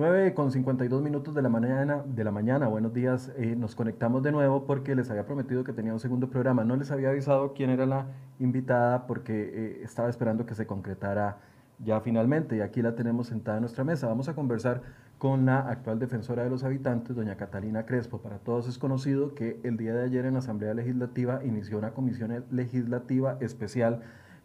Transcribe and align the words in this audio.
9 0.00 0.32
con 0.32 0.50
52 0.50 1.02
minutos 1.02 1.34
de 1.34 1.42
la 1.42 1.50
mañana, 1.50 2.02
de 2.06 2.24
la 2.24 2.30
mañana. 2.30 2.68
buenos 2.68 2.94
días, 2.94 3.30
eh, 3.36 3.54
nos 3.54 3.74
conectamos 3.74 4.22
de 4.22 4.32
nuevo 4.32 4.64
porque 4.64 4.94
les 4.94 5.10
había 5.10 5.26
prometido 5.26 5.62
que 5.62 5.74
tenía 5.74 5.92
un 5.92 6.00
segundo 6.00 6.30
programa, 6.30 6.64
no 6.64 6.74
les 6.76 6.90
había 6.90 7.10
avisado 7.10 7.52
quién 7.52 7.68
era 7.68 7.84
la 7.84 8.06
invitada 8.38 9.06
porque 9.06 9.34
eh, 9.34 9.80
estaba 9.84 10.08
esperando 10.08 10.46
que 10.46 10.54
se 10.54 10.66
concretara 10.66 11.36
ya 11.80 12.00
finalmente 12.00 12.56
y 12.56 12.62
aquí 12.62 12.80
la 12.80 12.94
tenemos 12.94 13.26
sentada 13.26 13.58
en 13.58 13.60
nuestra 13.60 13.84
mesa. 13.84 14.06
Vamos 14.06 14.30
a 14.30 14.34
conversar 14.34 14.80
con 15.18 15.44
la 15.44 15.68
actual 15.68 15.98
defensora 15.98 16.44
de 16.44 16.48
los 16.48 16.64
habitantes, 16.64 17.14
doña 17.14 17.36
Catalina 17.36 17.84
Crespo. 17.84 18.22
Para 18.22 18.38
todos 18.38 18.68
es 18.68 18.78
conocido 18.78 19.34
que 19.34 19.60
el 19.64 19.76
día 19.76 19.92
de 19.92 20.04
ayer 20.04 20.24
en 20.24 20.32
la 20.32 20.38
Asamblea 20.38 20.72
Legislativa 20.72 21.44
inició 21.44 21.76
una 21.76 21.90
comisión 21.90 22.42
legislativa 22.50 23.36
especial 23.40 24.00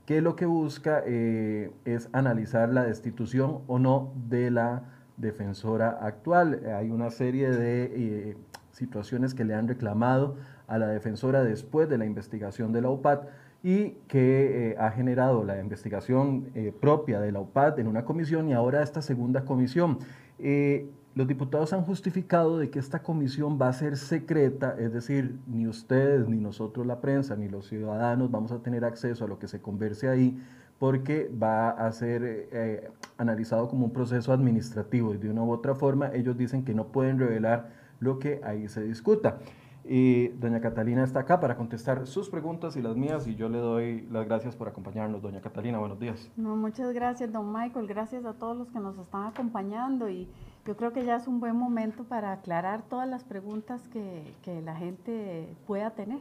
que 0.06 0.20
lo 0.20 0.36
que 0.36 0.48
busca 0.48 1.02
eh, 1.06 1.72
es 1.86 2.10
analizar 2.12 2.68
la 2.68 2.84
destitución 2.84 3.62
o 3.68 3.80
no 3.80 4.12
de 4.28 4.52
la 4.52 4.95
defensora 5.18 6.00
actual. 6.02 6.62
Hay 6.78 6.90
una 6.90 7.10
serie 7.10 7.50
de 7.50 7.84
eh, 7.86 8.38
situaciones 8.72 9.34
que 9.34 9.46
le 9.46 9.54
han 9.54 9.68
reclamado 9.68 10.36
a 10.68 10.78
la 10.78 10.88
defensora 10.88 11.44
después 11.44 11.90
de 11.90 11.98
la 11.98 12.06
investigación 12.06 12.74
de 12.74 12.82
la 12.82 12.90
UPAD 12.90 13.20
y 13.64 13.92
que 14.08 14.72
eh, 14.72 14.76
ha 14.78 14.92
generado 14.92 15.44
la 15.44 15.60
investigación 15.60 16.50
eh, 16.54 16.74
propia 16.80 17.20
de 17.20 17.32
la 17.32 17.40
UPAD 17.40 17.80
en 17.80 17.88
una 17.88 18.06
comisión 18.06 18.50
y 18.50 18.54
ahora 18.54 18.84
esta 18.84 19.02
segunda 19.02 19.46
comisión. 19.46 20.00
los 21.16 21.28
diputados 21.28 21.72
han 21.72 21.84
justificado 21.84 22.60
de 22.60 22.70
que 22.70 22.78
esta 22.78 23.02
comisión 23.02 23.58
va 23.60 23.70
a 23.70 23.74
ser 23.74 23.96
secreta, 23.96 24.76
es 24.78 24.92
decir, 24.92 25.40
ni 25.48 25.66
ustedes, 25.66 26.28
ni 26.28 26.38
nosotros 26.38 26.86
la 26.86 27.00
prensa, 27.00 27.38
ni 27.38 27.48
los 27.48 27.68
ciudadanos 27.68 28.30
vamos 28.30 28.52
a 28.52 28.60
tener 28.60 28.84
acceso 28.84 29.24
a 29.24 29.28
lo 29.28 29.40
que 29.40 29.48
se 29.48 29.62
converse 29.62 30.10
ahí, 30.10 30.38
porque 30.80 31.32
va 31.42 31.70
a 31.70 31.92
ser 31.92 32.22
eh, 32.52 32.92
analizado 33.18 33.70
como 33.70 33.86
un 33.86 33.94
proceso 33.94 34.34
administrativo 34.34 35.14
y 35.14 35.18
de 35.18 35.30
una 35.30 35.44
u 35.44 35.52
otra 35.52 35.76
forma 35.76 36.12
ellos 36.14 36.38
dicen 36.38 36.66
que 36.66 36.74
no 36.74 36.88
pueden 36.88 37.20
revelar 37.20 37.70
lo 38.00 38.20
que 38.20 38.42
ahí 38.44 38.68
se 38.68 38.84
discuta. 38.84 39.38
Y 39.88 40.30
doña 40.30 40.62
Catalina 40.62 41.04
está 41.04 41.20
acá 41.20 41.40
para 41.40 41.56
contestar 41.56 42.08
sus 42.08 42.28
preguntas 42.30 42.76
y 42.76 42.82
las 42.82 42.96
mías 42.96 43.28
y 43.28 43.36
yo 43.36 43.50
le 43.50 43.60
doy 43.60 44.02
las 44.12 44.26
gracias 44.26 44.56
por 44.56 44.68
acompañarnos. 44.68 45.22
Doña 45.22 45.42
Catalina, 45.42 45.78
buenos 45.78 46.00
días. 46.00 46.32
No, 46.36 46.56
muchas 46.56 46.92
gracias, 46.92 47.32
don 47.32 47.54
Michael. 47.54 47.86
Gracias 47.86 48.26
a 48.26 48.34
todos 48.34 48.58
los 48.58 48.72
que 48.72 48.80
nos 48.80 48.98
están 48.98 49.26
acompañando 49.26 50.10
y 50.10 50.28
yo 50.66 50.76
creo 50.76 50.92
que 50.92 51.06
ya 51.06 51.18
es 51.18 51.28
un 51.28 51.40
buen 51.40 51.56
momento 51.56 52.04
para 52.04 52.32
aclarar 52.32 52.82
todas 52.90 53.08
las 53.08 53.24
preguntas 53.24 53.88
que, 53.90 54.34
que 54.42 54.60
la 54.64 54.76
gente 54.76 55.56
pueda 55.68 55.92
tener. 55.92 56.20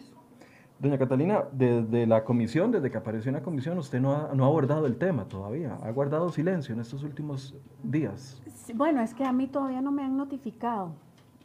Doña 0.78 0.98
Catalina, 0.98 1.44
desde 1.52 2.06
la 2.06 2.24
comisión, 2.24 2.72
desde 2.72 2.90
que 2.90 2.98
apareció 2.98 3.28
en 3.30 3.36
la 3.36 3.42
comisión, 3.42 3.78
usted 3.78 4.00
no 4.00 4.12
ha, 4.12 4.34
no 4.34 4.44
ha 4.44 4.48
abordado 4.48 4.86
el 4.86 4.96
tema 4.96 5.24
todavía, 5.26 5.78
ha 5.82 5.90
guardado 5.92 6.30
silencio 6.30 6.74
en 6.74 6.80
estos 6.80 7.02
últimos 7.04 7.54
días. 7.82 8.42
bueno, 8.74 9.00
es 9.00 9.14
que 9.14 9.24
a 9.24 9.32
mí 9.32 9.46
todavía 9.46 9.80
no 9.80 9.92
me 9.92 10.02
han 10.02 10.16
notificado, 10.16 10.92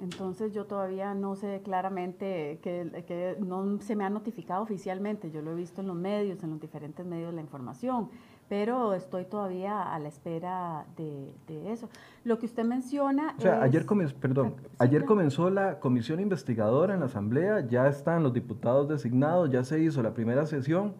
entonces 0.01 0.53
yo 0.53 0.65
todavía 0.65 1.13
no 1.13 1.35
sé 1.35 1.61
claramente 1.63 2.59
que, 2.63 3.03
que, 3.07 3.37
no 3.39 3.79
se 3.81 3.95
me 3.95 4.03
ha 4.03 4.09
notificado 4.09 4.63
oficialmente, 4.63 5.29
yo 5.29 5.41
lo 5.41 5.51
he 5.51 5.55
visto 5.55 5.81
en 5.81 5.87
los 5.87 5.95
medios, 5.95 6.43
en 6.43 6.49
los 6.49 6.59
diferentes 6.59 7.05
medios 7.05 7.29
de 7.29 7.35
la 7.35 7.41
información, 7.41 8.09
pero 8.49 8.95
estoy 8.95 9.25
todavía 9.25 9.93
a 9.93 9.99
la 9.99 10.07
espera 10.07 10.85
de, 10.97 11.31
eso. 11.71 11.87
Lo 12.23 12.39
que 12.39 12.47
usted 12.47 12.65
menciona... 12.65 13.35
O 13.37 13.41
sea, 13.41 13.61
ayer, 13.61 13.85
comenzó, 13.85 14.15
perdón, 14.15 14.55
ayer 14.79 15.05
comenzó 15.05 15.51
la 15.51 15.79
comisión 15.79 16.19
investigadora 16.19 16.95
en 16.95 17.01
la 17.01 17.05
Asamblea, 17.05 17.67
ya 17.67 17.87
están 17.87 18.23
los 18.23 18.33
diputados 18.33 18.89
designados, 18.89 19.51
ya 19.51 19.63
se 19.63 19.79
hizo 19.79 20.01
la 20.01 20.15
primera 20.15 20.47
sesión 20.47 20.95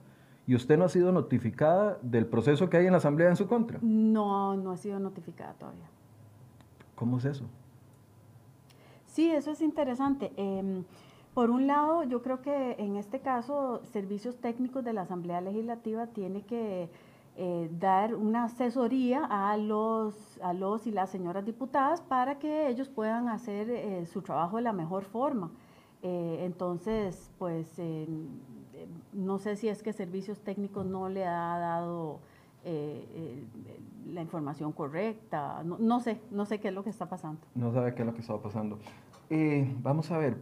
y 0.45 0.53
usted 0.53 0.77
no 0.77 0.85
ha 0.85 0.89
sido 0.89 1.11
notificada 1.11 1.97
del 2.03 2.27
proceso 2.27 2.69
que 2.69 2.77
hay 2.77 2.85
en 2.85 2.91
la 2.91 2.99
Asamblea 2.99 3.29
en 3.29 3.35
su 3.35 3.47
contra. 3.47 3.79
No, 3.81 4.55
no 4.55 4.71
ha 4.71 4.77
sido 4.77 4.99
notificada 4.99 5.53
todavía. 5.53 5.89
¿Cómo 6.93 7.17
es 7.17 7.25
eso? 7.25 7.45
Sí, 9.07 9.31
eso 9.31 9.51
es 9.51 9.61
interesante. 9.61 10.31
Em, 10.37 10.83
por 11.33 11.49
un 11.49 11.65
lado, 11.65 12.03
yo 12.03 12.21
creo 12.21 12.41
que 12.41 12.75
en 12.77 12.95
este 12.95 13.21
caso, 13.21 13.81
servicios 13.91 14.37
técnicos 14.37 14.83
de 14.83 14.93
la 14.93 15.01
Asamblea 15.01 15.41
Legislativa 15.41 16.07
tiene 16.07 16.43
que 16.43 16.89
eh, 17.41 17.69
dar 17.79 18.15
una 18.15 18.43
asesoría 18.43 19.23
a 19.23 19.55
los, 19.55 20.41
a 20.41 20.51
los 20.51 20.85
y 20.87 20.91
las 20.91 21.09
señoras 21.09 21.45
diputadas 21.45 22.01
para 22.01 22.37
que 22.37 22.67
ellos 22.67 22.89
puedan 22.89 23.29
hacer 23.29 23.69
eh, 23.69 24.05
su 24.07 24.21
trabajo 24.21 24.57
de 24.57 24.63
la 24.63 24.73
mejor 24.73 25.05
forma. 25.05 25.49
Eh, 26.01 26.39
entonces, 26.41 27.31
pues 27.39 27.81
no 29.13 29.39
sé 29.39 29.55
si 29.55 29.69
es 29.69 29.81
que 29.81 29.93
servicios 29.93 30.41
técnicos 30.41 30.85
no 30.85 31.07
le 31.07 31.25
ha 31.25 31.57
dado 31.59 32.19
la 34.05 34.21
información 34.21 34.73
correcta, 34.73 35.63
no, 35.63 35.77
no, 35.79 36.01
sé, 36.01 36.19
no 36.31 36.45
sé 36.45 36.59
qué 36.59 36.67
es 36.67 36.73
lo 36.73 36.83
que 36.83 36.89
está 36.89 37.07
pasando. 37.07 37.39
No 37.55 37.71
sabe 37.71 37.95
qué 37.95 38.01
es 38.01 38.05
lo 38.05 38.13
que 38.13 38.19
está 38.19 38.37
pasando. 38.37 38.79
vamos 39.81 40.11
a 40.11 40.17
ver, 40.17 40.35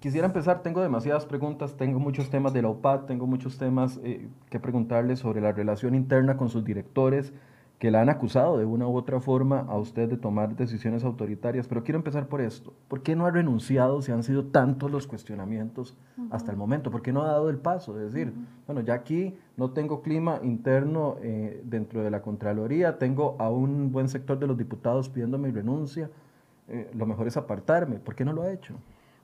Quisiera 0.00 0.26
empezar, 0.26 0.62
tengo 0.62 0.80
demasiadas 0.80 1.26
preguntas, 1.26 1.76
tengo 1.76 2.00
muchos 2.00 2.30
temas 2.30 2.54
de 2.54 2.62
la 2.62 2.68
OPAD, 2.68 3.00
tengo 3.00 3.26
muchos 3.26 3.58
temas 3.58 4.00
eh, 4.02 4.30
que 4.48 4.58
preguntarle 4.58 5.14
sobre 5.14 5.42
la 5.42 5.52
relación 5.52 5.94
interna 5.94 6.38
con 6.38 6.48
sus 6.48 6.64
directores 6.64 7.34
que 7.78 7.90
la 7.90 8.00
han 8.00 8.08
acusado 8.08 8.56
de 8.56 8.64
una 8.64 8.88
u 8.88 8.96
otra 8.96 9.20
forma 9.20 9.60
a 9.60 9.76
usted 9.76 10.08
de 10.08 10.16
tomar 10.16 10.56
decisiones 10.56 11.04
autoritarias, 11.04 11.68
pero 11.68 11.82
quiero 11.82 11.98
empezar 11.98 12.28
por 12.28 12.40
esto. 12.40 12.72
¿Por 12.88 13.02
qué 13.02 13.14
no 13.14 13.26
ha 13.26 13.30
renunciado 13.30 14.00
si 14.00 14.10
han 14.10 14.22
sido 14.22 14.46
tantos 14.46 14.90
los 14.90 15.06
cuestionamientos 15.06 15.94
hasta 16.30 16.50
el 16.50 16.56
momento? 16.56 16.90
¿Por 16.90 17.02
qué 17.02 17.12
no 17.12 17.22
ha 17.22 17.26
dado 17.26 17.50
el 17.50 17.58
paso? 17.58 17.98
Es 18.00 18.12
decir, 18.12 18.32
bueno, 18.66 18.80
ya 18.80 18.94
aquí 18.94 19.36
no 19.58 19.72
tengo 19.72 20.00
clima 20.00 20.40
interno 20.42 21.16
eh, 21.20 21.60
dentro 21.64 22.02
de 22.02 22.10
la 22.10 22.22
Contraloría, 22.22 22.96
tengo 22.96 23.36
a 23.38 23.50
un 23.50 23.92
buen 23.92 24.08
sector 24.08 24.38
de 24.38 24.46
los 24.46 24.56
diputados 24.56 25.10
pidiendo 25.10 25.36
mi 25.36 25.50
renuncia, 25.50 26.08
eh, 26.68 26.90
lo 26.94 27.04
mejor 27.04 27.28
es 27.28 27.36
apartarme. 27.36 27.98
¿Por 27.98 28.14
qué 28.14 28.24
no 28.24 28.32
lo 28.32 28.42
ha 28.42 28.52
hecho? 28.52 28.76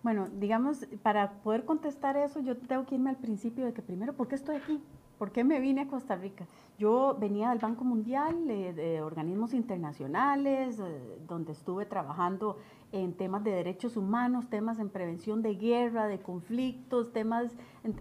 Bueno, 0.07 0.29
digamos, 0.39 0.87
para 1.03 1.33
poder 1.43 1.65
contestar 1.65 2.17
eso, 2.17 2.39
yo 2.39 2.57
tengo 2.57 2.87
que 2.87 2.95
irme 2.95 3.11
al 3.11 3.17
principio 3.17 3.65
de 3.65 3.73
que 3.73 3.83
primero, 3.83 4.13
¿por 4.13 4.29
qué 4.29 4.37
estoy 4.37 4.55
aquí? 4.55 4.81
¿Por 5.19 5.33
qué 5.33 5.43
me 5.43 5.59
vine 5.59 5.81
a 5.81 5.89
Costa 5.89 6.15
Rica? 6.15 6.47
Yo 6.79 7.17
venía 7.19 7.51
del 7.51 7.59
Banco 7.59 7.83
Mundial, 7.83 8.47
de 8.47 9.03
organismos 9.03 9.53
internacionales, 9.53 10.79
eh, 10.79 11.19
donde 11.27 11.51
estuve 11.51 11.87
trabajando 11.87 12.57
en 12.93 13.15
temas 13.15 13.43
de 13.43 13.51
derechos 13.51 13.97
humanos, 13.97 14.49
temas 14.49 14.79
en 14.79 14.91
prevención 14.91 15.43
de 15.43 15.57
guerra, 15.57 16.07
de 16.07 16.21
conflictos, 16.21 17.13
temas 17.13 17.57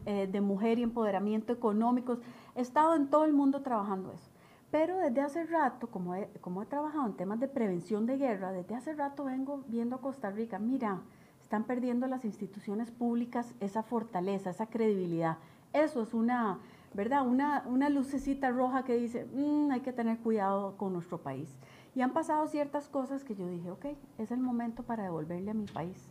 eh, 0.06 0.30
de 0.32 0.42
mujer 0.42 0.78
y 0.78 0.84
empoderamiento 0.84 1.54
económicos. 1.54 2.20
He 2.54 2.62
estado 2.62 2.94
en 2.94 3.10
todo 3.10 3.26
el 3.26 3.34
mundo 3.34 3.64
trabajando 3.64 4.12
eso. 4.12 4.30
Pero 4.70 4.96
desde 5.00 5.22
hace 5.22 5.44
rato, 5.46 5.88
como 5.88 6.14
he, 6.14 6.30
como 6.40 6.62
he 6.62 6.68
trabajado 6.68 7.08
en 7.08 7.14
temas 7.14 7.40
de 7.40 7.48
prevención 7.48 8.06
de 8.06 8.20
guerra, 8.20 8.52
desde 8.52 8.76
hace 8.76 8.94
rato 8.94 9.24
vengo 9.24 9.64
viendo 9.70 9.96
a 9.96 10.02
Costa 10.02 10.30
Rica, 10.30 10.60
mira, 10.60 11.02
están 11.46 11.66
perdiendo 11.66 12.08
las 12.08 12.26
instituciones 12.26 12.90
públicas 12.90 13.54
esa 13.60 13.84
fortaleza, 13.84 14.50
esa 14.50 14.66
credibilidad. 14.66 15.38
Eso 15.74 16.02
es 16.02 16.16
una, 16.16 16.58
¿verdad? 16.96 17.24
Una, 17.28 17.64
una 17.68 17.88
lucecita 17.90 18.50
roja 18.50 18.84
que 18.84 18.96
dice, 18.96 19.28
mm, 19.32 19.70
hay 19.70 19.82
que 19.82 19.94
tener 19.94 20.18
cuidado 20.18 20.76
con 20.76 20.92
nuestro 20.92 21.20
país. 21.20 21.56
Y 21.94 22.02
han 22.02 22.14
pasado 22.14 22.48
ciertas 22.48 22.90
cosas 22.90 23.24
que 23.24 23.36
yo 23.36 23.48
dije, 23.48 23.70
ok, 23.70 23.86
es 24.18 24.32
el 24.32 24.40
momento 24.40 24.82
para 24.82 25.04
devolverle 25.04 25.52
a 25.52 25.54
mi 25.54 25.68
país. 25.68 26.10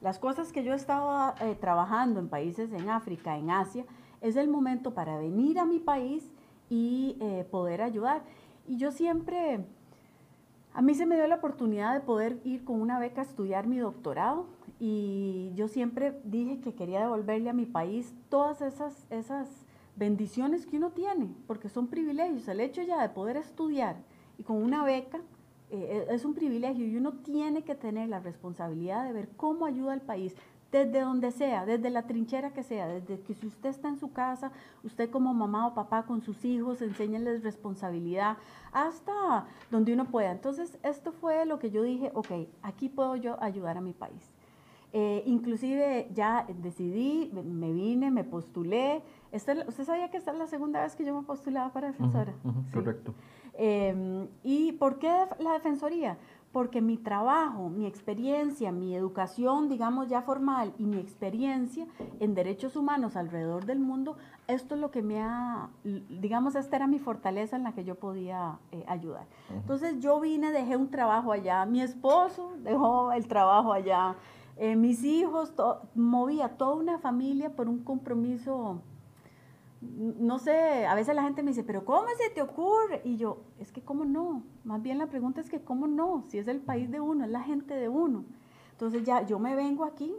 Las 0.00 0.20
cosas 0.20 0.52
que 0.52 0.62
yo 0.62 0.74
estaba 0.74 1.34
eh, 1.40 1.56
trabajando 1.60 2.20
en 2.20 2.28
países 2.28 2.72
en 2.72 2.88
África, 2.88 3.36
en 3.36 3.50
Asia, 3.50 3.84
es 4.20 4.36
el 4.36 4.46
momento 4.46 4.94
para 4.94 5.18
venir 5.18 5.58
a 5.58 5.64
mi 5.64 5.80
país 5.80 6.30
y 6.70 7.16
eh, 7.20 7.44
poder 7.50 7.82
ayudar. 7.82 8.22
Y 8.68 8.76
yo 8.76 8.92
siempre, 8.92 9.66
a 10.72 10.82
mí 10.82 10.94
se 10.94 11.06
me 11.06 11.16
dio 11.16 11.26
la 11.26 11.36
oportunidad 11.36 11.94
de 11.94 12.00
poder 12.00 12.40
ir 12.44 12.64
con 12.64 12.80
una 12.80 12.98
beca 12.98 13.22
a 13.22 13.24
estudiar 13.24 13.66
mi 13.66 13.78
doctorado 13.78 14.46
y 14.78 15.50
yo 15.54 15.68
siempre 15.68 16.20
dije 16.24 16.60
que 16.60 16.74
quería 16.74 17.00
devolverle 17.00 17.50
a 17.50 17.54
mi 17.54 17.66
país 17.66 18.14
todas 18.28 18.60
esas, 18.62 19.06
esas 19.10 19.48
bendiciones 19.96 20.66
que 20.66 20.76
uno 20.76 20.90
tiene, 20.90 21.34
porque 21.46 21.68
son 21.68 21.88
privilegios. 21.88 22.46
El 22.48 22.60
hecho 22.60 22.82
ya 22.82 23.02
de 23.02 23.08
poder 23.08 23.36
estudiar 23.36 23.96
y 24.38 24.44
con 24.44 24.62
una 24.62 24.84
beca 24.84 25.20
eh, 25.70 26.06
es 26.10 26.24
un 26.24 26.34
privilegio 26.34 26.86
y 26.86 26.96
uno 26.96 27.12
tiene 27.12 27.62
que 27.62 27.74
tener 27.74 28.08
la 28.08 28.20
responsabilidad 28.20 29.04
de 29.04 29.12
ver 29.12 29.28
cómo 29.36 29.66
ayuda 29.66 29.92
al 29.92 30.00
país, 30.00 30.34
desde 30.70 31.00
donde 31.00 31.30
sea, 31.30 31.64
desde 31.64 31.90
la 31.90 32.06
trinchera 32.06 32.52
que 32.52 32.62
sea, 32.62 32.86
desde 32.86 33.20
que 33.20 33.34
si 33.34 33.46
usted 33.46 33.70
está 33.70 33.88
en 33.88 33.98
su 33.98 34.12
casa, 34.12 34.52
usted 34.84 35.10
como 35.10 35.32
mamá 35.32 35.66
o 35.66 35.74
papá 35.74 36.04
con 36.04 36.22
sus 36.22 36.44
hijos, 36.44 36.82
enséñenles 36.82 37.42
responsabilidad, 37.42 38.36
hasta 38.72 39.46
donde 39.70 39.94
uno 39.94 40.04
pueda. 40.06 40.30
Entonces, 40.30 40.78
esto 40.82 41.12
fue 41.12 41.46
lo 41.46 41.58
que 41.58 41.70
yo 41.70 41.82
dije, 41.82 42.10
ok, 42.14 42.48
aquí 42.62 42.88
puedo 42.88 43.16
yo 43.16 43.42
ayudar 43.42 43.78
a 43.78 43.80
mi 43.80 43.92
país. 43.92 44.34
Eh, 44.92 45.22
inclusive 45.26 46.08
ya 46.14 46.46
decidí, 46.62 47.30
me 47.32 47.72
vine, 47.72 48.10
me 48.10 48.24
postulé. 48.24 49.02
¿Usted 49.32 49.84
sabía 49.84 50.10
que 50.10 50.16
esta 50.16 50.32
es 50.32 50.38
la 50.38 50.46
segunda 50.46 50.82
vez 50.82 50.96
que 50.96 51.04
yo 51.04 51.14
me 51.14 51.26
postulaba 51.26 51.72
para 51.72 51.88
defensora? 51.88 52.32
Correcto. 52.72 53.14
Em, 53.60 54.28
¿Y 54.42 54.72
por 54.72 54.98
qué 54.98 55.12
la 55.40 55.52
defensoría? 55.52 56.16
Porque 56.52 56.80
mi 56.80 56.96
trabajo, 56.96 57.68
mi 57.68 57.86
experiencia, 57.86 58.72
mi 58.72 58.94
educación, 58.94 59.68
digamos 59.68 60.08
ya 60.08 60.22
formal 60.22 60.72
y 60.78 60.84
mi 60.86 60.98
experiencia 60.98 61.86
en 62.20 62.34
derechos 62.34 62.74
humanos 62.74 63.16
alrededor 63.16 63.66
del 63.66 63.80
mundo, 63.80 64.16
esto 64.46 64.74
es 64.74 64.80
lo 64.80 64.90
que 64.90 65.02
me 65.02 65.20
ha, 65.20 65.68
digamos, 65.84 66.54
esta 66.54 66.76
era 66.76 66.86
mi 66.86 66.98
fortaleza 66.98 67.56
en 67.56 67.64
la 67.64 67.72
que 67.72 67.84
yo 67.84 67.96
podía 67.96 68.58
eh, 68.72 68.84
ayudar. 68.88 69.26
Entonces 69.50 70.00
yo 70.00 70.20
vine, 70.20 70.50
dejé 70.50 70.76
un 70.76 70.90
trabajo 70.90 71.32
allá, 71.32 71.66
mi 71.66 71.82
esposo 71.82 72.54
dejó 72.62 73.12
el 73.12 73.28
trabajo 73.28 73.72
allá, 73.72 74.16
eh, 74.56 74.74
mis 74.74 75.04
hijos, 75.04 75.52
movía 75.94 76.56
toda 76.56 76.74
una 76.74 76.98
familia 76.98 77.50
por 77.54 77.68
un 77.68 77.84
compromiso 77.84 78.80
no 79.80 80.38
sé, 80.38 80.86
a 80.86 80.94
veces 80.94 81.14
la 81.14 81.22
gente 81.22 81.42
me 81.42 81.50
dice, 81.50 81.62
pero 81.62 81.84
¿cómo 81.84 82.08
se 82.16 82.30
te 82.30 82.42
ocurre? 82.42 83.00
Y 83.04 83.16
yo, 83.16 83.42
es 83.58 83.70
que 83.70 83.80
¿cómo 83.80 84.04
no? 84.04 84.42
Más 84.64 84.82
bien 84.82 84.98
la 84.98 85.06
pregunta 85.06 85.40
es 85.40 85.48
que 85.48 85.60
¿cómo 85.60 85.86
no? 85.86 86.24
Si 86.28 86.38
es 86.38 86.48
el 86.48 86.60
país 86.60 86.90
de 86.90 87.00
uno, 87.00 87.24
es 87.24 87.30
la 87.30 87.42
gente 87.42 87.74
de 87.74 87.88
uno. 87.88 88.24
Entonces 88.72 89.04
ya 89.04 89.24
yo 89.24 89.38
me 89.38 89.54
vengo 89.54 89.84
aquí, 89.84 90.14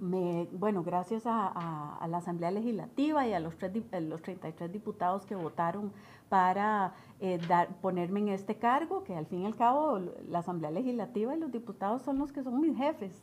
me, 0.00 0.48
bueno, 0.52 0.82
gracias 0.82 1.22
a, 1.26 2.04
la 2.08 2.18
Asamblea 2.18 2.50
Legislativa 2.50 3.26
y 3.26 3.32
a 3.32 3.40
los, 3.40 3.54
eh, 3.62 4.00
los 4.00 4.22
33 4.22 4.72
diputados 4.72 5.24
que 5.24 5.36
votaron 5.36 5.92
para 6.28 6.94
eh, 7.20 7.38
dar, 7.48 7.68
ponerme 7.80 8.20
en 8.20 8.28
este 8.30 8.56
cargo, 8.56 9.04
que 9.04 9.14
al 9.14 9.26
fin 9.26 9.42
y 9.42 9.46
al 9.46 9.56
cabo 9.56 10.00
la 10.28 10.40
Asamblea 10.40 10.70
Legislativa 10.70 11.36
y 11.36 11.38
los 11.38 11.52
diputados 11.52 12.02
son 12.02 12.18
los 12.18 12.32
que 12.32 12.42
son 12.42 12.60
mis 12.60 12.76
jefes. 12.76 13.22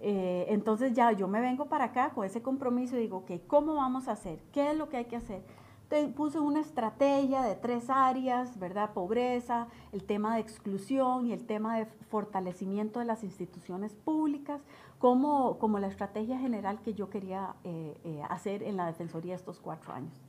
Eh, 0.00 0.46
entonces 0.48 0.92
ya 0.92 1.12
yo 1.12 1.26
me 1.26 1.40
vengo 1.40 1.66
para 1.66 1.86
acá 1.86 2.10
con 2.10 2.24
ese 2.24 2.42
compromiso 2.42 2.96
y 2.96 3.00
digo, 3.00 3.18
ok, 3.18 3.32
¿cómo 3.46 3.74
vamos 3.74 4.08
a 4.08 4.12
hacer? 4.12 4.40
¿Qué 4.52 4.70
es 4.70 4.76
lo 4.76 4.88
que 4.88 4.98
hay 4.98 5.04
que 5.06 5.16
hacer? 5.16 5.42
Te 5.88 6.06
puse 6.08 6.40
una 6.40 6.60
estrategia 6.60 7.42
de 7.42 7.54
tres 7.54 7.88
áreas, 7.88 8.58
¿verdad? 8.58 8.92
Pobreza, 8.92 9.68
el 9.92 10.02
tema 10.02 10.34
de 10.34 10.40
exclusión 10.40 11.26
y 11.26 11.32
el 11.32 11.46
tema 11.46 11.78
de 11.78 11.86
fortalecimiento 11.86 12.98
de 12.98 13.06
las 13.06 13.22
instituciones 13.22 13.94
públicas, 13.94 14.60
como, 14.98 15.58
como 15.58 15.78
la 15.78 15.86
estrategia 15.86 16.38
general 16.38 16.80
que 16.82 16.92
yo 16.92 17.08
quería 17.08 17.54
eh, 17.62 17.96
eh, 18.04 18.22
hacer 18.28 18.62
en 18.64 18.76
la 18.76 18.86
Defensoría 18.86 19.34
estos 19.34 19.60
cuatro 19.60 19.92
años. 19.92 20.20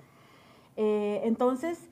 entonces, 0.76 1.90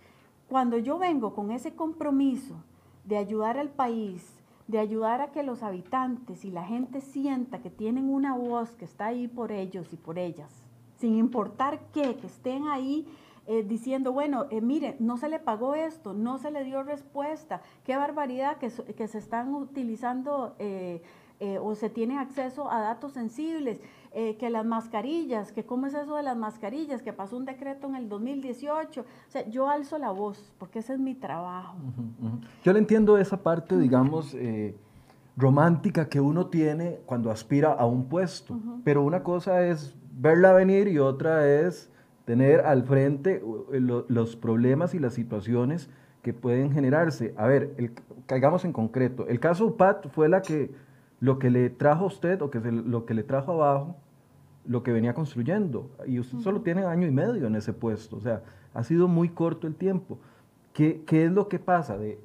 cuando 0.47 0.77
yo 0.77 0.99
vengo 0.99 1.33
con 1.33 1.49
ese 1.49 1.73
compromiso 1.73 2.55
de 3.03 3.17
ayudar 3.17 3.57
al 3.57 3.69
país, 3.69 4.34
de 4.67 4.79
ayudar 4.79 5.21
a 5.21 5.31
que 5.31 5.43
los 5.43 5.63
habitantes 5.63 6.43
y 6.43 6.51
la 6.51 6.63
gente 6.63 7.01
sienta 7.01 7.61
que 7.61 7.69
tienen 7.69 8.09
una 8.09 8.35
voz 8.35 8.75
que 8.75 8.85
está 8.85 9.07
ahí 9.07 9.27
por 9.27 9.51
ellos 9.51 9.93
y 9.93 9.97
por 9.97 10.17
ellas, 10.17 10.63
sin 10.97 11.15
importar 11.15 11.79
qué, 11.93 12.15
que 12.15 12.27
estén 12.27 12.67
ahí 12.67 13.07
eh, 13.47 13.63
diciendo, 13.63 14.11
bueno, 14.11 14.47
eh, 14.49 14.59
mire, 14.59 14.95
no 14.99 15.17
se 15.17 15.29
le 15.29 15.37
pagó 15.37 15.75
esto, 15.75 16.13
no 16.13 16.39
se 16.39 16.49
le 16.49 16.63
dio 16.63 16.81
respuesta, 16.81 17.61
qué 17.83 17.95
barbaridad 17.95 18.57
que, 18.57 18.71
que 18.71 19.07
se 19.07 19.19
están 19.19 19.53
utilizando 19.53 20.55
eh, 20.57 21.03
o 21.61 21.75
se 21.75 21.89
tiene 21.89 22.17
acceso 22.17 22.71
a 22.71 22.79
datos 22.79 23.11
sensibles. 23.11 23.81
Eh, 24.17 24.37
que 24.37 24.49
las 24.49 24.65
mascarillas, 24.65 25.51
que 25.51 25.65
cómo 25.65 25.87
es 25.87 25.93
eso 25.93 26.15
de 26.15 26.23
las 26.23 26.37
mascarillas, 26.37 27.01
que 27.01 27.11
pasó 27.11 27.35
un 27.35 27.43
decreto 27.43 27.85
en 27.89 27.95
el 27.95 28.07
2018. 28.07 29.01
O 29.01 29.05
sea, 29.27 29.45
yo 29.49 29.69
alzo 29.69 29.97
la 29.97 30.11
voz, 30.11 30.53
porque 30.57 30.79
ese 30.79 30.93
es 30.93 30.99
mi 30.99 31.15
trabajo. 31.15 31.75
Yo 32.63 32.71
le 32.71 32.79
entiendo 32.79 33.17
esa 33.17 33.43
parte, 33.43 33.77
digamos, 33.77 34.33
eh, 34.35 34.73
romántica 35.35 36.07
que 36.07 36.21
uno 36.21 36.45
tiene 36.45 36.99
cuando 37.05 37.29
aspira 37.29 37.73
a 37.73 37.85
un 37.85 38.05
puesto, 38.05 38.57
pero 38.85 39.03
una 39.03 39.21
cosa 39.21 39.67
es 39.67 39.93
verla 40.13 40.53
venir 40.53 40.87
y 40.87 40.97
otra 40.97 41.45
es 41.49 41.91
tener 42.23 42.61
al 42.61 42.83
frente 42.83 43.43
eh, 43.73 43.81
los 43.81 44.37
problemas 44.37 44.93
y 44.93 44.99
las 44.99 45.13
situaciones 45.13 45.89
que 46.21 46.33
pueden 46.33 46.71
generarse. 46.71 47.33
A 47.35 47.47
ver, 47.47 47.73
el, 47.75 47.91
caigamos 48.27 48.63
en 48.63 48.71
concreto. 48.71 49.27
El 49.27 49.41
caso 49.41 49.65
UPAT 49.65 50.07
fue 50.07 50.29
la 50.29 50.41
que, 50.41 50.71
lo 51.19 51.37
que 51.37 51.49
le 51.49 51.69
trajo 51.69 52.05
a 52.05 52.07
usted 52.07 52.41
o 52.41 52.49
que 52.49 52.61
lo 52.61 53.05
que 53.05 53.13
le 53.13 53.23
trajo 53.23 53.51
abajo 53.51 53.97
lo 54.67 54.83
que 54.83 54.91
venía 54.91 55.13
construyendo. 55.13 55.89
Y 56.05 56.19
usted 56.19 56.39
solo 56.39 56.61
tiene 56.61 56.85
año 56.85 57.07
y 57.07 57.11
medio 57.11 57.47
en 57.47 57.55
ese 57.55 57.73
puesto. 57.73 58.17
O 58.17 58.21
sea, 58.21 58.43
ha 58.73 58.83
sido 58.83 59.07
muy 59.07 59.29
corto 59.29 59.67
el 59.67 59.75
tiempo. 59.75 60.19
¿Qué, 60.73 61.03
qué 61.05 61.25
es 61.25 61.31
lo 61.31 61.47
que 61.47 61.59
pasa? 61.59 61.97
De, 61.97 62.19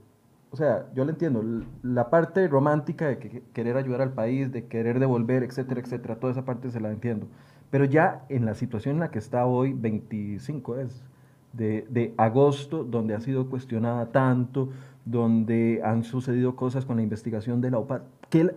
o 0.50 0.56
sea, 0.56 0.86
yo 0.94 1.04
le 1.04 1.12
entiendo, 1.12 1.44
la 1.82 2.10
parte 2.10 2.46
romántica 2.48 3.06
de 3.06 3.42
querer 3.52 3.76
ayudar 3.76 4.02
al 4.02 4.12
país, 4.12 4.50
de 4.50 4.66
querer 4.66 4.98
devolver, 4.98 5.44
etcétera, 5.44 5.80
etcétera, 5.80 6.16
toda 6.16 6.32
esa 6.32 6.44
parte 6.44 6.70
se 6.70 6.80
la 6.80 6.90
entiendo. 6.90 7.26
Pero 7.70 7.84
ya 7.84 8.24
en 8.28 8.44
la 8.44 8.54
situación 8.54 8.96
en 8.96 9.00
la 9.00 9.10
que 9.12 9.20
está 9.20 9.46
hoy, 9.46 9.72
25 9.72 10.78
es, 10.78 11.04
de, 11.52 11.86
de 11.88 12.14
agosto, 12.16 12.82
donde 12.82 13.14
ha 13.14 13.20
sido 13.20 13.48
cuestionada 13.48 14.06
tanto, 14.06 14.70
donde 15.04 15.80
han 15.84 16.02
sucedido 16.02 16.56
cosas 16.56 16.84
con 16.84 16.96
la 16.96 17.02
investigación 17.02 17.60
de 17.60 17.70
la 17.70 17.78
OPA, 17.78 18.02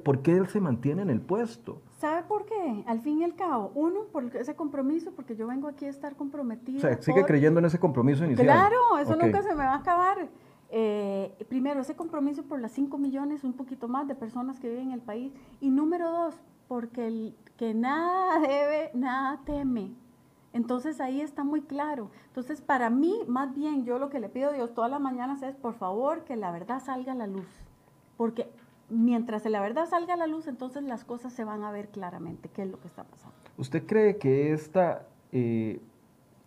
¿por 0.04 0.22
qué 0.22 0.36
él 0.38 0.48
se 0.48 0.60
mantiene 0.60 1.04
en 1.04 1.10
el 1.10 1.22
puesto? 1.22 1.82
¿Sabe 2.04 2.24
por 2.24 2.46
qué? 2.46 2.84
Al 2.86 3.00
fin 3.00 3.20
y 3.20 3.24
al 3.24 3.34
cabo, 3.34 3.72
uno, 3.76 4.02
por 4.12 4.26
ese 4.36 4.58
compromiso, 4.58 5.14
porque 5.14 5.38
yo 5.38 5.48
vengo 5.48 5.70
aquí 5.70 5.86
a 5.86 5.90
estar 5.90 6.18
comprometido. 6.18 6.80
O 6.80 6.82
sea, 6.82 7.02
sigue 7.02 7.24
creyendo 7.24 7.62
en 7.62 7.66
ese 7.66 7.80
compromiso 7.80 8.26
inicial. 8.26 8.46
Claro, 8.46 8.98
eso 9.00 9.16
nunca 9.16 9.42
se 9.42 9.56
me 9.56 9.64
va 9.64 9.72
a 9.72 9.78
acabar. 9.78 10.28
Eh, 10.70 11.34
primero, 11.48 11.80
ese 11.80 11.96
compromiso 11.96 12.44
por 12.44 12.60
las 12.60 12.74
5 12.74 12.98
millones, 12.98 13.46
un 13.46 13.54
poquito 13.54 13.88
más 13.88 14.06
de 14.10 14.16
personas 14.16 14.60
que 14.60 14.68
viven 14.68 14.88
en 14.88 14.96
el 14.96 15.00
país. 15.00 15.32
Y 15.62 15.70
número 15.70 16.12
dos, 16.12 16.36
porque 16.68 17.08
el 17.08 17.38
que 17.56 17.74
nada 17.74 18.38
debe, 18.42 18.92
nada 18.94 19.40
teme. 19.46 19.94
Entonces 20.52 21.00
ahí 21.00 21.22
está 21.22 21.46
muy 21.46 21.62
claro. 21.62 22.12
Entonces 22.28 22.60
para 22.60 22.90
mí, 22.90 23.18
más 23.28 23.56
bien, 23.56 23.86
yo 23.86 23.98
lo 23.98 24.10
que 24.10 24.20
le 24.20 24.28
pido 24.28 24.50
a 24.50 24.52
Dios 24.52 24.74
todas 24.74 24.92
las 24.92 25.00
mañanas 25.00 25.42
es, 25.42 25.56
por 25.56 25.76
favor, 25.76 26.26
que 26.26 26.36
la 26.36 26.52
verdad 26.52 26.84
salga 26.84 27.14
a 27.14 27.16
la 27.16 27.28
luz. 27.28 27.48
Porque 28.18 28.52
mientras 28.94 29.46
la 29.46 29.62
verdad 29.62 29.88
salga 29.90 30.14
a 30.14 30.18
la 30.18 30.28
luz, 30.28 30.48
entonces 30.48 30.84
las 30.84 31.04
cosas 31.04 31.34
se 31.34 31.44
van 31.44 31.64
a 31.64 31.72
ver 31.72 31.90
claramente 31.90 32.50
qué 32.54 32.64
es 32.64 32.70
lo 32.70 32.80
que 32.80 32.88
está 32.88 33.04
pasando. 33.04 33.36
¿Usted 33.58 33.86
cree 33.86 34.18
que 34.18 34.54
esta, 34.54 35.06
eh, 35.32 35.80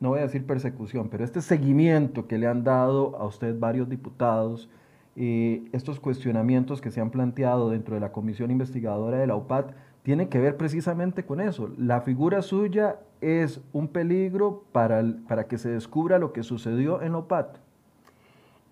no 0.00 0.10
voy 0.10 0.20
a 0.20 0.22
decir 0.22 0.46
persecución, 0.46 1.08
pero 1.08 1.24
este 1.24 1.40
seguimiento 1.40 2.26
que 2.26 2.38
le 2.38 2.46
han 2.46 2.64
dado 2.64 3.16
a 3.18 3.26
usted 3.26 3.58
varios 3.58 3.88
diputados, 3.88 4.68
eh, 5.16 5.68
estos 5.72 6.00
cuestionamientos 6.00 6.80
que 6.80 6.90
se 6.90 7.00
han 7.00 7.10
planteado 7.10 7.70
dentro 7.70 7.94
de 7.94 8.00
la 8.00 8.12
comisión 8.12 8.50
investigadora 8.50 9.18
de 9.18 9.26
la 9.26 9.36
UPAD, 9.36 9.66
tiene 10.02 10.28
que 10.28 10.38
ver 10.38 10.56
precisamente 10.56 11.24
con 11.24 11.40
eso? 11.40 11.70
La 11.78 12.00
figura 12.00 12.42
suya 12.42 13.00
es 13.20 13.60
un 13.72 13.88
peligro 13.88 14.64
para, 14.72 15.02
para 15.26 15.48
que 15.48 15.58
se 15.58 15.70
descubra 15.70 16.18
lo 16.18 16.32
que 16.32 16.42
sucedió 16.42 17.02
en 17.02 17.12
la 17.12 17.18
UPAD. 17.18 17.46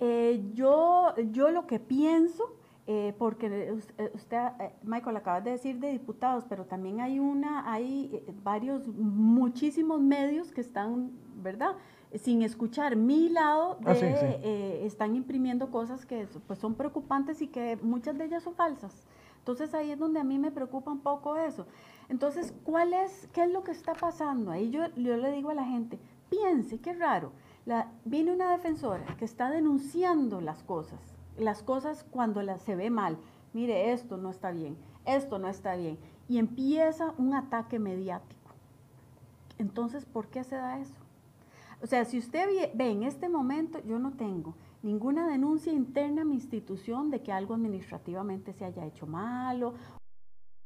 Eh, 0.00 0.44
yo, 0.54 1.14
yo 1.32 1.50
lo 1.50 1.66
que 1.66 1.80
pienso 1.80 2.52
eh, 2.86 3.14
porque 3.16 3.72
usted, 4.12 4.36
eh, 4.60 4.74
Michael, 4.82 5.16
acaba 5.16 5.40
de 5.40 5.52
decir 5.52 5.78
de 5.78 5.90
diputados, 5.90 6.44
pero 6.46 6.66
también 6.66 7.00
hay 7.00 7.18
una, 7.18 7.72
hay 7.72 8.10
eh, 8.12 8.34
varios, 8.42 8.86
muchísimos 8.88 10.02
medios 10.02 10.52
que 10.52 10.60
están, 10.60 11.12
¿verdad? 11.42 11.76
Sin 12.14 12.42
escuchar 12.42 12.94
mi 12.94 13.30
lado, 13.30 13.78
ah, 13.86 13.94
de, 13.94 14.84
están 14.84 15.16
imprimiendo 15.16 15.70
cosas 15.70 16.04
que 16.04 16.28
pues, 16.46 16.58
son 16.58 16.74
preocupantes 16.74 17.40
y 17.40 17.48
que 17.48 17.78
muchas 17.80 18.18
de 18.18 18.26
ellas 18.26 18.42
son 18.42 18.54
falsas. 18.54 19.06
Entonces 19.38 19.72
ahí 19.72 19.90
es 19.90 19.98
donde 19.98 20.20
a 20.20 20.24
mí 20.24 20.38
me 20.38 20.50
preocupa 20.50 20.92
un 20.92 21.00
poco 21.00 21.36
eso. 21.36 21.66
Entonces, 22.10 22.54
¿cuál 22.64 22.92
es, 22.92 23.28
qué 23.32 23.44
es 23.44 23.50
lo 23.50 23.64
que 23.64 23.72
está 23.72 23.94
pasando? 23.94 24.50
Ahí 24.50 24.70
yo, 24.70 24.86
yo 24.94 25.16
le 25.16 25.32
digo 25.32 25.50
a 25.50 25.54
la 25.54 25.64
gente, 25.64 25.98
piense, 26.28 26.78
qué 26.80 26.92
raro. 26.92 27.32
La, 27.64 27.90
viene 28.04 28.32
una 28.32 28.50
defensora 28.52 29.16
que 29.18 29.24
está 29.24 29.50
denunciando 29.50 30.42
las 30.42 30.62
cosas 30.62 31.13
las 31.36 31.62
cosas 31.62 32.04
cuando 32.10 32.42
las 32.42 32.62
se 32.62 32.76
ve 32.76 32.90
mal. 32.90 33.18
Mire, 33.52 33.92
esto 33.92 34.16
no 34.16 34.30
está 34.30 34.50
bien, 34.50 34.76
esto 35.04 35.38
no 35.38 35.48
está 35.48 35.76
bien. 35.76 35.98
Y 36.28 36.38
empieza 36.38 37.14
un 37.18 37.34
ataque 37.34 37.78
mediático. 37.78 38.50
Entonces, 39.58 40.04
¿por 40.04 40.28
qué 40.28 40.42
se 40.44 40.56
da 40.56 40.80
eso? 40.80 40.94
O 41.82 41.86
sea, 41.86 42.04
si 42.04 42.18
usted 42.18 42.72
ve 42.74 42.90
en 42.90 43.02
este 43.02 43.28
momento, 43.28 43.78
yo 43.84 43.98
no 43.98 44.12
tengo 44.12 44.54
ninguna 44.84 45.26
denuncia 45.26 45.72
interna 45.72 46.22
a 46.22 46.24
mi 46.24 46.34
institución 46.34 47.10
de 47.10 47.22
que 47.22 47.32
algo 47.32 47.54
administrativamente 47.54 48.52
se 48.52 48.66
haya 48.66 48.84
hecho 48.84 49.06
malo, 49.06 49.74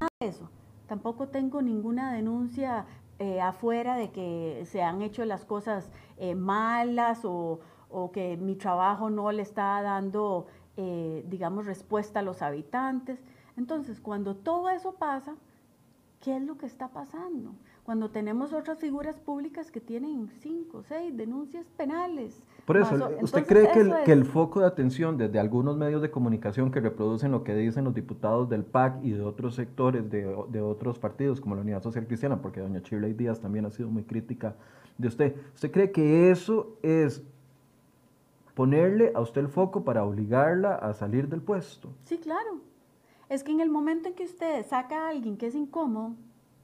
nada 0.00 0.10
de 0.20 0.26
eso. 0.26 0.50
Tampoco 0.88 1.28
tengo 1.28 1.62
ninguna 1.62 2.12
denuncia 2.12 2.87
eh, 3.20 3.40
afuera 3.40 3.96
de 3.96 4.10
que 4.10 4.64
se 4.66 4.82
han 4.82 5.02
hecho 5.02 5.25
las 5.25 5.44
cosas 5.44 5.90
eh, 6.16 6.34
malas 6.34 7.25
o, 7.25 7.60
o, 7.90 8.10
que 8.10 8.37
mi 8.37 8.56
trabajo 8.56 9.08
no 9.08 9.30
le 9.30 9.42
está 9.42 9.80
dando 9.82 10.46
eh, 10.80 11.25
digamos, 11.28 11.66
respuesta 11.66 12.20
a 12.20 12.23
los 12.23 12.40
habitantes. 12.40 13.18
Entonces, 13.56 14.00
cuando 14.00 14.37
todo 14.37 14.70
eso 14.70 14.92
pasa, 14.92 15.35
¿qué 16.20 16.37
es 16.37 16.42
lo 16.42 16.56
que 16.56 16.66
está 16.66 16.87
pasando? 16.87 17.50
Cuando 17.82 18.11
tenemos 18.11 18.52
otras 18.52 18.78
figuras 18.78 19.18
públicas 19.18 19.73
que 19.73 19.80
tienen 19.80 20.28
cinco, 20.40 20.85
seis 20.85 21.16
denuncias 21.16 21.66
penales. 21.76 22.40
Por 22.64 22.76
eso, 22.76 23.11
¿usted 23.20 23.44
cree 23.44 23.73
que 23.73 23.80
el, 23.80 23.92
que 24.04 24.12
el, 24.12 24.25
foco 24.25 24.61
de 24.61 24.66
atención 24.66 25.16
desde 25.16 25.40
algunos 25.40 25.76
medios 25.76 26.00
de 26.00 26.12
comunicación 26.12 26.70
que 26.70 26.78
reproducen 26.78 27.32
lo 27.32 27.42
que 27.42 27.56
dicen 27.56 27.82
los 27.82 27.94
diputados 27.94 28.49
del 28.49 28.64
PAC 28.64 29.02
y 29.02 29.11
de 29.11 29.23
otros 29.23 29.56
sectores 29.56 30.08
de, 30.08 30.32
de 30.49 30.61
otros 30.61 31.00
partidos, 31.00 31.40
como 31.40 31.56
la 31.56 31.62
Unidad 31.62 31.82
Social 31.82 32.06
Cristiana, 32.06 32.40
porque 32.40 32.61
doña 32.61 32.82
Shirley 32.85 33.14
Díaz 33.14 33.40
también 33.40 33.66
ha 33.66 33.70
sido 33.70 33.88
muy 33.88 34.04
crítica 34.04 34.54
de 34.97 35.08
usted, 35.08 35.35
¿usted 35.54 35.73
cree 35.73 35.90
que 35.90 36.30
eso 36.30 36.76
es 36.82 37.25
ponerle 38.58 39.12
a 39.14 39.20
usted 39.20 39.40
el 39.40 39.48
foco 39.48 39.84
para 39.84 40.04
obligarla 40.04 40.74
a 40.74 40.92
salir 40.92 41.28
del 41.28 41.40
puesto. 41.40 41.92
Sí, 42.02 42.18
claro. 42.18 42.60
Es 43.28 43.44
que 43.44 43.52
en 43.52 43.60
el 43.60 43.70
momento 43.70 44.08
en 44.08 44.16
que 44.16 44.24
usted 44.24 44.66
saca 44.66 45.06
a 45.06 45.10
alguien 45.10 45.36
que 45.36 45.46
es 45.46 45.54
incómodo, 45.54 46.16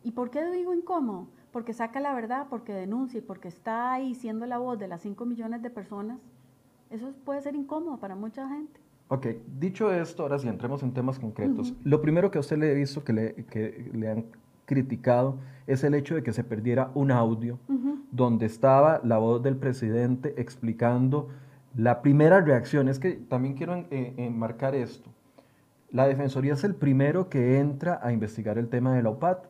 ¿y 0.02 0.10
por 0.10 0.30
qué 0.30 0.44
digo 0.50 0.74
incómodo? 0.74 1.28
Porque 1.52 1.72
saca 1.72 2.00
la 2.00 2.12
verdad, 2.12 2.48
porque 2.50 2.72
denuncia 2.72 3.18
y 3.18 3.20
porque 3.20 3.46
está 3.46 3.92
ahí 3.92 4.16
siendo 4.16 4.44
la 4.44 4.58
voz 4.58 4.76
de 4.76 4.88
las 4.88 5.02
5 5.02 5.24
millones 5.24 5.62
de 5.62 5.70
personas, 5.70 6.18
eso 6.90 7.12
puede 7.24 7.40
ser 7.42 7.54
incómodo 7.54 7.98
para 7.98 8.16
mucha 8.16 8.48
gente. 8.48 8.80
Ok, 9.06 9.28
dicho 9.60 9.92
esto, 9.92 10.24
ahora 10.24 10.40
sí 10.40 10.48
entremos 10.48 10.82
en 10.82 10.92
temas 10.94 11.20
concretos. 11.20 11.74
Lo 11.84 12.02
primero 12.02 12.28
que 12.32 12.38
a 12.38 12.40
usted 12.40 12.58
le 12.58 12.72
he 12.72 12.74
visto 12.74 13.04
que 13.04 13.12
le, 13.12 13.34
que 13.44 13.88
le 13.92 14.10
han 14.10 14.26
criticado 14.64 15.38
es 15.68 15.84
el 15.84 15.94
hecho 15.94 16.16
de 16.16 16.24
que 16.24 16.32
se 16.32 16.42
perdiera 16.42 16.90
un 16.94 17.12
audio 17.12 17.60
donde 18.10 18.46
estaba 18.46 19.00
la 19.04 19.18
voz 19.18 19.44
del 19.44 19.56
presidente 19.56 20.34
explicando 20.38 21.28
la 21.76 22.02
primera 22.02 22.40
reacción. 22.40 22.88
Es 22.88 22.98
que 22.98 23.12
también 23.12 23.54
quiero 23.54 23.74
eh, 23.90 24.14
enmarcar 24.16 24.74
esto. 24.74 25.10
La 25.90 26.06
Defensoría 26.06 26.54
es 26.54 26.64
el 26.64 26.74
primero 26.74 27.28
que 27.28 27.58
entra 27.58 28.00
a 28.02 28.12
investigar 28.12 28.58
el 28.58 28.68
tema 28.68 28.94
de 28.94 29.02
la 29.02 29.10
OPAT 29.10 29.46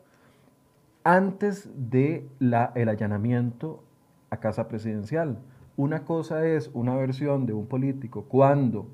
antes 1.03 1.71
de 1.91 2.29
la, 2.39 2.73
el 2.75 2.89
allanamiento 2.89 3.83
a 4.31 4.39
casa 4.39 4.69
presidencial. 4.69 5.39
Una 5.77 6.05
cosa 6.05 6.47
es 6.47 6.71
una 6.73 6.95
versión 6.97 7.47
de 7.47 7.53
un 7.53 7.67
político 7.67 8.25
cuando 8.25 8.87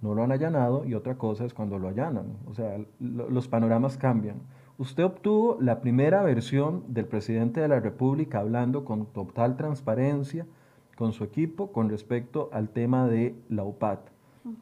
no 0.00 0.14
lo 0.14 0.22
han 0.22 0.32
allanado 0.32 0.84
y 0.84 0.94
otra 0.94 1.16
cosa 1.16 1.44
es 1.44 1.54
cuando 1.54 1.78
lo 1.78 1.88
allanan. 1.88 2.36
O 2.46 2.54
sea, 2.54 2.78
los 3.00 3.48
panoramas 3.48 3.96
cambian. 3.96 4.36
Usted 4.76 5.04
obtuvo 5.04 5.56
la 5.60 5.80
primera 5.80 6.22
versión 6.22 6.84
del 6.88 7.06
presidente 7.06 7.60
de 7.60 7.68
la 7.68 7.80
República 7.80 8.40
hablando 8.40 8.84
con 8.84 9.06
total 9.06 9.56
transparencia 9.56 10.46
con 10.96 11.12
su 11.12 11.24
equipo 11.24 11.72
con 11.72 11.88
respecto 11.88 12.48
al 12.52 12.68
tema 12.68 13.06
de 13.06 13.34
la 13.48 13.64
UPAT. 13.64 14.00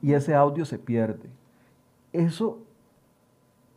Y 0.01 0.12
ese 0.12 0.35
audio 0.35 0.65
se 0.65 0.79
pierde. 0.79 1.29
Eso, 2.12 2.59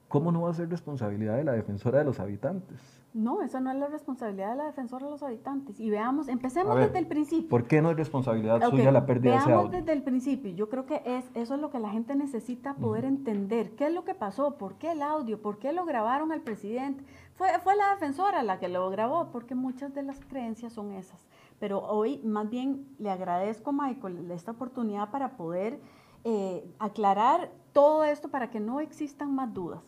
¿cómo 0.07 0.31
no 0.31 0.41
va 0.41 0.51
a 0.51 0.53
ser 0.53 0.69
responsabilidad 0.69 1.37
de 1.37 1.43
la 1.43 1.53
defensora 1.53 1.99
de 1.99 2.05
los 2.05 2.19
habitantes? 2.19 2.79
No, 3.15 3.41
eso 3.41 3.61
no 3.61 3.71
es 3.71 3.77
la 3.77 3.87
responsabilidad 3.87 4.49
de 4.49 4.55
la 4.57 4.65
defensora 4.65 5.05
de 5.05 5.11
los 5.11 5.23
habitantes. 5.23 5.79
Y 5.79 5.89
veamos, 5.89 6.27
empecemos 6.27 6.75
desde 6.75 6.99
el 6.99 7.07
principio. 7.07 7.47
¿Por 7.47 7.65
qué 7.65 7.81
no 7.81 7.91
es 7.91 7.95
responsabilidad 7.95 8.69
suya 8.69 8.91
la 8.91 9.05
pérdida 9.05 9.31
de 9.31 9.37
ese 9.37 9.53
audio? 9.53 9.69
desde 9.69 9.93
el 9.93 10.03
principio. 10.03 10.51
Yo 10.51 10.67
creo 10.67 10.85
que 10.85 11.01
es, 11.05 11.23
eso 11.33 11.55
es 11.55 11.61
lo 11.61 11.69
que 11.69 11.79
la 11.79 11.91
gente 11.91 12.13
necesita 12.13 12.73
poder 12.73 13.05
entender. 13.05 13.71
¿Qué 13.71 13.87
es 13.87 13.93
lo 13.93 14.03
que 14.03 14.15
pasó? 14.15 14.57
¿Por 14.57 14.75
qué 14.75 14.91
el 14.91 15.01
audio? 15.01 15.41
¿Por 15.41 15.59
qué 15.59 15.71
lo 15.71 15.85
grabaron 15.85 16.33
al 16.33 16.41
presidente? 16.41 17.05
Fue, 17.35 17.47
fue 17.63 17.77
la 17.77 17.91
defensora 17.91 18.43
la 18.43 18.59
que 18.59 18.67
lo 18.67 18.89
grabó, 18.89 19.29
porque 19.31 19.55
muchas 19.55 19.93
de 19.93 20.03
las 20.03 20.19
creencias 20.25 20.73
son 20.73 20.91
esas. 20.91 21.25
Pero 21.59 21.79
hoy 21.79 22.19
más 22.23 22.49
bien 22.49 22.87
le 22.99 23.09
agradezco 23.09 23.69
a 23.69 23.73
Michael 23.73 24.29
esta 24.31 24.51
oportunidad 24.51 25.09
para 25.11 25.37
poder 25.37 25.79
eh, 26.23 26.63
aclarar 26.79 27.51
todo 27.71 28.03
esto 28.03 28.29
para 28.29 28.49
que 28.49 28.59
no 28.59 28.79
existan 28.79 29.33
más 29.33 29.53
dudas. 29.53 29.81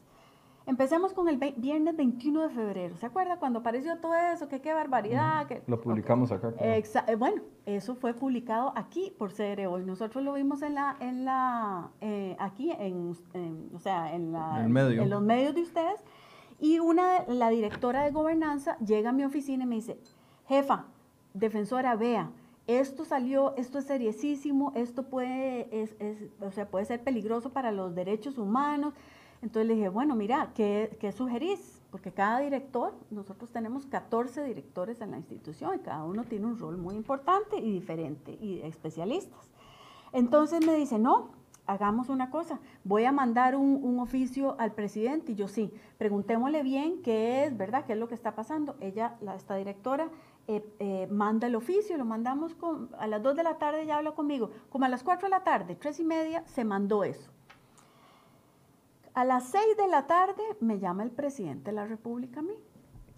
Empecemos 0.68 1.14
con 1.14 1.30
el 1.30 1.38
viernes 1.38 1.96
21 1.96 2.42
de 2.42 2.50
febrero. 2.50 2.98
¿Se 2.98 3.06
acuerda 3.06 3.38
cuando 3.38 3.60
apareció 3.60 3.98
todo 4.00 4.14
eso? 4.16 4.50
Que 4.50 4.60
qué 4.60 4.74
barbaridad. 4.74 5.48
Que, 5.48 5.64
lo 5.66 5.80
publicamos 5.80 6.30
acá. 6.34 6.54
Eh, 6.60 6.84
bueno, 7.18 7.42
eso 7.66 7.96
fue 7.96 8.14
publicado 8.14 8.74
aquí 8.76 9.14
por 9.18 9.34
CR 9.34 9.66
hoy. 9.66 9.86
Nosotros 9.86 10.26
lo 10.26 10.34
vimos 10.34 10.62
en 10.64 10.76
la, 10.76 10.98
en 11.00 11.24
la, 11.24 11.90
eh, 12.02 12.36
aquí, 12.38 12.74
en, 12.78 13.16
o 13.74 13.80
sea, 13.80 14.14
en, 14.14 14.34
la, 14.34 14.62
en 14.62 15.10
los 15.10 15.22
medios 15.22 15.56
de 15.56 15.62
ustedes. 15.62 16.04
Y 16.60 16.80
una, 16.80 17.24
la 17.30 17.48
directora 17.48 18.04
de 18.04 18.12
gobernanza 18.12 18.78
llega 18.80 19.12
a 19.12 19.14
mi 19.14 19.24
oficina 19.24 19.64
y 19.64 19.68
me 19.68 19.76
dice, 19.76 19.98
jefa, 20.50 20.88
defensora, 21.34 21.96
vea, 21.96 22.32
esto 22.68 23.06
salió, 23.06 23.56
esto 23.56 23.80
es 23.80 23.86
seriosísimo, 23.86 24.74
esto 24.76 25.04
puede, 25.04 25.70
es, 25.72 25.96
o 26.42 26.52
sea, 26.52 26.70
puede 26.70 26.86
ser 26.86 27.02
peligroso 27.02 27.52
para 27.52 27.72
los 27.72 27.96
derechos 27.96 28.38
humanos. 28.38 28.94
Entonces 29.42 29.68
le 29.68 29.76
dije, 29.76 29.90
bueno, 29.90 30.16
mira, 30.16 30.52
¿qué, 30.54 30.98
¿qué, 31.00 31.12
sugerís? 31.12 31.82
Porque 31.92 32.12
cada 32.12 32.40
director, 32.40 32.94
nosotros 33.12 33.52
tenemos 33.52 33.86
14 33.86 34.44
directores 34.44 35.00
en 35.00 35.12
la 35.12 35.18
institución 35.18 35.76
y 35.76 35.80
cada 35.80 36.04
uno 36.04 36.24
tiene 36.26 36.48
un 36.48 36.60
rol 36.60 36.78
muy 36.78 36.96
importante 36.96 37.58
y 37.58 37.72
diferente 37.72 38.38
y 38.42 38.60
especialistas. 38.62 39.50
Entonces 40.12 40.66
me 40.66 40.74
dice, 40.74 40.98
no, 41.00 41.30
hagamos 41.68 42.10
una 42.10 42.32
cosa, 42.32 42.60
voy 42.84 43.04
a 43.04 43.12
mandar 43.12 43.56
un, 43.56 44.00
oficio 44.00 44.56
al 44.60 44.72
presidente 44.72 45.34
y 45.34 45.36
yo 45.36 45.48
sí, 45.48 45.72
preguntémosle 45.98 46.64
bien 46.64 47.02
qué 47.02 47.44
es, 47.44 47.58
¿verdad? 47.58 47.86
¿Qué 47.86 47.94
es 47.94 48.00
lo 48.00 48.08
que 48.08 48.16
está 48.16 48.36
pasando? 48.36 48.76
Ella, 48.80 49.18
la, 49.22 49.36
esta 49.36 49.56
directora, 49.56 50.10
eh, 50.50 50.64
eh, 50.80 51.08
manda 51.12 51.48
el 51.48 51.56
oficio, 51.56 51.98
lo 51.98 52.06
mandamos 52.06 52.56
con, 52.56 52.90
a 52.98 53.06
las 53.08 53.22
2 53.22 53.36
de 53.36 53.44
la 53.44 53.58
tarde, 53.58 53.86
ya 53.86 53.98
habla 53.98 54.14
conmigo, 54.14 54.50
como 54.70 54.86
a 54.86 54.90
las 54.90 55.04
4 55.04 55.26
de 55.26 55.30
la 55.30 55.44
tarde, 55.44 55.76
3 55.76 56.00
y 56.00 56.04
media, 56.06 56.44
se 56.46 56.64
mandó 56.64 57.04
eso. 57.04 57.30
A 59.14 59.26
las 59.26 59.50
6 59.50 59.76
de 59.76 59.88
la 59.90 60.08
tarde 60.08 60.42
me 60.62 60.80
llama 60.80 61.04
el 61.04 61.12
presidente 61.12 61.72
de 61.72 61.76
la 61.76 61.86
República 61.86 62.40
a 62.40 62.44
mí. 62.44 62.54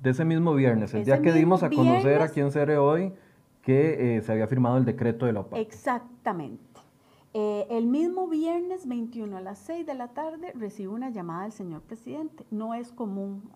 De 0.01 0.09
ese 0.09 0.25
mismo 0.25 0.55
viernes, 0.55 0.91
el 0.95 1.05
día 1.05 1.21
que 1.21 1.31
dimos 1.31 1.61
a 1.61 1.69
conocer 1.69 2.19
a 2.23 2.29
quién 2.29 2.51
seré 2.51 2.77
hoy 2.79 3.13
que 3.61 4.17
eh, 4.17 4.21
se 4.23 4.31
había 4.31 4.47
firmado 4.47 4.77
el 4.77 4.85
decreto 4.85 5.27
de 5.27 5.33
la 5.33 5.41
OPA. 5.41 5.59
Exactamente. 5.59 6.81
el 7.33 7.85
mismo 7.85 8.27
viernes 8.27 8.87
21 8.87 9.37
a 9.37 9.41
las 9.41 9.59
6 9.59 9.85
de 9.85 9.93
la 9.93 10.07
tarde 10.07 10.51
recibo 10.55 10.95
una 10.95 11.11
llamada 11.11 11.43
del 11.43 11.51
señor 11.51 11.81
presidente. 11.81 12.43
No 12.49 12.73
es 12.73 12.91
común. 12.91 13.51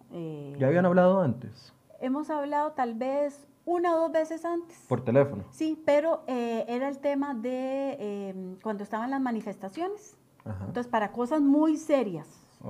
¿Ya 0.59 0.67
habían 0.67 0.85
hablado 0.85 1.21
antes? 1.21 1.73
Hemos 2.01 2.29
hablado 2.29 2.73
tal 2.73 2.93
vez 2.93 3.47
una 3.65 3.96
o 3.96 4.00
dos 4.01 4.12
veces 4.12 4.43
antes. 4.46 4.77
¿Por 4.88 5.03
teléfono? 5.03 5.43
Sí, 5.51 5.82
pero 5.86 6.24
eh, 6.27 6.65
era 6.67 6.89
el 6.89 7.00
tema 7.00 7.34
de 7.34 8.29
em, 8.29 8.55
cuando 8.62 8.84
estaban 8.84 9.10
las 9.12 9.22
manifestaciones. 9.22 10.17
Entonces, 10.46 10.88
para 10.88 11.13
cosas 11.13 11.39
muy 11.39 11.77
serias 11.77 12.27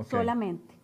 solamente. 0.08 0.74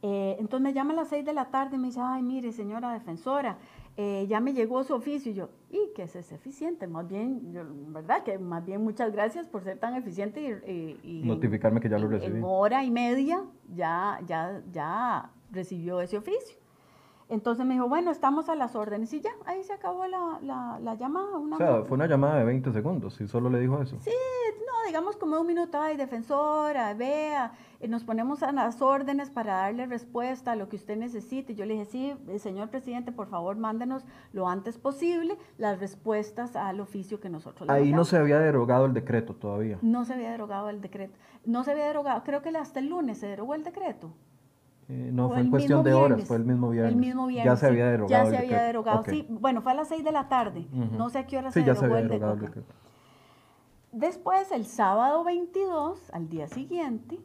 Eh, 0.00 0.36
entonces 0.38 0.62
me 0.62 0.72
llama 0.72 0.92
a 0.92 0.96
las 0.96 1.08
seis 1.08 1.24
de 1.26 1.34
la 1.34 1.46
tarde 1.46 1.76
y 1.76 1.78
me 1.78 1.88
dice, 1.88 2.00
ay, 2.02 2.22
mire, 2.22 2.52
señora 2.52 2.92
defensora, 2.92 3.58
eh, 3.96 4.26
ya 4.28 4.40
me 4.40 4.54
llegó 4.54 4.82
su 4.84 4.94
oficio. 4.94 5.30
Y 5.30 5.34
yo, 5.34 5.50
¿y 5.70 5.92
qué 5.94 6.04
es 6.04 6.32
eficiente? 6.32 6.86
Más 6.86 7.06
bien, 7.06 7.52
yo, 7.52 7.64
¿verdad? 7.88 8.22
Que 8.22 8.38
más 8.38 8.64
bien 8.64 8.82
muchas 8.82 9.12
gracias 9.12 9.46
por 9.46 9.62
ser 9.62 9.78
tan 9.78 9.94
eficiente 9.94 10.96
y... 11.02 11.22
Notificarme 11.24 11.80
que 11.80 11.90
ya 11.90 11.98
lo 11.98 12.08
recibí. 12.08 12.38
En 12.38 12.44
hora 12.44 12.82
y 12.82 12.90
media 12.90 13.44
ya, 13.74 14.20
ya, 14.24 14.62
ya 14.72 15.30
recibió 15.50 16.00
ese 16.00 16.16
oficio. 16.16 16.56
Entonces 17.28 17.66
me 17.66 17.74
dijo, 17.74 17.88
bueno, 17.88 18.10
estamos 18.10 18.48
a 18.48 18.54
las 18.54 18.74
órdenes 18.74 19.12
y 19.12 19.20
ya, 19.20 19.30
ahí 19.44 19.62
se 19.62 19.74
acabó 19.74 20.06
la, 20.06 20.38
la, 20.42 20.94
llamada. 20.94 21.36
Una 21.36 21.56
o 21.56 21.58
sea, 21.58 21.82
fue 21.84 21.96
una 21.96 22.06
llamada 22.06 22.38
de 22.38 22.44
20 22.44 22.72
segundos 22.72 23.20
y 23.20 23.28
solo 23.28 23.50
le 23.50 23.60
dijo 23.60 23.82
eso. 23.82 23.98
Sí, 24.00 24.10
no, 24.10 24.86
digamos 24.86 25.16
como 25.16 25.38
un 25.38 25.46
minuto, 25.46 25.78
ay, 25.78 25.98
defensora, 25.98 26.94
vea, 26.94 27.52
y 27.80 27.88
nos 27.88 28.04
ponemos 28.04 28.42
a 28.42 28.50
las 28.52 28.80
órdenes 28.80 29.28
para 29.28 29.56
darle 29.56 29.84
respuesta 29.84 30.52
a 30.52 30.56
lo 30.56 30.70
que 30.70 30.76
usted 30.76 30.96
necesite. 30.96 31.54
Yo 31.54 31.66
le 31.66 31.74
dije, 31.74 31.84
sí, 31.84 32.14
eh, 32.28 32.38
señor 32.38 32.70
presidente, 32.70 33.12
por 33.12 33.28
favor, 33.28 33.56
mándenos 33.56 34.06
lo 34.32 34.48
antes 34.48 34.78
posible 34.78 35.36
las 35.58 35.80
respuestas 35.80 36.56
al 36.56 36.80
oficio 36.80 37.20
que 37.20 37.28
nosotros 37.28 37.68
le 37.68 37.74
Ahí 37.74 37.92
no 37.92 38.06
se 38.06 38.16
había 38.16 38.38
derogado 38.38 38.86
el 38.86 38.94
decreto 38.94 39.34
todavía. 39.34 39.78
No 39.82 40.06
se 40.06 40.14
había 40.14 40.30
derogado 40.30 40.70
el 40.70 40.80
decreto. 40.80 41.18
No 41.44 41.62
se 41.62 41.72
había 41.72 41.86
derogado, 41.86 42.22
creo 42.24 42.40
que 42.40 42.48
hasta 42.56 42.80
el 42.80 42.88
lunes 42.88 43.18
se 43.18 43.26
derogó 43.26 43.54
el 43.54 43.64
decreto. 43.64 44.14
Eh, 44.88 45.10
no, 45.12 45.28
fue 45.28 45.40
en 45.40 45.50
cuestión 45.50 45.84
de 45.84 45.92
horas, 45.92 46.24
fue 46.24 46.38
el 46.38 46.44
mismo 46.44 46.70
viernes. 46.70 46.94
El 46.94 46.98
mismo 46.98 47.26
viernes. 47.26 47.52
Ya 47.52 47.56
se 47.56 47.66
había 47.66 47.86
derogado. 47.86 48.24
Ya 48.24 48.30
se 48.30 48.38
había 48.38 48.62
derogado, 48.62 49.04
sí. 49.04 49.26
Bueno, 49.28 49.60
fue 49.60 49.72
a 49.72 49.74
las 49.74 49.88
6 49.88 50.02
de 50.02 50.12
la 50.12 50.28
tarde. 50.28 50.66
No 50.72 51.10
sé 51.10 51.18
a 51.18 51.26
qué 51.26 51.38
hora 51.38 51.50
se 51.50 51.62
derogó 51.62 51.96
el 51.96 52.08
decreto. 52.08 52.74
Después, 53.92 54.52
el 54.52 54.66
sábado 54.66 55.24
22, 55.24 56.10
al 56.12 56.28
día 56.28 56.46
siguiente, 56.46 57.18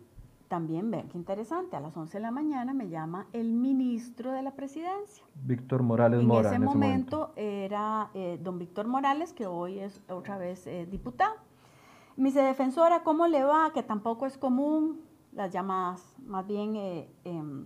también 0.48 0.91
vean 0.91 1.08
qué 1.08 1.17
interesante, 1.17 1.75
a 1.75 1.79
las 1.79 1.96
11 1.96 2.17
de 2.17 2.22
la 2.22 2.32
mañana 2.32 2.74
me 2.74 2.89
llama 2.89 3.27
el 3.34 3.53
ministro 3.53 4.32
de 4.32 4.43
la 4.43 4.51
presidencia. 4.51 5.25
Víctor 5.43 5.84
Morales 5.84 6.24
Mora. 6.24 6.50
En 6.50 6.55
ese, 6.55 6.63
momento, 6.63 7.34
era 7.36 8.12
eh, 8.13 8.39
don 8.41 8.60
Víctor 8.60 8.88
Morales, 8.88 9.34
que 9.34 9.46
hoy 9.46 9.79
es 9.79 10.01
otra 10.10 10.38
vez 10.38 10.67
eh, 10.67 10.88
diputado. 10.89 11.36
Me 12.15 12.29
dice, 12.29 12.41
defensora, 12.43 13.03
¿cómo 13.03 13.27
le 13.27 13.43
va? 13.43 13.72
Que 13.74 13.84
tampoco 13.84 14.25
es 14.25 14.38
común 14.38 15.01
las 15.35 15.51
llamadas. 15.51 16.15
Más 16.25 16.45
bien, 16.47 16.75
eh, 16.75 17.09
em, 17.23 17.65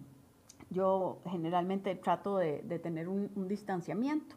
yo 0.70 1.20
generalmente 1.26 1.96
trato 1.96 2.38
de, 2.38 2.60
tener 2.80 3.08
un, 3.08 3.48
distanciamiento. 3.48 4.36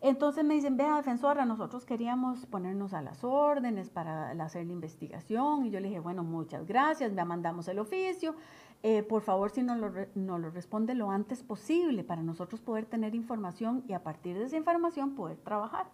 Entonces 0.00 0.44
me 0.44 0.54
dicen, 0.54 0.76
vea, 0.76 0.96
defensora, 0.96 1.46
nosotros 1.46 1.86
queríamos 1.86 2.44
ponernos 2.46 2.92
a 2.92 3.00
las 3.00 3.24
órdenes 3.24 3.88
para 3.88 4.30
hacer 4.32 4.66
la 4.66 4.72
investigación. 4.72 5.64
Y 5.64 5.70
yo 5.70 5.80
le 5.80 5.88
dije, 5.88 6.00
bueno, 6.00 6.22
muchas 6.22 6.66
gracias, 6.66 7.14
ya 7.14 7.24
mandamos 7.24 7.68
el 7.68 7.78
oficio. 7.78 8.34
Eh, 8.82 9.02
por 9.02 9.22
favor, 9.22 9.50
si 9.50 9.62
nos 9.62 9.78
lo, 9.78 9.90
nos 10.14 10.40
lo 10.40 10.50
responde 10.50 10.94
lo 10.94 11.10
antes 11.10 11.42
posible 11.42 12.04
para 12.04 12.22
nosotros 12.22 12.60
poder 12.60 12.84
tener 12.84 13.14
información 13.14 13.82
y 13.88 13.94
a 13.94 14.02
partir 14.02 14.36
de 14.36 14.44
esa 14.44 14.58
información 14.58 15.14
poder 15.14 15.38
trabajar. 15.38 15.86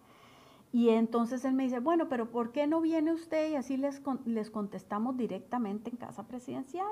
Y 0.72 0.90
entonces 0.90 1.44
él 1.44 1.54
me 1.54 1.64
dice, 1.64 1.80
bueno, 1.80 2.08
pero 2.08 2.30
¿por 2.30 2.52
qué 2.52 2.66
no 2.66 2.80
viene 2.80 3.12
usted? 3.12 3.50
Y 3.50 3.56
así 3.56 3.76
les, 3.76 4.00
les 4.24 4.50
contestamos 4.50 5.16
directamente 5.16 5.90
en 5.90 5.96
casa 5.96 6.26
presidencial. 6.28 6.86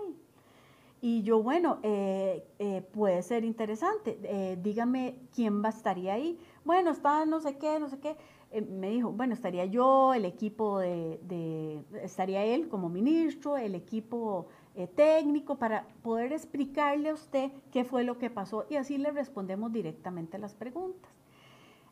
Y 1.00 1.22
yo, 1.22 1.42
bueno, 1.42 1.78
eh, 1.82 2.44
eh, 2.58 2.82
puede 2.92 3.22
ser 3.22 3.44
interesante. 3.44 4.18
Eh, 4.24 4.58
dígame 4.60 5.16
quién 5.32 5.62
va, 5.62 5.68
estaría 5.68 6.14
ahí. 6.14 6.38
Bueno, 6.64 6.90
está 6.90 7.24
no 7.24 7.40
sé 7.40 7.56
qué, 7.56 7.78
no 7.78 7.88
sé 7.88 8.00
qué. 8.00 8.16
me 8.68 8.90
dijo, 8.90 9.12
bueno, 9.12 9.34
estaría 9.34 9.64
yo, 9.66 10.12
el 10.14 10.24
equipo 10.24 10.80
de, 10.80 11.20
de, 11.22 11.82
estaría 12.02 12.44
él 12.44 12.68
como 12.68 12.88
ministro, 12.88 13.56
el 13.56 13.74
equipo 13.74 14.48
técnico, 14.94 15.56
para 15.56 15.88
poder 16.02 16.32
explicarle 16.32 17.08
a 17.10 17.14
usted 17.14 17.50
qué 17.72 17.84
fue 17.84 18.04
lo 18.04 18.18
que 18.18 18.30
pasó 18.30 18.64
y 18.70 18.76
así 18.76 18.96
le 18.96 19.10
respondemos 19.10 19.72
directamente 19.72 20.38
las 20.38 20.54
preguntas. 20.54 21.17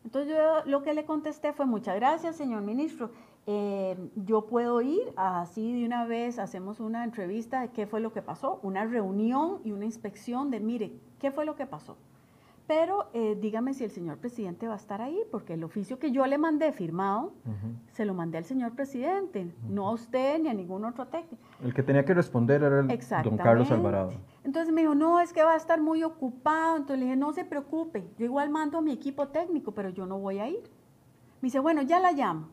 Entonces 0.07 0.37
yo 0.37 0.71
lo 0.71 0.85
que 0.85 0.95
le 0.95 1.05
contesté 1.05 1.53
fue, 1.53 1.67
muchas 1.67 1.97
gracias, 1.97 2.37
señor 2.37 2.63
ministro. 2.63 3.11
Eh, 3.45 3.97
yo 4.15 4.47
puedo 4.47 4.81
ir, 4.81 5.13
así 5.17 5.81
de 5.81 5.85
una 5.85 6.07
vez 6.07 6.39
hacemos 6.39 6.79
una 6.79 7.03
entrevista 7.03 7.61
de 7.61 7.71
qué 7.71 7.89
fue 7.89 7.99
lo 7.99 8.13
que 8.13 8.23
pasó, 8.23 8.61
una 8.63 8.85
reunión 8.85 9.59
y 9.65 9.73
una 9.73 9.85
inspección 9.85 10.53
de, 10.53 10.61
mire, 10.61 10.93
qué 11.19 11.33
fue 11.33 11.45
lo 11.45 11.57
que 11.57 11.67
pasó. 11.67 11.97
Pero 12.67 13.09
eh, 13.13 13.37
dígame 13.41 13.75
si 13.75 13.85
el 13.85 13.91
señor 13.91 14.19
presidente 14.19 14.67
va 14.67 14.75
a 14.75 14.77
estar 14.77 15.01
ahí, 15.01 15.21
porque 15.31 15.55
el 15.55 15.63
oficio 15.63 15.99
que 15.99 16.11
yo 16.11 16.27
le 16.27 16.37
mandé 16.37 16.73
firmado, 16.73 17.33
se 17.93 18.05
lo 18.05 18.13
mandé 18.13 18.39
al 18.39 18.45
señor 18.45 18.75
presidente, 18.75 19.53
no 19.69 19.87
a 19.89 19.93
usted 19.93 20.41
ni 20.41 20.49
a 20.49 20.55
ningún 20.55 20.85
otro 20.85 21.07
técnico. 21.07 21.43
El 21.63 21.73
que 21.73 21.85
tenía 21.85 22.05
que 22.05 22.13
responder 22.13 22.63
era 22.65 22.81
el 22.81 22.89
don 23.23 23.37
Carlos 23.37 23.71
Alvarado. 23.71 24.13
Entonces 24.43 24.75
me 24.75 24.81
dijo, 24.81 24.97
no, 24.97 25.21
es 25.21 25.33
que 25.33 25.45
va 25.45 25.53
a 25.53 25.57
estar 25.57 25.81
muy 25.81 26.03
ocupado. 26.03 26.77
Entonces 26.77 26.99
le 26.99 27.05
dije, 27.05 27.17
no 27.17 27.33
se 27.33 27.45
preocupe, 27.45 28.09
yo 28.19 28.25
igual 28.25 28.51
mando 28.51 28.79
a 28.79 28.83
mi 28.83 28.93
equipo 28.93 29.29
técnico, 29.29 29.73
pero 29.73 29.91
yo 29.91 30.07
no 30.07 30.19
voy 30.19 30.41
a 30.41 30.49
ir. 30.49 30.63
Me 31.41 31.47
dice, 31.47 31.61
bueno, 31.61 31.83
ya 31.83 32.01
la 32.01 32.11
llamo 32.11 32.49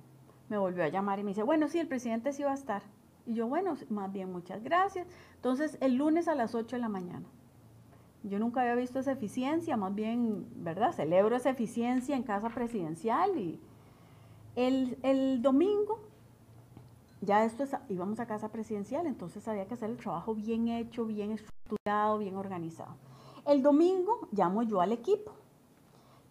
me 0.50 0.58
volvió 0.58 0.84
a 0.84 0.88
llamar 0.88 1.20
y 1.20 1.24
me 1.24 1.32
dice, 1.32 1.43
bueno, 1.43 1.67
sí, 1.67 1.79
el 1.79 1.88
presidente 1.88 2.32
sí 2.32 2.43
va 2.43 2.51
a 2.51 2.55
estar. 2.55 2.84
Y 3.25 3.34
yo, 3.34 3.48
bueno, 3.48 3.75
más 3.89 4.12
bien, 4.12 4.32
muchas 4.32 4.63
gracias. 4.63 5.08
Entonces, 5.36 5.77
el 5.82 5.96
lunes 5.96 6.27
a 6.27 6.36
las 6.36 6.53
8 6.53 6.75
de 6.75 6.82
la 6.82 6.89
mañana. 6.89 7.25
Yo 8.24 8.39
nunca 8.39 8.62
había 8.62 8.75
visto 8.75 9.00
esa 9.00 9.12
eficiencia, 9.12 9.75
más 9.75 9.94
bien, 9.94 10.48
¿verdad? 10.56 10.94
Celebro 10.94 11.36
esa 11.36 11.50
eficiencia 11.50 12.15
en 12.15 12.24
casa 12.24 12.50
presidencial 12.50 13.38
y 13.38 13.60
el, 14.56 15.42
domingo, 15.42 16.00
ya 17.22 17.44
esto 17.44 17.63
es, 17.63 17.75
íbamos 17.89 18.20
a 18.20 18.27
casa 18.27 18.50
presidencial, 18.50 19.08
entonces 19.08 19.48
había 19.48 19.68
que 19.68 19.74
hacer 19.74 19.89
el 19.89 19.98
trabajo 19.98 20.36
bien 20.36 20.68
hecho, 20.70 21.06
bien 21.06 21.32
estructurado, 21.32 22.18
bien 22.18 22.36
organizado. 22.36 22.96
El 23.46 23.62
domingo 23.62 24.27
llamo 24.32 24.63
yo 24.63 24.80
al 24.80 24.94
equipo. 24.94 25.34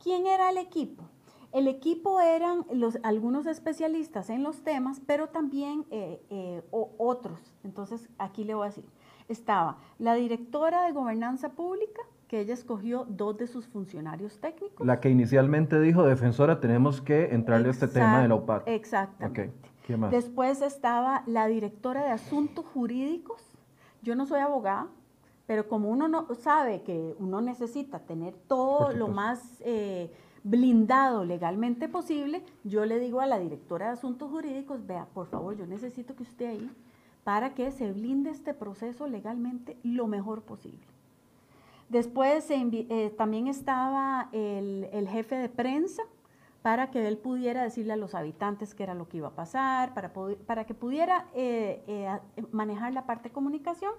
¿Quién 0.03 0.27
era 0.27 0.51
el 0.51 0.57
equipo? 0.57 1.05
El 1.53 1.69
equipo 1.69 2.21
eran 2.21 2.65
los, 2.73 2.99
algunos 3.03 3.45
especialistas 3.47 4.31
en 4.31 4.43
los 4.43 4.63
temas, 4.63 5.01
pero 5.07 5.29
también 5.29 5.85
eh, 5.91 6.23
eh, 6.31 6.63
otros. 6.71 7.39
Entonces, 7.63 8.09
aquí 8.17 8.45
le 8.45 8.55
voy 8.55 8.65
a 8.65 8.71
decir, 8.71 8.87
estaba 9.29 9.79
la 9.99 10.15
directora 10.15 10.85
de 10.85 10.93
gobernanza 10.93 11.51
pública, 11.51 12.03
que 12.29 12.41
ella 12.41 12.55
escogió 12.55 13.05
dos 13.09 13.37
de 13.37 13.47
sus 13.47 13.67
funcionarios 13.67 14.41
técnicos. 14.41 14.87
La 14.87 15.01
que 15.01 15.11
inicialmente 15.11 15.79
dijo, 15.81 16.05
defensora, 16.05 16.61
tenemos 16.61 17.01
que 17.03 17.35
entrarle 17.35 17.69
a 17.69 17.71
este 17.73 17.89
tema 17.89 18.23
de 18.23 18.29
la 18.29 18.37
OPAC. 18.37 18.67
Exactamente. 18.67 19.51
Después 20.11 20.63
estaba 20.63 21.23
la 21.27 21.47
directora 21.47 22.05
de 22.05 22.11
asuntos 22.11 22.65
jurídicos. 22.65 23.43
Yo 24.01 24.17
no 24.17 24.25
soy 24.27 24.41
abogada, 24.41 24.89
pero 25.47 25.69
como 25.69 25.91
uno 25.91 26.09
no 26.09 26.27
sabe 26.35 26.83
que 26.83 27.15
uno 27.19 27.41
necesita 27.41 28.01
tener 28.01 28.35
todo 28.49 28.93
lo 28.93 29.09
más... 29.09 29.61
Eh, 29.61 30.11
blindado 30.45 31.25
legalmente 31.25 31.89
posible, 31.89 32.43
yo 32.65 32.85
le 32.85 32.99
digo 32.99 33.21
a 33.21 33.27
la 33.27 33.39
directora 33.39 33.87
de 33.87 33.93
asuntos 33.93 34.31
jurídicos, 34.31 34.85
vea, 34.87 35.07
por 35.15 35.27
favor, 35.27 35.57
yo 35.57 35.67
necesito 35.67 36.17
que 36.17 36.25
usted 36.25 36.47
ahí 36.47 36.71
para 37.25 37.55
que 37.55 37.71
se 37.71 37.93
blinde 37.93 38.31
este 38.31 38.55
proceso 38.55 39.07
legalmente 39.07 39.77
lo 39.83 40.07
mejor 40.07 40.43
posible. 40.43 40.87
Después 41.89 42.47
eh, 42.51 43.15
también 43.19 43.49
estaba 43.49 44.29
el, 44.33 45.07
jefe 45.11 45.37
de 45.37 45.49
prensa 45.49 46.03
para 46.63 46.91
que 46.91 47.07
él 47.07 47.19
pudiera 47.19 47.63
decirle 47.63 47.93
a 47.93 47.97
los 47.97 48.15
habitantes 48.15 48.75
qué 48.75 48.85
era 48.85 48.95
lo 48.95 49.09
que 49.09 49.19
iba 49.19 49.29
a 49.29 49.35
pasar, 49.35 49.93
para, 49.93 50.65
que 50.65 50.75
pudiera 50.75 51.27
eh, 51.35 51.83
eh, 51.87 52.19
manejar 52.51 52.95
la 52.95 53.05
parte 53.05 53.29
de 53.29 53.35
comunicación. 53.35 53.93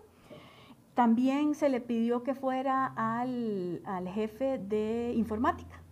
También 0.96 1.56
se 1.56 1.70
le 1.70 1.82
pidió 1.82 2.24
que 2.24 2.34
fuera 2.34 2.94
al, 2.96 3.82
al 3.86 4.08
jefe 4.08 4.58
de 4.58 5.14
informática 5.16 5.84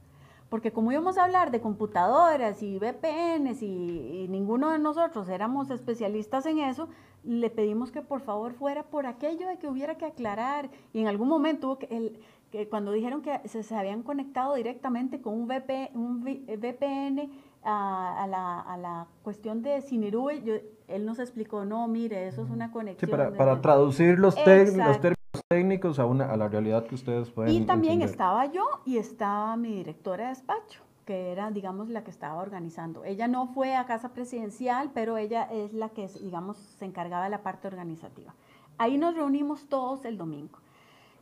porque 0.52 0.74
como 0.74 0.92
íbamos 0.92 1.18
a 1.18 1.24
hablar 1.24 1.50
de 1.50 1.62
computadoras 1.62 2.62
y 2.62 2.78
VPNs 2.78 3.62
y, 3.64 4.28
ninguno 4.30 4.72
de 4.72 4.80
nosotros 4.80 5.30
éramos 5.30 5.70
especialistas 5.70 6.46
en 6.46 6.60
eso, 6.60 6.90
le 7.24 7.50
pedimos 7.50 7.92
que 7.92 8.02
por 8.02 8.22
favor 8.22 8.54
fuera 8.54 8.84
por 8.84 9.06
aquello 9.06 9.48
de 9.48 9.58
que 9.58 9.68
hubiera 9.68 9.96
que 9.96 10.06
aclarar. 10.06 10.70
Y 10.94 11.00
en 11.00 11.08
algún 11.08 11.28
momento, 11.28 11.78
el, 11.90 12.20
que 12.52 12.68
cuando 12.68 12.92
dijeron 12.92 13.22
que 13.22 13.40
se, 13.48 13.76
habían 13.76 14.04
conectado 14.04 14.56
directamente 14.56 15.22
con 15.22 15.34
un, 15.34 15.48
VPN 15.48 17.32
a, 17.64 18.28
la, 18.30 19.08
cuestión 19.24 19.62
de 19.62 19.82
Sinirube, 19.82 20.64
él 20.88 21.06
nos 21.06 21.20
explicó, 21.20 21.64
no, 21.64 21.88
mire, 21.88 22.28
eso 22.28 22.44
es 22.44 22.50
una 22.50 22.72
conexión. 22.72 23.10
Sí, 23.10 23.16
para, 23.38 23.62
traducir 23.62 24.20
los, 24.20 24.36
los 24.36 24.44
términos 24.44 25.00
técnicos 25.48 26.00
a, 26.00 26.06
una, 26.06 26.32
a 26.32 26.38
la 26.38 26.50
realidad 26.50 26.86
que 26.86 26.96
ustedes 26.96 27.30
pueden 27.30 27.54
Y 27.54 27.66
también 27.66 28.02
estaba 28.02 28.46
yo 28.48 28.66
y 28.86 28.98
estaba 28.98 29.56
mi 29.56 29.74
directora 29.76 30.24
de 30.26 30.30
despacho, 30.30 30.82
que 31.06 31.32
era, 31.32 31.52
digamos, 31.52 31.90
la 31.90 32.04
que 32.04 32.12
estaba 32.12 32.42
organizando. 32.42 33.04
Ella 33.04 33.28
no 33.28 33.48
fue 33.48 33.76
a 33.76 33.86
casa 33.86 34.10
presidencial, 34.10 34.92
pero 34.94 35.18
ella 35.18 35.44
es 35.52 35.74
la 35.74 35.90
que, 35.90 36.08
digamos, 36.22 36.58
se 36.58 36.86
encargaba 36.86 37.26
de 37.26 37.30
la 37.30 37.44
parte 37.44 37.68
organizativa. 37.68 38.34
Ahí 38.78 38.98
nos 38.98 39.16
reunimos 39.16 39.68
todos 39.68 40.06
el 40.06 40.18
domingo. 40.18 40.60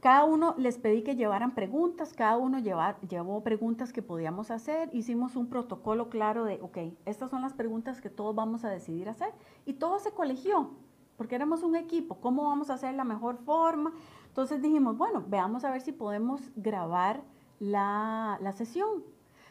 Cada 0.01 0.23
uno 0.23 0.55
les 0.57 0.77
pedí 0.77 1.03
que 1.03 1.17
llevaran 1.17 1.53
preguntas, 1.53 2.13
cada 2.13 2.37
uno 2.37 2.59
llevar, 2.59 3.01
llevó 3.01 3.43
preguntas 3.43 3.91
que 3.91 4.01
podíamos 4.01 4.49
hacer, 4.49 4.89
hicimos 4.93 5.35
un 5.35 5.49
protocolo 5.49 6.09
claro 6.09 6.45
de, 6.45 6.59
ok, 6.61 6.77
estas 7.05 7.29
son 7.29 7.41
las 7.41 7.53
preguntas 7.53 7.99
que 7.99 8.09
todos 8.09 8.33
vamos 8.33 8.63
a 8.63 8.69
decidir 8.69 9.09
hacer 9.09 9.33
y 9.65 9.73
todo 9.73 9.99
se 9.99 10.11
colegió, 10.11 10.71
porque 11.17 11.35
éramos 11.35 11.63
un 11.63 11.75
equipo, 11.75 12.21
¿cómo 12.21 12.45
vamos 12.45 12.69
a 12.69 12.75
hacer 12.75 12.93
la 12.93 13.03
mejor 13.03 13.39
forma? 13.39 13.91
Entonces 14.27 14.61
dijimos, 14.61 14.97
bueno, 14.97 15.21
veamos 15.27 15.65
a 15.65 15.71
ver 15.71 15.81
si 15.81 15.91
podemos 15.91 16.49
grabar 16.55 17.21
la, 17.59 18.39
sesión. 18.55 19.03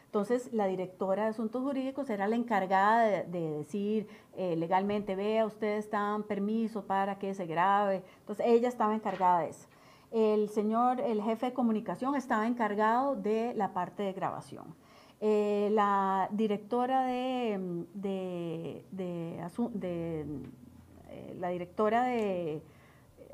Entonces, 0.09 0.51
la 0.53 0.65
directora 0.65 1.25
de 1.25 1.29
Asuntos 1.29 1.61
Jurídicos 1.61 2.09
era 2.09 2.27
la 2.27 2.35
encargada 2.35 3.21
de, 3.21 3.51
decir 3.51 4.07
eh, 4.35 4.55
legalmente, 4.55 5.15
vea, 5.15 5.45
ustedes 5.45 5.91
dan 5.91 6.23
permiso 6.23 6.83
para 6.83 7.19
que 7.19 7.35
se 7.35 7.45
grabe. 7.45 8.01
Entonces, 8.21 8.43
ella 8.47 8.69
estaba 8.69 8.95
encargada 8.95 9.41
de 9.41 9.49
eso. 9.49 9.67
El 10.09 10.49
señor, 10.49 10.99
el 10.99 11.21
jefe 11.21 11.45
de 11.45 11.53
comunicación, 11.53 12.15
estaba 12.15 12.47
encargado 12.47 13.15
de 13.17 13.53
la 13.53 13.71
parte 13.71 14.01
de 14.01 14.13
grabación. 14.13 14.73
Eh, 15.21 15.69
la 15.73 16.27
directora 16.31 17.05
de, 17.05 17.85
de, 17.93 18.83
de 18.89 20.25
eh, 21.11 21.35
la 21.37 21.49
directora 21.49 22.03
de 22.05 22.63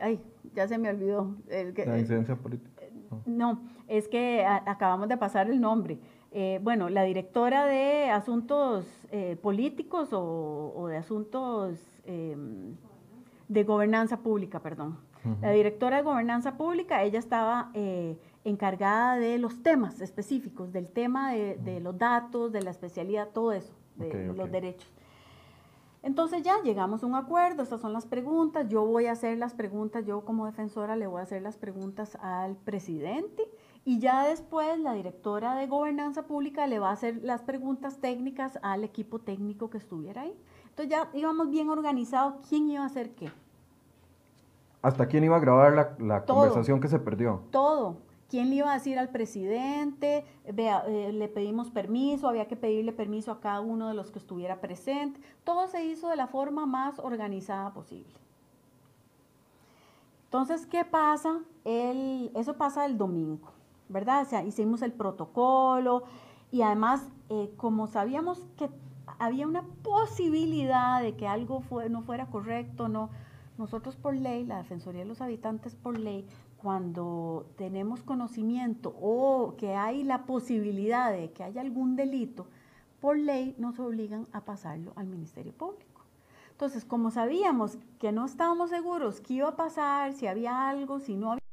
ay, 0.01 0.19
ya 0.53 0.67
se 0.67 0.77
me 0.77 0.89
olvidó. 0.89 1.35
El 1.47 1.73
la 1.73 1.99
incidencia 1.99 2.35
política. 2.35 2.83
No, 3.25 3.61
es 3.87 4.07
que 4.07 4.45
acabamos 4.45 5.07
de 5.07 5.17
pasar 5.17 5.49
el 5.49 5.61
nombre. 5.61 5.99
Eh, 6.37 6.59
bueno, 6.61 6.89
la 6.89 7.03
directora 7.03 7.65
de 7.65 8.09
asuntos 8.09 8.85
eh, 9.09 9.37
políticos 9.41 10.09
o, 10.11 10.85
de 10.89 10.97
asuntos 10.97 11.79
em, 12.03 12.75
de 13.47 13.63
gobernanza 13.63 14.17
pública, 14.17 14.59
perdón. 14.59 14.97
La 15.41 15.51
directora 15.51 15.97
de 15.97 16.03
gobernanza 16.03 16.57
pública, 16.57 17.03
ella 17.03 17.19
estaba 17.19 17.71
eh, 17.73 18.17
encargada 18.43 19.15
de 19.15 19.39
los 19.39 19.63
temas 19.63 20.01
específicos, 20.01 20.73
del 20.73 20.87
tema 20.89 21.31
de, 21.33 21.79
los 21.79 21.97
datos, 21.97 22.51
de 22.51 22.61
la 22.61 22.71
especialidad, 22.71 23.29
todo 23.29 23.53
eso, 23.53 23.73
de 23.95 24.33
los 24.33 24.51
derechos. 24.51 24.91
Entonces 26.03 26.43
ya 26.43 26.61
llegamos 26.63 27.01
a 27.01 27.07
un 27.07 27.15
acuerdo, 27.15 27.63
estas 27.63 27.79
son 27.79 27.93
las 27.93 28.05
preguntas, 28.05 28.67
yo 28.67 28.85
voy 28.85 29.05
a 29.05 29.13
hacer 29.13 29.37
las 29.37 29.53
preguntas, 29.53 30.05
yo 30.05 30.25
como 30.25 30.45
defensora 30.45 30.97
le 30.97 31.07
voy 31.07 31.21
a 31.21 31.23
hacer 31.23 31.41
las 31.41 31.57
preguntas 31.57 32.17
al 32.21 32.57
presidente 32.57 33.49
y 33.85 33.99
ya 33.99 34.27
después 34.27 34.79
la 34.79 34.93
directora 34.93 35.55
de 35.55 35.67
gobernanza 35.67 36.23
pública 36.23 36.67
le 36.67 36.79
va 36.79 36.89
a 36.89 36.93
hacer 36.93 37.19
las 37.23 37.43
preguntas 37.43 37.99
técnicas 37.99 38.59
al 38.61 38.83
equipo 38.83 39.19
técnico 39.19 39.69
que 39.69 39.77
estuviera 39.77 40.23
ahí. 40.23 40.35
Entonces 40.69 40.89
ya 40.89 41.09
íbamos 41.13 41.49
bien 41.49 41.69
organizados 41.69 42.35
quién 42.49 42.69
iba 42.69 42.83
a 42.83 42.87
hacer 42.87 43.11
qué. 43.15 43.31
¿Hasta 44.81 45.07
quién 45.07 45.23
iba 45.23 45.37
a 45.37 45.39
grabar 45.39 45.73
la, 45.73 45.95
la 45.99 46.25
conversación 46.25 46.81
que 46.81 46.87
se 46.87 46.99
perdió? 46.99 47.43
Todo, 47.51 47.97
¿Quién 48.29 48.49
le 48.49 48.55
iba 48.55 48.71
a 48.71 48.73
decir 48.73 48.97
al 48.97 49.09
presidente? 49.09 50.25
Vea, 50.51 50.83
eh, 50.87 51.11
le 51.13 51.27
pedimos 51.27 51.69
permiso, 51.69 52.27
había 52.27 52.47
que 52.47 52.55
pedirle 52.55 52.91
permiso 52.91 53.31
a 53.31 53.39
cada 53.39 53.61
uno 53.61 53.87
de 53.87 53.93
los 53.93 54.09
que 54.09 54.19
estuviera 54.19 54.61
presente. 54.61 55.19
Todo 55.43 55.67
se 55.67 55.85
hizo 55.85 56.09
de 56.09 56.15
la 56.15 56.27
forma 56.27 56.65
más 56.65 56.97
organizada 56.99 57.71
posible. 57.73 58.13
Entonces, 60.25 60.65
¿qué 60.65 60.83
pasa? 60.83 61.39
El, 61.63 62.31
eso 62.35 62.57
pasa 62.57 62.85
el 62.85 62.97
domingo, 62.97 63.51
¿verdad? 63.89 64.23
O 64.23 64.25
sea, 64.25 64.43
hicimos 64.43 64.81
el 64.81 64.93
protocolo 64.93 66.03
y 66.51 66.61
además, 66.61 67.07
eh, 67.29 67.53
como 67.57 67.87
sabíamos 67.87 68.39
que 68.57 68.69
había 69.19 69.47
una 69.47 69.63
posibilidad 69.83 71.01
de 71.01 71.15
que 71.15 71.27
algo 71.27 71.63
no 71.89 72.01
fuera 72.01 72.27
correcto, 72.27 72.87
no, 72.87 73.09
nosotros 73.57 73.95
por 73.95 74.15
ley, 74.15 74.45
la 74.45 74.57
Defensoría 74.57 75.01
de 75.01 75.07
los 75.07 75.21
Habitantes 75.21 75.75
por 75.75 75.97
ley, 75.97 76.27
cuando 76.57 77.45
tenemos 77.57 78.01
conocimiento 78.01 78.95
o 78.99 79.55
que 79.57 79.75
hay 79.75 80.03
la 80.03 80.25
posibilidad 80.25 81.11
de 81.11 81.31
que 81.31 81.43
haya 81.43 81.61
algún 81.61 81.95
delito, 81.95 82.47
por 82.99 83.17
ley 83.17 83.55
nos 83.57 83.79
obligan 83.79 84.27
a 84.31 84.41
pasarlo 84.41 84.93
al 84.95 85.05
Ministerio 85.05 85.53
Público. 85.53 86.01
Entonces, 86.51 86.85
como 86.85 87.11
sabíamos 87.11 87.77
que 87.99 88.11
no 88.11 88.25
estábamos 88.25 88.69
seguros 88.69 89.19
qué 89.21 89.35
iba 89.35 89.49
a 89.49 89.55
pasar, 89.55 90.13
si 90.13 90.25
había 90.25 90.69
algo, 90.69 90.99
si 90.99 91.15
no 91.15 91.33
había, 91.33 91.44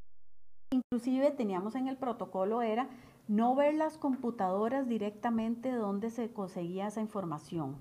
inclusive 0.72 1.30
teníamos 1.30 1.74
en 1.74 1.88
el 1.88 1.96
protocolo 1.96 2.62
era 2.62 2.88
no 3.28 3.54
ver 3.54 3.74
las 3.74 3.98
computadoras 3.98 4.88
directamente 4.88 5.72
donde 5.72 6.10
se 6.10 6.32
conseguía 6.32 6.88
esa 6.88 7.00
información, 7.00 7.76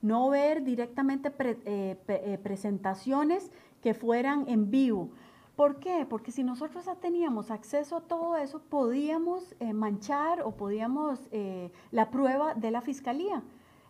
no 0.00 0.28
ver 0.28 0.64
directamente 0.64 1.32
eh, 1.38 1.96
eh, 2.08 2.38
presentaciones 2.42 3.50
que 3.80 3.94
fueran 3.94 4.48
en 4.48 4.70
vivo. 4.70 5.10
¿Por 5.56 5.78
qué? 5.80 6.06
Porque 6.08 6.32
si 6.32 6.42
nosotros 6.44 6.86
ya 6.86 6.94
teníamos 6.96 7.50
acceso 7.50 7.96
a 7.96 8.00
todo 8.00 8.36
eso, 8.36 8.60
podíamos 8.60 9.54
eh, 9.60 9.72
manchar 9.72 10.42
o 10.42 10.52
podíamos 10.52 11.20
la 11.90 12.10
prueba 12.10 12.54
de 12.54 12.70
la 12.70 12.80
fiscalía 12.80 13.42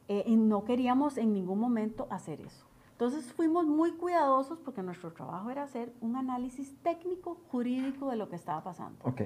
y 0.09 0.37
no 0.37 0.65
queríamos 0.65 1.17
en 1.17 1.33
ningún 1.33 1.61
momento 1.61 2.07
hacer 2.11 2.41
eso. 2.41 2.72
Entonces 3.03 3.33
fuimos 3.33 3.67
muy 3.67 3.93
cuidadosos 3.93 4.59
porque 4.61 4.81
nuestro 4.83 5.13
trabajo 5.13 5.51
era 5.51 5.65
hacer 5.65 5.93
un 6.01 6.15
análisis 6.15 6.77
técnico, 6.83 7.41
jurídico 7.51 8.09
de 8.11 8.17
lo 8.17 8.29
que 8.29 8.37
estaba 8.37 8.63
pasando. 8.63 8.99
Ok 9.03 9.23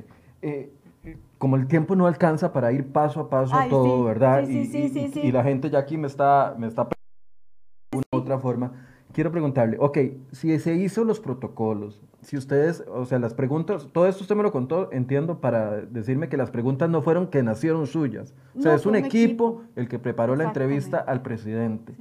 como 1.38 1.56
el 1.56 1.66
tiempo 1.66 1.94
no 1.94 2.06
alcanza 2.06 2.52
para 2.52 2.72
ir 2.72 2.86
paso 2.92 3.20
a 3.20 3.30
paso 3.30 3.54
a 3.54 3.68
todo, 3.68 4.04
¿verdad? 4.04 4.44
Sí, 4.46 4.64
sí, 4.66 4.88
sí, 4.88 5.10
sí, 5.12 5.20
y, 5.20 5.32
la 5.32 5.42
gente 5.42 5.70
ya 5.70 5.78
aquí 5.78 5.96
me 5.96 6.06
está, 6.06 6.54
me 6.58 6.66
está 6.66 6.84
de 6.84 7.98
una 7.98 8.04
u 8.12 8.16
otra 8.16 8.38
forma. 8.38 8.72
Quiero 9.12 9.30
preguntarle, 9.30 9.78
ok, 9.80 9.98
si 10.32 10.58
se 10.58 10.74
hizo 10.74 11.04
los 11.04 11.20
protocolos, 11.20 12.02
si 12.20 12.36
ustedes, 12.36 12.84
o 12.92 13.06
sea, 13.06 13.18
las 13.18 13.32
preguntas, 13.34 13.88
todo 13.92 14.06
esto 14.06 14.22
usted 14.22 14.34
me 14.34 14.42
lo 14.42 14.52
contó, 14.52 14.90
entiendo, 14.92 15.40
para 15.40 15.76
decirme 15.76 16.28
que 16.28 16.36
las 16.36 16.50
preguntas 16.50 16.90
no 16.90 17.00
fueron 17.00 17.28
que 17.28 17.42
nacieron 17.42 17.86
suyas. 17.86 18.34
O 18.58 18.62
sea, 18.62 18.74
es 18.74 18.84
un, 18.84 18.96
equipo, 18.96 19.62
el 19.74 19.88
que 19.88 19.98
preparó 19.98 20.36
la 20.36 20.44
entrevista 20.44 20.98
al 20.98 21.22
presidente. 21.22 21.94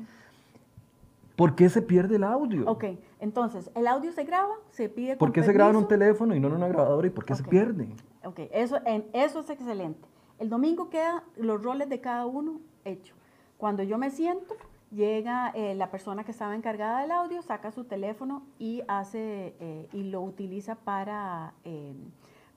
¿Por 1.36 1.56
qué 1.56 1.70
se 1.70 1.82
pierde 1.82 2.16
el 2.16 2.24
audio? 2.24 2.70
Ok, 2.70 2.86
entonces, 3.20 3.70
el 3.76 3.88
audio 3.88 4.12
se 4.12 4.24
graba, 4.24 4.54
se 4.72 4.88
pide 4.88 5.18
¿Por 5.18 5.34
qué 5.34 5.44
se 5.44 5.52
graba 5.52 5.72
en 5.72 5.76
un 5.78 5.88
teléfono 5.88 6.36
y 6.36 6.40
no 6.40 6.48
en 6.48 6.54
una 6.54 6.68
grabadora 6.68 7.08
y 7.08 7.10
por 7.10 7.26
qué 7.26 7.36
se 7.36 7.44
pierde? 7.44 7.90
Ok, 8.24 8.40
eso, 8.52 8.80
en, 8.86 9.06
eso 9.14 9.42
es 9.42 9.50
excelente. 9.50 10.08
El 10.40 10.50
domingo 10.50 10.90
quedan 10.90 11.24
los 11.36 11.62
roles 11.62 11.90
de 11.90 12.00
cada 12.00 12.26
uno 12.26 12.62
hechos. 12.86 13.18
Cuando 13.58 13.84
yo 13.84 13.98
me 13.98 14.12
siento, 14.12 14.56
llega 14.92 15.52
eh, 15.56 15.76
la 15.76 15.92
persona 15.92 16.24
que 16.24 16.32
estaba 16.32 16.56
encargada 16.56 17.02
del 17.02 17.12
audio, 17.12 17.42
saca 17.42 17.72
su 17.72 17.84
teléfono 17.84 18.44
y, 18.58 18.84
hace, 18.88 19.56
eh, 19.60 19.88
y 19.92 20.04
lo 20.04 20.22
utiliza 20.22 20.76
para, 20.76 21.54
eh, 21.66 21.94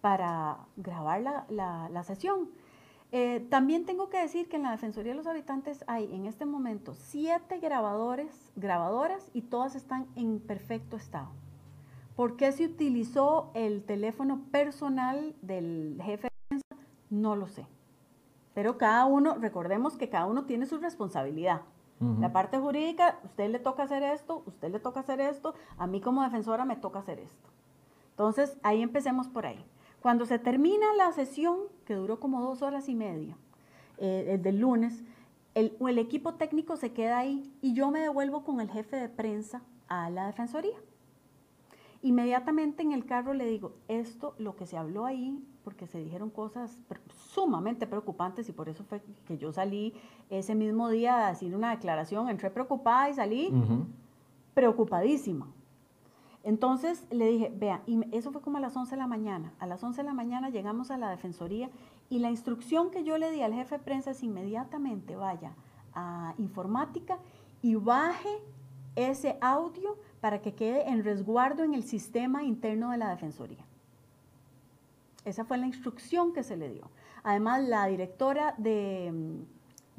para 0.00 0.58
grabar 0.76 1.20
la, 1.20 1.88
la 1.90 2.02
sesión. 2.04 2.48
Eh, 3.10 3.46
también 3.48 3.86
tengo 3.86 4.10
que 4.10 4.18
decir 4.18 4.48
que 4.48 4.56
en 4.56 4.64
la 4.64 4.70
Defensoría 4.70 5.12
de 5.12 5.16
los 5.16 5.26
Habitantes 5.26 5.82
hay 5.86 6.14
en 6.14 6.26
este 6.26 6.44
momento 6.44 6.94
siete 6.94 7.58
grabadores, 7.58 8.52
grabadoras 8.54 9.30
y 9.32 9.42
todas 9.42 9.74
están 9.74 10.06
en 10.14 10.40
perfecto 10.40 10.96
estado. 10.96 11.30
¿Por 12.16 12.36
qué 12.36 12.52
se 12.52 12.66
utilizó 12.66 13.50
el 13.54 13.82
teléfono 13.84 14.42
personal 14.50 15.34
del 15.40 16.00
jefe 16.02 16.28
de 16.28 16.32
prensa? 16.48 16.88
No 17.08 17.36
lo 17.36 17.46
sé. 17.46 17.66
Pero 18.54 18.76
cada 18.76 19.06
uno, 19.06 19.36
recordemos 19.36 19.96
que 19.96 20.08
cada 20.10 20.26
uno 20.26 20.44
tiene 20.44 20.66
su 20.66 20.78
responsabilidad. 20.78 21.62
La 22.20 22.32
parte 22.32 22.58
jurídica, 22.58 23.18
usted 23.24 23.50
le 23.50 23.58
toca 23.58 23.82
hacer 23.82 24.04
esto, 24.04 24.44
usted 24.46 24.70
le 24.70 24.78
toca 24.78 25.00
hacer 25.00 25.20
esto, 25.20 25.54
a 25.78 25.88
mí 25.88 26.00
como 26.00 26.22
defensora 26.22 26.64
me 26.64 26.76
toca 26.76 27.00
hacer 27.00 27.18
esto. 27.18 27.48
Entonces, 28.10 28.56
ahí 28.62 28.82
empecemos 28.82 29.26
por 29.26 29.46
ahí. 29.46 29.64
Cuando 30.00 30.26
se 30.26 30.38
termina 30.38 30.86
la 30.96 31.12
sesión, 31.12 31.58
que 31.84 31.94
duró 31.94 32.20
como 32.20 32.40
dos 32.40 32.62
horas 32.62 32.88
y 32.88 32.94
media, 32.94 33.36
eh, 33.98 34.38
del 34.40 34.60
lunes, 34.60 35.02
el, 35.54 35.76
el 35.80 35.98
equipo 35.98 36.34
técnico 36.34 36.76
se 36.76 36.92
queda 36.92 37.18
ahí 37.18 37.52
y 37.60 37.72
yo 37.72 37.90
me 37.90 38.00
devuelvo 38.00 38.44
con 38.44 38.60
el 38.60 38.70
jefe 38.70 38.96
de 38.96 39.08
prensa 39.08 39.62
a 39.88 40.08
la 40.10 40.26
defensoría. 40.26 40.76
Inmediatamente 42.02 42.82
en 42.82 42.92
el 42.92 43.06
carro 43.06 43.34
le 43.34 43.46
digo, 43.46 43.72
esto, 43.88 44.36
lo 44.38 44.54
que 44.54 44.66
se 44.66 44.76
habló 44.76 45.04
ahí, 45.04 45.44
porque 45.64 45.88
se 45.88 45.98
dijeron 45.98 46.30
cosas 46.30 46.78
sumamente 47.32 47.88
preocupantes 47.88 48.48
y 48.48 48.52
por 48.52 48.68
eso 48.68 48.84
fue 48.84 49.02
que 49.26 49.36
yo 49.36 49.52
salí 49.52 49.94
ese 50.30 50.54
mismo 50.54 50.88
día 50.90 51.26
a 51.26 51.30
decir 51.30 51.56
una 51.56 51.70
declaración, 51.70 52.28
entré 52.28 52.50
preocupada 52.50 53.10
y 53.10 53.14
salí 53.14 53.52
preocupadísima. 54.54 55.48
Entonces 56.48 57.04
le 57.10 57.26
dije, 57.26 57.52
vea, 57.54 57.82
y 57.84 58.00
eso 58.16 58.32
fue 58.32 58.40
como 58.40 58.56
a 58.56 58.60
las 58.60 58.74
11 58.74 58.92
de 58.92 58.96
la 58.96 59.06
mañana. 59.06 59.52
A 59.58 59.66
las 59.66 59.84
11 59.84 60.00
de 60.00 60.06
la 60.06 60.14
mañana 60.14 60.48
llegamos 60.48 60.90
a 60.90 60.96
la 60.96 61.10
defensoría 61.10 61.68
y 62.08 62.20
la 62.20 62.30
instrucción 62.30 62.90
que 62.90 63.04
yo 63.04 63.18
le 63.18 63.30
di 63.30 63.42
al 63.42 63.52
jefe 63.52 63.76
de 63.76 63.84
prensa 63.84 64.12
es 64.12 64.22
inmediatamente 64.22 65.14
vaya 65.14 65.52
a 65.92 66.32
informática 66.38 67.18
y 67.60 67.74
baje 67.74 68.30
ese 68.96 69.36
audio 69.42 69.98
para 70.22 70.40
que 70.40 70.54
quede 70.54 70.88
en 70.88 71.04
resguardo 71.04 71.64
en 71.64 71.74
el 71.74 71.82
sistema 71.82 72.42
interno 72.42 72.92
de 72.92 72.96
la 72.96 73.10
defensoría. 73.10 73.66
Esa 75.26 75.44
fue 75.44 75.58
la 75.58 75.66
instrucción 75.66 76.32
que 76.32 76.42
se 76.42 76.56
le 76.56 76.70
dio. 76.70 76.90
Además, 77.24 77.62
la 77.68 77.84
directora 77.88 78.54
de, 78.56 79.12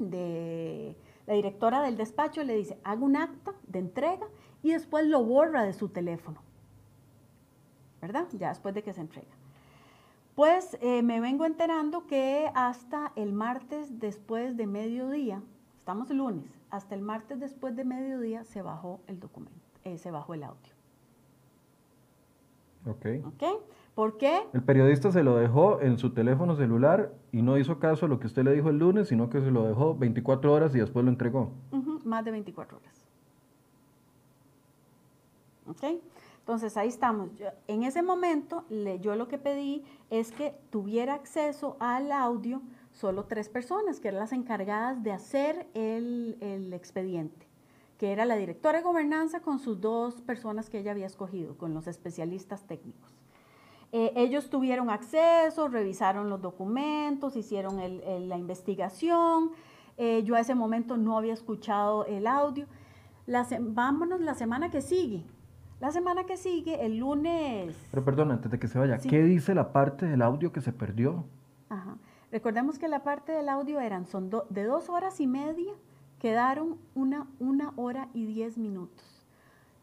de 0.00 0.96
la 1.28 1.34
directora 1.34 1.80
del 1.80 1.96
despacho 1.96 2.42
le 2.42 2.56
dice, 2.56 2.76
haga 2.82 3.04
un 3.04 3.14
acta 3.14 3.52
de 3.68 3.78
entrega 3.78 4.26
y 4.62 4.72
después 4.72 5.06
lo 5.06 5.24
borra 5.24 5.62
de 5.62 5.72
su 5.72 5.88
teléfono. 5.88 6.40
¿Verdad? 8.00 8.26
Ya 8.32 8.48
después 8.48 8.74
de 8.74 8.82
que 8.82 8.92
se 8.92 9.00
entrega. 9.00 9.28
Pues 10.34 10.78
eh, 10.80 11.02
me 11.02 11.20
vengo 11.20 11.44
enterando 11.44 12.06
que 12.06 12.50
hasta 12.54 13.12
el 13.16 13.32
martes 13.32 14.00
después 14.00 14.56
de 14.56 14.66
mediodía, 14.66 15.42
estamos 15.76 16.10
el 16.10 16.18
lunes, 16.18 16.46
hasta 16.70 16.94
el 16.94 17.02
martes 17.02 17.40
después 17.40 17.76
de 17.76 17.84
mediodía 17.84 18.44
se 18.44 18.62
bajó 18.62 19.00
el 19.06 19.20
documento, 19.20 19.60
eh, 19.84 19.98
se 19.98 20.10
bajó 20.10 20.34
el 20.34 20.44
audio. 20.44 20.72
Ok. 22.86 23.06
Ok. 23.26 23.42
¿Por 23.94 24.16
qué? 24.16 24.40
El 24.54 24.62
periodista 24.62 25.12
se 25.12 25.22
lo 25.22 25.36
dejó 25.36 25.80
en 25.82 25.98
su 25.98 26.14
teléfono 26.14 26.56
celular 26.56 27.12
y 27.32 27.42
no 27.42 27.58
hizo 27.58 27.78
caso 27.78 28.06
a 28.06 28.08
lo 28.08 28.18
que 28.18 28.28
usted 28.28 28.44
le 28.44 28.54
dijo 28.54 28.70
el 28.70 28.78
lunes, 28.78 29.08
sino 29.08 29.28
que 29.28 29.42
se 29.42 29.50
lo 29.50 29.66
dejó 29.66 29.94
24 29.94 30.52
horas 30.52 30.74
y 30.74 30.78
después 30.78 31.04
lo 31.04 31.10
entregó. 31.10 31.52
más 32.04 32.24
de 32.24 32.30
24 32.30 32.78
horas. 32.78 32.99
Entonces 36.40 36.76
ahí 36.76 36.88
estamos. 36.88 37.30
en 37.68 37.82
ese 37.84 38.02
momento 38.02 38.64
yo 39.00 39.14
lo 39.14 39.28
que 39.28 39.38
pedí 39.38 39.84
es 40.10 40.32
que 40.32 40.54
tuviera 40.70 41.14
acceso 41.14 41.76
al 41.78 42.10
audio 42.10 42.62
solo 42.92 43.24
tres 43.24 43.48
personas, 43.48 44.00
que 44.00 44.08
eran 44.08 44.20
las 44.20 44.32
encargadas 44.32 45.02
de 45.02 45.12
hacer 45.12 45.68
el, 45.74 46.72
expediente, 46.72 47.46
que 47.98 48.12
era 48.12 48.24
la 48.24 48.36
directora 48.36 48.78
de 48.78 48.84
gobernanza 48.84 49.40
con 49.40 49.58
sus 49.58 49.80
dos 49.80 50.20
personas 50.22 50.68
que 50.68 50.78
ella 50.78 50.90
había 50.90 51.06
escogido, 51.06 51.56
con 51.56 51.74
los 51.74 51.86
especialistas 51.86 52.66
técnicos. 52.66 53.12
Eh, 53.92 54.12
ellos 54.16 54.50
tuvieron 54.50 54.88
acceso, 54.90 55.68
revisaron 55.68 56.30
los 56.30 56.40
documentos, 56.40 57.36
hicieron 57.36 57.78
la 58.28 58.38
investigación. 58.38 59.50
Eh, 59.96 60.22
yo 60.24 60.36
a 60.36 60.40
ese 60.40 60.54
momento 60.54 60.96
no 60.96 61.18
había 61.18 61.34
escuchado 61.34 62.06
el 62.06 62.26
audio. 62.26 62.66
vámonos 63.60 64.20
la 64.20 64.34
semana 64.34 64.70
que 64.70 64.80
sigue. 64.80 65.24
La 65.80 65.90
semana 65.90 66.24
que 66.24 66.36
sigue, 66.36 66.84
el 66.84 66.98
lunes... 66.98 67.74
Pero 67.90 68.04
perdón, 68.04 68.30
antes 68.32 68.50
de 68.50 68.58
que 68.58 68.68
se 68.68 68.78
vaya, 68.78 68.98
¿qué 68.98 69.22
dice 69.22 69.54
la 69.54 69.72
parte 69.72 70.04
del 70.04 70.20
audio 70.20 70.52
que 70.52 70.60
se 70.60 70.72
perdió? 70.72 71.24
Ajá. 71.70 71.96
Recordemos 72.30 72.78
que 72.78 72.86
la 72.86 73.02
parte 73.02 73.32
del 73.32 73.48
audio 73.48 73.80
eran, 73.80 74.06
son 74.06 74.30
de 74.50 74.64
dos 74.64 74.90
horas 74.90 75.20
y 75.20 75.26
media, 75.26 75.72
quedaron 76.18 76.76
una, 76.94 77.26
una 77.38 77.72
hora 77.76 78.08
y 78.12 78.26
diez 78.26 78.58
minutos. 78.58 79.26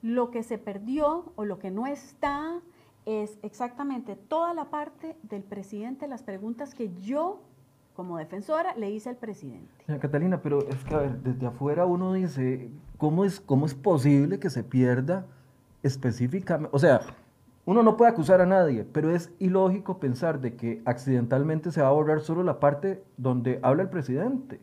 Lo 0.03 0.29
que 0.29 0.43
se 0.43 0.59
perdió 0.59 1.33
o 1.35 1.45
lo 1.45 1.57
que 1.57 1.71
no 1.71 1.87
está 1.87 2.61
es 3.05 3.39
exactamente 3.41 4.15
toda 4.15 4.53
la 4.53 4.65
parte 4.65 5.17
del 5.23 5.41
presidente, 5.43 6.07
las 6.07 6.21
preguntas 6.21 6.75
que 6.75 6.93
yo 7.01 7.41
como 7.95 8.17
defensora 8.19 8.75
le 8.75 8.91
hice 8.91 9.09
al 9.09 9.15
presidente. 9.15 9.73
Catalina, 9.99 10.43
pero 10.43 10.59
es 10.59 10.83
que 10.83 10.93
a 10.93 10.99
ver, 10.99 11.23
desde 11.23 11.47
afuera 11.47 11.87
uno 11.87 12.13
dice, 12.13 12.69
¿cómo 12.97 13.25
es, 13.25 13.39
cómo 13.39 13.65
es 13.65 13.73
posible 13.73 14.39
que 14.39 14.51
se 14.51 14.63
pierda 14.63 15.25
específicamente, 15.83 16.75
o 16.75 16.79
sea, 16.79 17.01
uno 17.67 17.83
no 17.83 17.97
puede 17.97 18.11
acusar 18.11 18.39
a 18.39 18.45
nadie, 18.45 18.85
pero 18.85 19.13
es 19.13 19.29
ilógico 19.39 19.99
pensar 19.99 20.39
de 20.39 20.55
que 20.55 20.81
accidentalmente 20.85 21.71
se 21.71 21.81
va 21.81 21.89
a 21.89 21.91
borrar 21.91 22.21
solo 22.21 22.41
la 22.41 22.61
parte 22.61 23.03
donde 23.17 23.59
habla 23.61 23.83
el 23.83 23.89
presidente. 23.89 24.61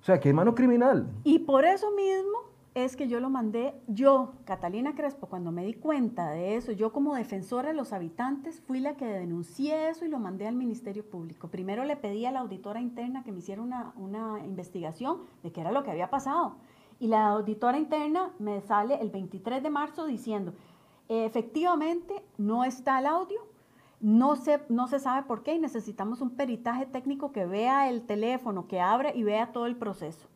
O 0.00 0.04
sea, 0.04 0.18
que 0.18 0.28
hay 0.28 0.34
mano 0.34 0.56
criminal. 0.56 1.08
Y 1.22 1.38
por 1.38 1.64
eso 1.64 1.92
mismo 1.92 2.36
es 2.74 2.96
que 2.96 3.06
yo 3.06 3.20
lo 3.20 3.30
mandé, 3.30 3.74
yo, 3.86 4.32
Catalina 4.44 4.96
Crespo, 4.96 5.28
cuando 5.28 5.52
me 5.52 5.64
di 5.64 5.74
cuenta 5.74 6.30
de 6.30 6.56
eso, 6.56 6.72
yo 6.72 6.90
como 6.92 7.14
defensora 7.14 7.68
de 7.68 7.74
los 7.74 7.92
habitantes, 7.92 8.60
fui 8.60 8.80
la 8.80 8.96
que 8.96 9.04
denuncié 9.04 9.88
eso 9.88 10.04
y 10.04 10.08
lo 10.08 10.18
mandé 10.18 10.48
al 10.48 10.56
Ministerio 10.56 11.04
Público. 11.04 11.46
Primero 11.46 11.84
le 11.84 11.96
pedí 11.96 12.26
a 12.26 12.32
la 12.32 12.40
auditora 12.40 12.80
interna 12.80 13.22
que 13.22 13.30
me 13.30 13.38
hiciera 13.38 13.62
una, 13.62 13.92
una 13.96 14.44
investigación 14.44 15.18
de 15.44 15.52
qué 15.52 15.60
era 15.60 15.70
lo 15.70 15.84
que 15.84 15.92
había 15.92 16.10
pasado 16.10 16.56
Y 17.02 17.08
la 17.08 17.30
auditora 17.30 17.78
interna 17.78 18.30
me 18.38 18.60
sale 18.60 18.94
el 18.94 19.10
23 19.10 19.60
de 19.60 19.70
marzo 19.70 20.06
diciendo, 20.06 20.54
efectivamente 21.08 22.14
no 22.38 22.62
está 22.62 23.00
el 23.00 23.06
audio, 23.06 23.40
no 23.98 24.36
se, 24.36 24.60
no 24.68 24.86
se 24.86 25.00
sabe 25.00 25.26
por 25.26 25.42
qué 25.42 25.54
y 25.54 25.58
necesitamos 25.58 26.20
un 26.20 26.30
peritaje 26.36 26.86
técnico 26.86 27.32
que 27.32 27.44
vea 27.44 27.90
el 27.90 28.02
teléfono, 28.02 28.68
que 28.68 28.80
abra 28.80 29.12
y 29.12 29.24
vea 29.24 29.50
todo 29.50 29.66
el 29.66 29.74
proceso. 29.74 30.28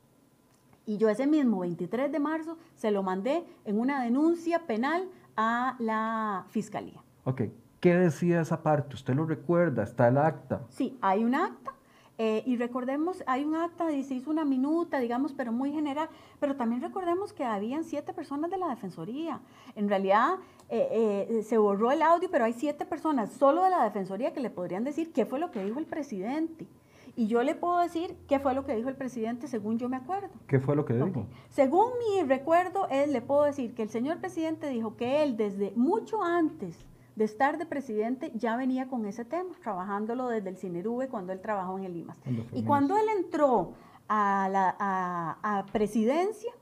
Y 0.87 0.97
yo 0.97 1.09
ese 1.09 1.29
mismo 1.29 1.61
23 1.61 2.11
de 2.11 2.19
marzo 2.19 2.59
se 2.75 2.91
lo 2.91 3.05
mandé 3.05 3.47
en 3.65 3.79
una 3.79 4.03
denuncia 4.03 4.67
penal 4.67 5.09
a 5.37 5.77
la 5.79 6.47
fiscalía. 6.49 7.01
Ok, 7.23 7.43
¿qué 7.79 7.95
decía 7.95 8.41
esa 8.41 8.65
parte? 8.65 8.97
¿Usted 8.97 9.15
lo 9.15 9.25
recuerda? 9.25 9.85
¿Está 9.85 10.09
el 10.09 10.19
acta? 10.19 10.63
Sí, 10.71 10.99
hay 11.01 11.23
un 11.23 11.37
acta. 11.37 11.76
Eh, 12.19 12.43
y 12.47 12.57
recordemos, 12.57 13.23
hay 13.27 13.45
un 13.45 13.55
acta 13.55 13.93
y 13.93 14.03
se 14.03 14.15
hizo 14.15 14.31
una 14.31 14.45
minuta, 14.45 14.99
digamos, 14.99 15.33
pero 15.35 15.53
muy 15.53 15.71
general, 15.71 16.09
pero 16.41 16.57
también 16.57 16.81
recordemos 16.81 17.33
que 17.33 17.45
habían 17.45 17.85
siete 17.85 18.15
personas 18.15 18.51
de 18.51 18.57
la 18.57 18.69
Defensoría. 18.69 19.41
En 19.75 19.89
realidad 19.89 20.37
eh, 20.71 21.27
eh, 21.29 21.43
se 21.43 21.59
borró 21.59 21.93
el 21.93 22.01
audio, 22.01 22.31
pero 22.31 22.47
hay 22.47 22.55
siete 22.55 22.87
personas 22.87 23.33
solo 23.33 23.63
de 23.65 23.71
la 23.71 23.85
Defensoría 23.85 24.33
que 24.33 24.41
le 24.41 24.49
podrían 24.49 24.85
decir 24.85 25.13
qué 25.13 25.27
fue 25.27 25.39
lo 25.39 25.51
que 25.51 25.63
dijo 25.63 25.79
el 25.79 25.87
presidente. 25.87 26.67
Y 27.19 27.29
yo 27.29 27.43
le 27.43 27.55
puedo 27.55 27.79
decir 27.79 28.15
qué 28.29 28.39
fue 28.39 28.55
lo 28.55 28.65
que 28.65 28.77
dijo 28.77 28.91
el 28.91 28.97
presidente 28.97 29.47
según 29.47 29.79
yo 29.79 29.89
me 29.89 29.97
acuerdo. 29.97 30.29
¿Qué 30.47 30.59
fue 30.59 30.77
lo 30.77 30.85
que 30.85 30.95
dijo? 30.95 31.27
Según 31.49 31.89
mi 31.99 32.23
recuerdo, 32.23 32.89
él 32.91 33.13
le 33.13 33.23
puedo 33.23 33.45
decir 33.45 33.75
que 33.75 33.83
el 33.83 33.89
señor 33.89 34.19
presidente 34.19 34.69
dijo 34.69 34.97
que 34.97 35.23
él 35.23 35.37
desde 35.37 35.73
mucho 35.77 36.23
antes 36.23 36.77
de 37.17 37.25
estar 37.25 37.59
de 37.59 37.67
presidente 37.67 38.31
ya 38.35 38.57
venía 38.57 38.87
con 38.87 39.07
ese 39.07 39.25
tema, 39.25 39.55
trabajándolo 39.63 40.29
desde 40.29 40.51
el 40.51 40.57
CINERUVE 40.57 41.09
cuando 41.09 41.33
él 41.33 41.41
trabajó 41.41 41.79
en 41.79 41.85
el 41.85 41.97
IMAS. 41.97 42.19
Y 42.53 42.63
cuando 42.63 42.97
él 42.97 43.07
entró 43.17 43.73
a 44.09 44.49
la 44.51 44.77
a, 44.79 45.67
presidencia, 45.73 46.53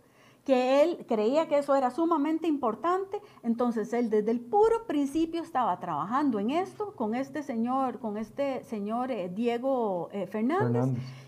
que 0.44 0.82
él 0.82 1.06
creía 1.08 1.48
que 1.48 1.58
eso 1.58 1.74
era 1.74 1.90
sumamente 1.90 2.46
importante, 2.46 3.20
entonces 3.42 3.92
él 3.94 4.10
desde 4.10 4.30
el 4.30 4.40
puro 4.40 4.86
principio 4.86 5.42
estaba 5.42 5.78
trabajando 5.80 6.38
en 6.38 6.50
esto 6.50 6.94
con 6.94 7.14
este 7.14 7.42
señor, 7.42 7.98
con 7.98 8.18
este 8.18 8.62
señor 8.64 9.10
eh, 9.10 9.30
Diego 9.34 10.10
eh, 10.12 10.26
Fernández, 10.26 10.84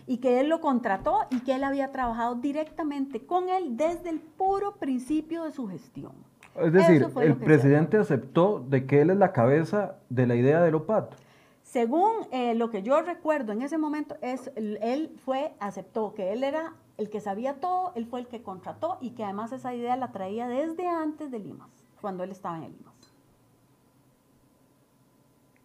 y 0.06 0.18
que 0.18 0.40
él 0.40 0.48
lo 0.48 0.60
contrató 0.60 1.20
y 1.30 1.40
que 1.40 1.54
él 1.54 1.64
había 1.64 1.90
trabajado 1.92 2.36
directamente 2.36 3.24
con 3.24 3.48
él 3.48 3.76
desde 3.76 4.10
el 4.10 4.20
puro 4.20 4.76
principio 4.76 5.44
de 5.44 5.52
su 5.52 5.66
gestión. 5.66 6.12
Es 6.60 6.72
decir, 6.72 7.06
el 7.20 7.36
presidente 7.36 7.96
aceptó 7.96 8.64
de 8.66 8.86
que 8.86 9.00
él 9.00 9.10
es 9.10 9.16
la 9.16 9.32
cabeza 9.32 9.96
de 10.08 10.26
la 10.26 10.34
idea 10.34 10.62
del 10.62 10.74
OPAT. 10.74 11.14
Según 11.62 12.12
eh, 12.30 12.54
lo 12.54 12.70
que 12.70 12.82
yo 12.82 13.02
recuerdo 13.02 13.52
en 13.52 13.62
ese 13.62 13.76
momento, 13.76 14.16
es, 14.22 14.50
él 14.54 15.14
fue, 15.24 15.52
aceptó 15.58 16.14
que 16.14 16.32
él 16.32 16.44
era 16.44 16.74
el 16.96 17.10
que 17.10 17.20
sabía 17.20 17.54
todo, 17.54 17.92
él 17.96 18.06
fue 18.06 18.20
el 18.20 18.28
que 18.28 18.42
contrató 18.42 18.98
y 19.00 19.10
que 19.10 19.24
además 19.24 19.52
esa 19.52 19.74
idea 19.74 19.96
la 19.96 20.12
traía 20.12 20.48
desde 20.48 20.88
antes 20.88 21.30
de 21.30 21.38
Limas, 21.38 21.68
cuando 22.00 22.24
él 22.24 22.30
estaba 22.30 22.56
en 22.58 22.64
el 22.64 22.72
Limas. 22.72 22.94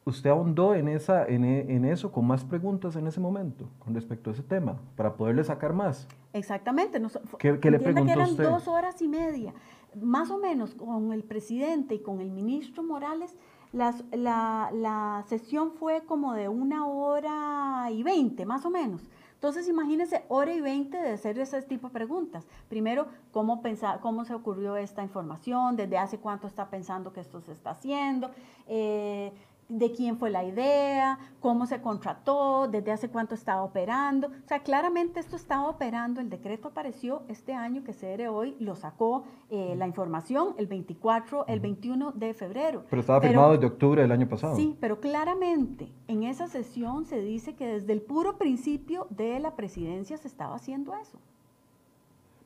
¿Usted 0.03 0.31
ahondó 0.31 0.73
en, 0.73 0.87
esa, 0.87 1.25
en, 1.25 1.45
en, 1.45 1.85
eso 1.85 2.11
con 2.11 2.25
más 2.25 2.43
preguntas 2.43 2.95
en 2.95 3.05
ese 3.05 3.19
momento 3.19 3.69
con 3.77 3.93
respecto 3.93 4.31
a 4.31 4.33
ese 4.33 4.41
tema 4.41 4.77
para 4.95 5.13
poderle 5.13 5.43
sacar 5.43 5.73
más? 5.73 6.07
Exactamente. 6.33 6.99
¿Qué, 7.37 7.51
le 7.51 7.79
preguntó 7.79 8.05
que 8.05 8.11
eran 8.11 8.29
usted? 8.31 8.43
dos 8.43 8.67
horas 8.67 8.99
y 9.01 9.07
media 9.07 9.53
más 9.99 10.29
o 10.31 10.37
menos 10.37 10.73
con 10.75 11.11
el 11.13 11.23
presidente 11.23 11.95
y 11.95 11.99
con 11.99 12.21
el 12.21 12.31
ministro 12.31 12.83
Morales, 12.83 13.35
la, 13.73 15.23
sesión 15.27 15.71
fue 15.71 16.01
como 16.05 16.33
de 16.33 16.49
una 16.49 16.87
hora 16.87 17.89
y 17.91 18.03
veinte, 18.03 18.45
más 18.45 18.65
o 18.65 18.69
menos. 18.69 19.01
Entonces, 19.33 19.67
imagínense, 19.67 20.23
hora 20.27 20.53
y 20.53 20.61
veinte 20.61 20.97
de 20.97 21.13
hacer 21.13 21.39
ese 21.39 21.63
tipo 21.63 21.87
de 21.87 21.93
preguntas. 21.93 22.45
Primero, 22.69 23.07
¿cómo, 23.31 23.63
pensar, 23.63 23.99
cómo 23.99 24.23
se 24.23 24.35
ocurrió 24.35 24.75
esta 24.75 25.01
información? 25.01 25.75
¿Desde 25.75 25.97
hace 25.97 26.19
cuánto 26.19 26.45
está 26.45 26.69
pensando 26.69 27.11
que 27.11 27.21
esto 27.21 27.41
se 27.41 27.51
está 27.53 27.71
haciendo? 27.71 28.29
Eh, 28.67 29.33
de 29.71 29.91
quién 29.93 30.17
fue 30.17 30.29
la 30.29 30.43
idea, 30.43 31.17
cómo 31.39 31.65
se 31.65 31.81
contrató, 31.81 32.67
desde 32.67 32.91
hace 32.91 33.09
cuánto 33.09 33.35
estaba 33.35 33.63
operando. 33.63 34.27
O 34.27 34.47
sea, 34.47 34.59
claramente 34.59 35.19
esto 35.19 35.35
estaba 35.35 35.69
operando. 35.69 36.19
El 36.19 36.29
decreto 36.29 36.67
apareció 36.67 37.23
este 37.29 37.53
año 37.53 37.83
que 37.83 37.93
CR 37.93 38.27
hoy 38.27 38.55
lo 38.59 38.75
sacó 38.75 39.23
eh, 39.49 39.75
la 39.77 39.87
información 39.87 40.55
el 40.57 40.67
24, 40.67 41.47
el 41.47 41.61
21 41.61 42.11
de 42.11 42.33
febrero. 42.33 42.83
Pero 42.89 42.99
estaba 42.99 43.21
firmado 43.21 43.53
desde 43.53 43.65
octubre 43.65 44.01
del 44.01 44.11
año 44.11 44.27
pasado. 44.27 44.55
Sí, 44.55 44.75
pero 44.79 44.99
claramente 44.99 45.91
en 46.07 46.23
esa 46.23 46.47
sesión 46.47 47.05
se 47.05 47.21
dice 47.21 47.55
que 47.55 47.65
desde 47.67 47.93
el 47.93 48.01
puro 48.01 48.37
principio 48.37 49.07
de 49.09 49.39
la 49.39 49.55
presidencia 49.55 50.17
se 50.17 50.27
estaba 50.27 50.55
haciendo 50.55 50.93
eso. 50.95 51.17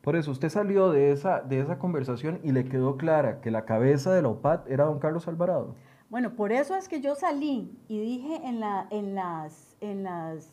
Por 0.02 0.16
eso, 0.16 0.30
usted 0.30 0.50
salió 0.50 0.92
de 0.92 1.12
esa, 1.12 1.42
de 1.42 1.60
esa 1.60 1.80
conversación 1.80 2.40
y 2.44 2.52
le 2.52 2.66
quedó 2.66 2.96
clara 2.96 3.42
que 3.42 3.50
la 3.50 3.66
cabeza 3.66 4.14
de 4.14 4.22
la 4.22 4.28
OPAT 4.28 4.70
era 4.70 4.86
don 4.86 5.00
Carlos 5.00 5.28
Alvarado. 5.28 5.74
Bueno, 6.16 6.34
por 6.34 6.54
eso 6.54 6.78
es 6.78 6.88
que 6.88 7.02
yo 7.02 7.14
salí 7.14 7.78
y 7.90 8.00
dije 8.00 8.36
en, 8.46 8.64
en, 8.64 9.18
en, 9.82 10.08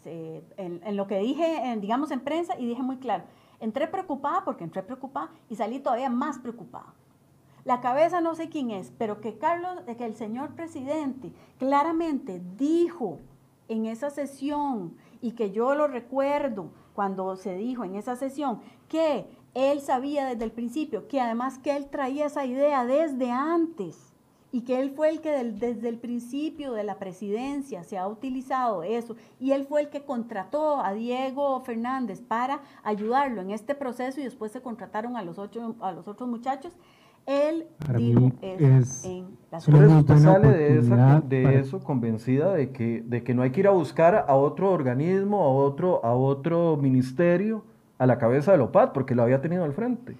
eh, 0.06 0.42
en, 0.56 0.96
lo 0.96 1.06
que 1.06 1.20
dije, 1.20 1.78
digamos, 1.80 2.10
en 2.10 2.18
prensa, 2.18 2.58
y 2.58 2.66
dije 2.66 2.82
muy 2.82 2.96
claro, 2.96 3.22
entré 3.60 3.86
preocupada 3.86 4.44
porque 4.44 4.64
entré 4.64 4.82
preocupada 4.82 5.30
y 5.48 5.54
salí 5.54 5.78
todavía 5.78 6.10
más 6.10 6.40
preocupada. 6.40 6.92
La 7.64 7.80
cabeza 7.80 8.20
no 8.20 8.34
sé 8.34 8.48
quién 8.48 8.72
es, 8.72 8.92
pero 8.98 9.20
que 9.20 9.38
Carlos, 9.38 9.84
que 9.96 10.04
el 10.04 10.16
señor 10.16 10.56
presidente 10.56 11.32
claramente 11.60 12.42
dijo 12.58 13.20
en 13.68 13.86
esa 13.86 14.10
sesión 14.10 14.96
y 15.20 15.30
que 15.36 15.52
yo 15.52 15.76
lo 15.76 15.86
recuerdo 15.86 16.72
cuando 16.92 17.36
se 17.36 17.54
dijo 17.54 17.84
en 17.84 17.94
esa 17.94 18.16
sesión 18.16 18.60
que 18.88 19.28
él 19.54 19.80
sabía 19.80 20.26
desde 20.26 20.42
el 20.42 20.50
principio 20.50 21.06
que 21.06 21.20
además 21.20 21.58
que 21.58 21.76
él 21.76 21.86
traía 21.86 22.26
esa 22.26 22.46
idea 22.46 22.84
desde 22.84 23.30
antes 23.30 24.11
y 24.52 24.60
que 24.60 24.78
él 24.78 24.92
fue 24.94 25.08
el 25.08 25.20
que 25.20 25.30
desde 25.30 25.88
el 25.88 25.98
principio 25.98 26.72
de 26.74 26.84
la 26.84 26.98
presidencia 26.98 27.82
se 27.82 27.96
ha 27.96 28.06
utilizado 28.06 28.82
eso 28.82 29.16
y 29.40 29.52
él 29.52 29.64
fue 29.64 29.80
el 29.80 29.88
que 29.88 30.02
contrató 30.02 30.80
a 30.84 30.92
Diego 30.92 31.60
Fernández 31.62 32.20
para 32.20 32.60
ayudarlo 32.84 33.40
en 33.40 33.50
este 33.50 33.74
proceso 33.74 34.20
y 34.20 34.24
después 34.24 34.52
se 34.52 34.60
contrataron 34.60 35.16
a 35.16 35.22
los, 35.24 35.38
ocho, 35.38 35.74
a 35.80 35.92
los 35.92 36.06
otros 36.06 36.28
muchachos. 36.28 36.76
Él 37.24 37.66
dijo 37.96 38.32
eso 38.40 39.08
en 39.08 39.38
la 39.50 39.58
usted 39.58 40.16
sale 40.18 40.48
de, 40.48 41.20
de 41.28 41.60
eso 41.60 41.78
convencida 41.80 42.52
de 42.52 42.72
que, 42.72 43.02
de 43.02 43.22
que 43.22 43.32
no 43.32 43.42
hay 43.42 43.52
que 43.52 43.60
ir 43.60 43.68
a 43.68 43.70
buscar 43.70 44.26
a 44.28 44.34
otro 44.34 44.72
organismo, 44.72 45.42
a 45.44 45.48
otro, 45.48 46.04
a 46.04 46.14
otro 46.14 46.76
ministerio 46.76 47.64
a 47.98 48.06
la 48.06 48.18
cabeza 48.18 48.50
del 48.50 48.62
OPAD, 48.62 48.92
porque 48.92 49.14
lo 49.14 49.22
había 49.22 49.40
tenido 49.40 49.62
al 49.62 49.72
frente. 49.72 50.16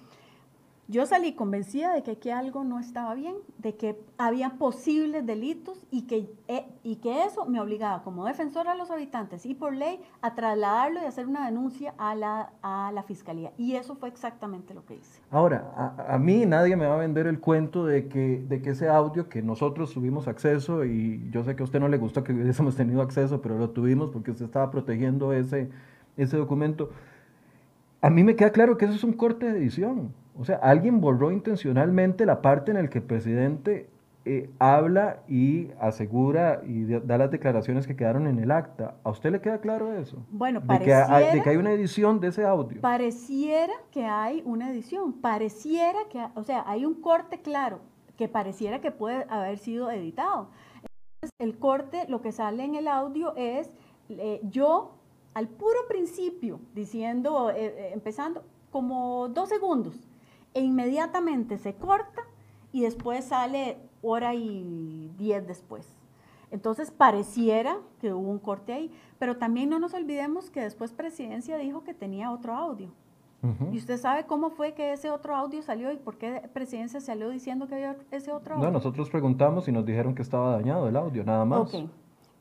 Yo 0.89 1.05
salí 1.05 1.31
convencida 1.31 1.93
de 1.93 2.03
que 2.03 2.11
aquí 2.11 2.29
algo 2.29 2.65
no 2.65 2.77
estaba 2.77 3.15
bien, 3.15 3.35
de 3.57 3.75
que 3.75 3.97
había 4.17 4.57
posibles 4.57 5.25
delitos 5.25 5.81
y 5.89 6.01
que, 6.07 6.29
eh, 6.49 6.65
y 6.83 6.97
que 6.97 7.23
eso 7.23 7.45
me 7.45 7.61
obligaba 7.61 8.03
como 8.03 8.25
defensora 8.25 8.73
de 8.73 8.77
los 8.77 8.91
habitantes 8.91 9.45
y 9.45 9.53
por 9.53 9.73
ley 9.73 10.01
a 10.21 10.35
trasladarlo 10.35 11.01
y 11.01 11.05
hacer 11.05 11.25
una 11.25 11.45
denuncia 11.45 11.93
a 11.97 12.15
la, 12.15 12.51
a 12.61 12.91
la 12.93 13.03
fiscalía. 13.03 13.53
Y 13.57 13.75
eso 13.75 13.95
fue 13.95 14.09
exactamente 14.09 14.73
lo 14.73 14.85
que 14.85 14.95
hice. 14.95 15.21
Ahora, 15.31 15.95
a, 16.05 16.17
mí 16.17 16.45
nadie 16.45 16.75
me 16.75 16.85
va 16.85 16.95
a 16.95 16.99
vender 16.99 17.27
el 17.27 17.39
cuento 17.39 17.85
de 17.85 18.09
que, 18.09 18.43
de 18.45 18.61
que 18.61 18.71
ese 18.71 18.89
audio 18.89 19.29
que 19.29 19.41
nosotros 19.41 19.93
tuvimos 19.93 20.27
acceso, 20.27 20.83
y 20.83 21.29
yo 21.31 21.45
sé 21.45 21.55
que 21.55 21.63
a 21.63 21.65
usted 21.65 21.79
no 21.79 21.87
le 21.87 21.97
gustó 21.97 22.25
que 22.25 22.33
hubiésemos 22.33 22.75
tenido 22.75 23.01
acceso, 23.01 23.41
pero 23.41 23.57
lo 23.57 23.69
tuvimos 23.69 24.09
porque 24.09 24.31
usted 24.31 24.45
estaba 24.45 24.69
protegiendo 24.69 25.31
ese, 25.31 25.69
ese 26.17 26.35
documento. 26.35 26.89
A 28.01 28.09
mí 28.09 28.21
me 28.25 28.35
queda 28.35 28.49
claro 28.51 28.77
que 28.77 28.83
eso 28.83 28.95
es 28.95 29.03
un 29.05 29.13
corte 29.13 29.45
de 29.45 29.57
edición. 29.57 30.11
O 30.37 30.45
sea, 30.45 30.57
alguien 30.57 31.01
borró 31.01 31.31
intencionalmente 31.31 32.25
la 32.25 32.41
parte 32.41 32.71
en 32.71 32.77
la 32.81 32.89
que 32.89 32.99
el 32.99 33.03
presidente 33.03 33.89
eh, 34.25 34.49
habla 34.57 35.19
y 35.27 35.69
asegura 35.81 36.61
y 36.65 36.85
da 36.85 37.17
las 37.17 37.29
declaraciones 37.29 37.85
que 37.85 37.95
quedaron 37.95 38.25
en 38.25 38.39
el 38.39 38.51
acta. 38.51 38.95
¿A 39.03 39.09
usted 39.09 39.31
le 39.31 39.41
queda 39.41 39.59
claro 39.59 39.93
eso? 39.93 40.25
Bueno, 40.31 40.61
pareciera... 40.65 41.01
De 41.01 41.07
que, 41.07 41.13
hay, 41.13 41.35
de 41.37 41.43
que 41.43 41.49
hay 41.49 41.57
una 41.57 41.73
edición 41.73 42.19
de 42.19 42.29
ese 42.29 42.45
audio. 42.45 42.79
Pareciera 42.79 43.73
que 43.91 44.05
hay 44.05 44.41
una 44.45 44.71
edición. 44.71 45.13
Pareciera 45.13 45.99
que, 46.09 46.25
o 46.35 46.43
sea, 46.43 46.63
hay 46.65 46.85
un 46.85 47.01
corte 47.01 47.41
claro 47.41 47.79
que 48.17 48.29
pareciera 48.29 48.79
que 48.79 48.91
puede 48.91 49.25
haber 49.29 49.57
sido 49.57 49.91
editado. 49.91 50.47
Entonces, 50.75 51.31
el 51.39 51.59
corte, 51.59 52.05
lo 52.07 52.21
que 52.21 52.31
sale 52.31 52.63
en 52.63 52.75
el 52.75 52.87
audio 52.87 53.33
es 53.35 53.71
eh, 54.07 54.39
yo 54.43 54.95
al 55.33 55.47
puro 55.47 55.79
principio, 55.89 56.59
diciendo, 56.73 57.51
eh, 57.51 57.91
empezando 57.93 58.43
como 58.71 59.27
dos 59.29 59.49
segundos, 59.49 59.99
e 60.53 60.61
inmediatamente 60.61 61.57
se 61.57 61.73
corta 61.75 62.21
y 62.71 62.81
después 62.81 63.25
sale 63.25 63.77
hora 64.01 64.33
y 64.33 65.11
diez 65.17 65.47
después. 65.47 65.87
Entonces 66.51 66.91
pareciera 66.91 67.77
que 67.99 68.13
hubo 68.13 68.29
un 68.29 68.39
corte 68.39 68.73
ahí, 68.73 68.91
pero 69.17 69.37
también 69.37 69.69
no 69.69 69.79
nos 69.79 69.93
olvidemos 69.93 70.49
que 70.51 70.61
después 70.61 70.91
Presidencia 70.91 71.57
dijo 71.57 71.83
que 71.83 71.93
tenía 71.93 72.31
otro 72.31 72.53
audio. 72.53 72.89
¿Y 73.73 73.77
usted 73.77 73.97
sabe 73.97 74.25
cómo 74.25 74.51
fue 74.51 74.73
que 74.73 74.93
ese 74.93 75.11
otro 75.11 75.35
audio 75.35 75.61
salió 75.63 75.91
y 75.91 75.97
por 75.97 76.17
qué 76.17 76.49
Presidencia 76.53 77.01
salió 77.01 77.29
diciendo 77.29 77.67
que 77.67 77.75
había 77.75 77.97
ese 78.11 78.31
otro 78.31 78.55
audio? 78.55 78.67
No, 78.67 78.71
nosotros 78.71 79.09
preguntamos 79.09 79.67
y 79.67 79.73
nos 79.73 79.85
dijeron 79.85 80.15
que 80.15 80.21
estaba 80.21 80.51
dañado 80.51 80.87
el 80.87 80.95
audio, 80.95 81.25
nada 81.25 81.43
más. 81.43 81.73
Ok. 81.73 81.89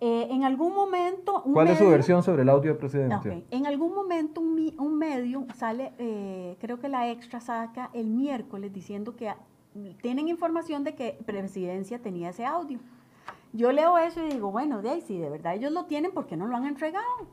Eh, 0.04 0.26
en 0.30 0.42
algún 0.42 0.74
momento... 0.74 1.44
¿Cuál 1.44 1.68
es 1.68 1.78
su 1.78 1.88
versión 1.88 2.24
sobre 2.24 2.42
el 2.42 2.48
audio 2.48 2.72
de 2.72 2.76
presidencia? 2.76 3.18
Okay. 3.18 3.46
En 3.52 3.68
algún 3.68 3.94
momento 3.94 4.40
un, 4.40 4.74
un 4.76 4.98
medio 4.98 5.46
sale, 5.54 5.92
eh, 5.98 6.56
creo 6.60 6.80
que 6.80 6.88
la 6.88 7.08
extra 7.08 7.40
saca 7.40 7.88
el 7.92 8.08
miércoles 8.08 8.72
diciendo 8.72 9.14
que 9.14 9.32
tienen 10.00 10.26
información 10.26 10.82
de 10.82 10.96
que 10.96 11.16
presidencia 11.24 12.00
tenía 12.00 12.30
ese 12.30 12.44
audio. 12.44 12.80
Yo 13.52 13.70
leo 13.70 13.96
eso 13.96 14.26
y 14.26 14.30
digo, 14.30 14.50
bueno, 14.50 14.82
de 14.82 14.90
ahí, 14.90 15.02
si 15.02 15.18
de 15.18 15.30
verdad 15.30 15.54
ellos 15.54 15.70
lo 15.70 15.84
tienen, 15.84 16.10
¿por 16.10 16.26
qué 16.26 16.36
no 16.36 16.48
lo 16.48 16.56
han 16.56 16.66
entregado? 16.66 17.28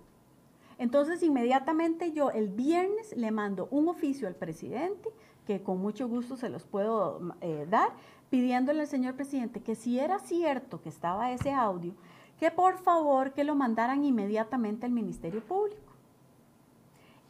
Entonces, 0.78 1.24
inmediatamente 1.24 2.12
yo 2.12 2.30
el 2.30 2.50
viernes 2.50 3.18
le 3.18 3.32
mando 3.32 3.68
un 3.72 3.88
oficio 3.88 4.28
al 4.28 4.36
presidente, 4.36 5.10
que 5.48 5.64
con 5.64 5.82
mucho 5.82 6.08
gusto 6.08 6.38
se 6.38 6.50
los 6.50 6.66
puedo 6.66 7.34
eh, 7.42 7.66
dar, 7.68 7.90
pidiéndole 8.30 8.82
al 8.82 8.88
señor 8.88 9.16
presidente 9.16 9.60
que 9.60 9.74
si 9.74 10.00
era 10.00 10.20
cierto 10.20 10.80
que 10.82 10.90
estaba 10.90 11.32
ese 11.32 11.52
audio, 11.52 11.96
que 12.40 12.52
por 12.52 12.78
favor 12.78 13.34
que 13.34 13.44
lo 13.44 13.56
mandaran 13.56 14.04
inmediatamente 14.04 14.86
al 14.86 14.92
Ministerio 14.92 15.42
Público. 15.42 15.90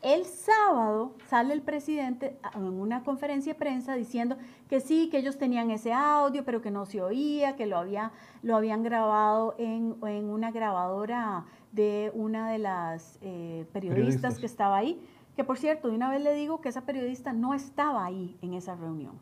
El 0.02 0.24
sábado 0.24 1.12
sale 1.28 1.54
el 1.54 1.62
presidente 1.62 2.38
en 2.56 2.64
una 2.64 3.04
conferencia 3.04 3.52
de 3.52 3.60
prensa 3.60 3.96
diciendo 3.96 4.38
que 4.70 4.80
sí, 4.80 5.10
que 5.10 5.18
ellos 5.18 5.38
tenían 5.38 5.72
ese 5.72 5.92
audio, 5.92 6.46
pero 6.46 6.62
que 6.62 6.72
no 6.72 6.86
se 6.86 7.02
oía, 7.02 7.58
que 7.58 7.66
lo, 7.66 7.78
había, 7.78 8.14
lo 8.42 8.56
habían 8.56 8.82
grabado 8.82 9.56
en, 9.58 9.98
en 10.04 10.30
una 10.30 10.52
grabadora 10.52 11.46
de 11.74 12.12
una 12.14 12.50
de 12.50 12.60
las 12.60 13.20
eh, 13.22 13.66
periodistas, 13.74 14.40
que 14.40 14.46
estaba 14.46 14.78
ahí. 14.78 15.06
Que 15.36 15.44
por 15.44 15.58
cierto, 15.58 15.90
de 15.90 15.96
una 15.96 16.10
vez 16.10 16.22
le 16.22 16.34
digo 16.34 16.62
que 16.62 16.70
esa 16.70 16.82
periodista 16.82 17.34
no 17.34 17.54
estaba 17.54 18.06
ahí 18.06 18.38
en 18.42 18.54
esa 18.54 18.76
reunión. 18.76 19.20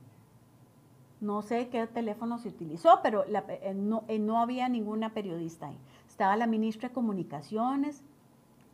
No 1.19 1.41
sé 1.41 1.69
qué 1.69 1.87
teléfono 1.87 2.37
se 2.37 2.49
utilizó, 2.49 2.99
pero 3.01 3.23
eh, 3.25 3.73
no, 3.73 4.03
eh, 4.07 4.19
no 4.19 4.39
había 4.39 4.69
ninguna 4.69 5.13
periodista 5.13 5.67
ahí. 5.67 5.77
Estaba 6.07 6.35
la 6.35 6.47
ministra 6.47 6.89
de 6.89 6.93
Comunicaciones, 6.93 8.03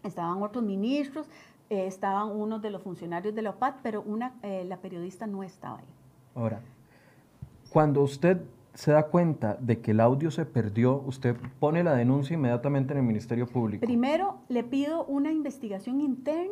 estaban 0.04 0.42
otros 0.44 0.64
ministros, 0.64 1.28
eh, 1.70 1.88
estaban 1.88 2.30
unos 2.30 2.62
de 2.62 2.70
los 2.70 2.82
funcionarios 2.82 3.34
de 3.34 3.42
la 3.42 3.52
OPAT, 3.52 3.78
pero 3.82 4.02
una, 4.04 4.34
eh, 4.44 4.66
la 4.66 4.78
periodista 4.78 5.26
no 5.28 5.44
estaba 5.44 5.80
ahí. 5.80 5.86
Ahora, 6.36 6.62
cuando 7.70 8.02
usted 8.02 8.42
se 8.74 8.92
da 8.92 9.08
cuenta 9.08 9.56
de 9.60 9.80
que 9.80 9.92
el 9.92 10.00
audio 10.00 10.30
se 10.32 10.46
perdió, 10.46 11.02
usted 11.06 11.36
pone 11.60 11.84
la 11.84 11.94
denuncia 11.94 12.34
inmediatamente 12.34 12.94
en 12.94 13.00
el 13.00 13.06
Ministerio 13.06 13.48
Público. 13.48 13.86
Primero 13.86 14.40
le 14.50 14.64
pido 14.64 15.06
una 15.06 15.32
investigación 15.32 16.02
interna 16.02 16.52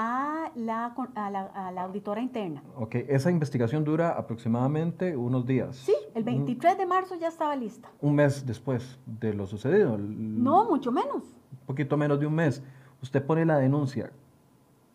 a 0.00 0.52
la, 0.54 0.94
a 1.16 1.30
la, 1.30 1.46
a 1.46 1.72
la 1.72 1.82
auditora 1.82 2.20
interna. 2.20 2.62
Ok, 2.76 2.94
esa 3.08 3.32
investigación 3.32 3.82
dura 3.82 4.10
aproximadamente 4.10 5.16
unos 5.16 5.44
días. 5.44 5.74
Sí, 5.74 5.94
el 6.14 6.22
23 6.22 6.78
de 6.78 6.86
marzo 6.86 7.16
ya 7.16 7.26
estaba 7.26 7.56
lista. 7.56 7.88
Un 8.00 8.14
mes 8.14 8.46
después 8.46 8.96
de 9.06 9.34
lo 9.34 9.44
sucedido. 9.48 9.98
No, 9.98 10.70
mucho 10.70 10.92
menos. 10.92 11.24
Un 11.24 11.66
poquito 11.66 11.96
menos 11.96 12.20
de 12.20 12.26
un 12.26 12.34
mes. 12.34 12.62
Usted 13.02 13.26
pone 13.26 13.44
la 13.44 13.58
denuncia. 13.58 14.12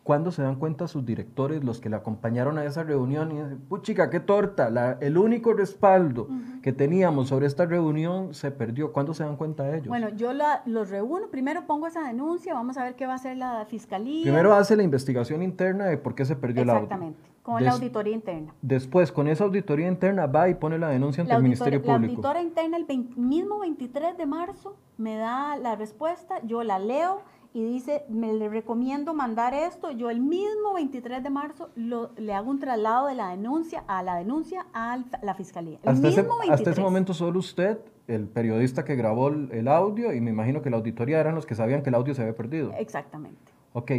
¿Cuándo 0.03 0.31
se 0.31 0.41
dan 0.41 0.57
cuenta 0.57 0.89
sus 0.89 1.05
directores, 1.05 1.63
los 1.63 1.79
que 1.79 1.89
le 1.89 1.95
acompañaron 1.95 2.57
a 2.57 2.65
esa 2.65 2.83
reunión, 2.83 3.31
y 3.31 3.35
dicen, 3.35 3.59
puchica, 3.69 4.09
qué 4.09 4.19
torta, 4.19 4.97
el 4.99 5.17
único 5.17 5.53
respaldo 5.53 6.27
que 6.61 6.73
teníamos 6.73 7.29
sobre 7.29 7.47
esta 7.47 7.65
reunión 7.65 8.33
se 8.33 8.51
perdió? 8.51 8.91
¿Cuándo 8.91 9.13
se 9.13 9.23
dan 9.23 9.37
cuenta 9.37 9.73
ellos? 9.73 9.87
Bueno, 9.87 10.09
yo 10.09 10.31
los 10.65 10.89
reúno, 10.89 11.27
primero 11.29 11.65
pongo 11.65 11.87
esa 11.87 12.05
denuncia, 12.05 12.53
vamos 12.53 12.77
a 12.77 12.83
ver 12.83 12.95
qué 12.95 13.05
va 13.05 13.13
a 13.13 13.15
hacer 13.15 13.37
la 13.37 13.65
fiscalía. 13.69 14.23
Primero 14.23 14.53
hace 14.53 14.75
la 14.75 14.83
investigación 14.83 15.41
interna 15.41 15.85
de 15.85 15.97
por 15.97 16.15
qué 16.15 16.25
se 16.25 16.35
perdió 16.35 16.63
el 16.63 16.69
audio. 16.69 16.83
Exactamente, 16.83 17.29
con 17.41 17.63
la 17.63 17.71
auditoría 17.71 18.13
interna. 18.13 18.53
Después, 18.61 19.09
con 19.09 19.29
esa 19.29 19.45
auditoría 19.45 19.87
interna, 19.87 20.25
va 20.25 20.49
y 20.49 20.55
pone 20.55 20.77
la 20.77 20.89
denuncia 20.89 21.21
ante 21.21 21.33
el 21.33 21.43
Ministerio 21.43 21.81
Público. 21.81 22.01
La 22.01 22.07
auditora 22.07 22.41
interna, 22.41 22.75
el 22.75 22.85
mismo 23.15 23.59
23 23.59 24.17
de 24.17 24.25
marzo, 24.25 24.75
me 24.97 25.15
da 25.15 25.55
la 25.55 25.77
respuesta, 25.77 26.41
yo 26.43 26.61
la 26.63 26.77
leo 26.77 27.21
y 27.53 27.63
dice, 27.63 28.03
me 28.09 28.33
le 28.33 28.49
recomiendo 28.49 29.13
mandar 29.13 29.53
esto, 29.53 29.91
yo 29.91 30.09
el 30.09 30.19
mismo 30.19 30.73
23 30.73 31.21
de 31.21 31.29
marzo 31.29 31.69
lo, 31.75 32.11
le 32.17 32.33
hago 32.33 32.49
un 32.49 32.59
traslado 32.59 33.07
de 33.07 33.13
la 33.13 33.29
denuncia 33.29 33.83
a 33.87 34.01
la 34.01 34.15
denuncia 34.15 34.65
a 34.73 34.99
la 35.21 35.35
fiscalía. 35.35 35.77
hasta, 35.85 36.07
ese, 36.07 36.25
hasta, 36.49 36.71
ese, 36.71 36.81
momento 36.81 37.13
solo 37.13 37.37
usted, 37.37 37.79
el 38.07 38.27
periodista 38.27 38.83
que 38.83 38.95
grabó 38.95 39.27
el 39.29 39.67
audio, 39.67 40.13
y 40.13 40.19
me 40.19 40.31
imagino 40.31 40.63
que 40.63 40.71
la 40.71 40.77
auditoría 40.77 41.19
eran 41.19 41.35
los 41.35 41.45
que 41.45 41.53
sabían 41.53 41.83
que 41.83 41.89
el 41.89 41.95
audio 41.95 42.15
se 42.15 42.23
había 42.23 42.35
perdido. 42.35 42.73
Exactamente. 42.77 43.53
Ok, 43.73 43.91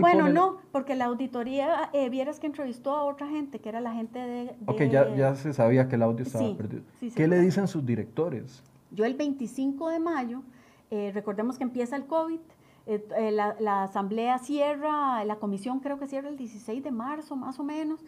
Bueno, 0.00 0.28
no, 0.28 0.58
porque 0.72 0.94
la 0.94 1.06
auditoría, 1.06 1.90
eh, 1.94 2.10
vieras 2.10 2.38
que 2.38 2.46
entrevistó 2.46 2.94
a 2.94 3.04
otra 3.04 3.26
gente, 3.28 3.60
que 3.60 3.68
era 3.70 3.80
la 3.80 3.94
gente 3.94 4.18
de... 4.18 4.54
ok, 4.66 4.82
ya, 4.90 5.14
ya 5.16 5.34
se 5.36 5.54
sabía 5.54 5.88
que 5.88 5.96
el 5.96 6.02
audio 6.02 6.24
estaba 6.24 6.54
perdido. 6.54 6.82
¿Qué 7.14 7.26
le 7.26 7.40
dicen 7.40 7.66
sus 7.66 7.84
directores? 7.84 8.62
Yo 8.90 9.06
el 9.06 9.14
25 9.14 9.88
de 9.88 10.00
mayo, 10.00 10.42
eh, 10.90 11.12
recordemos 11.14 11.56
que 11.56 11.64
empieza 11.64 11.96
el 11.96 12.04
COVID, 12.04 12.40
eh, 12.86 13.06
eh, 13.16 13.30
la, 13.30 13.82
asamblea 13.84 14.38
cierra, 14.38 15.24
la 15.24 15.36
comisión 15.36 15.80
creo 15.80 15.98
que 15.98 16.08
cierra 16.08 16.28
el 16.28 16.36
16 16.36 16.82
de 16.82 16.90
marzo 16.90 17.36
más 17.36 17.58
o 17.60 17.64
menos. 17.64 18.00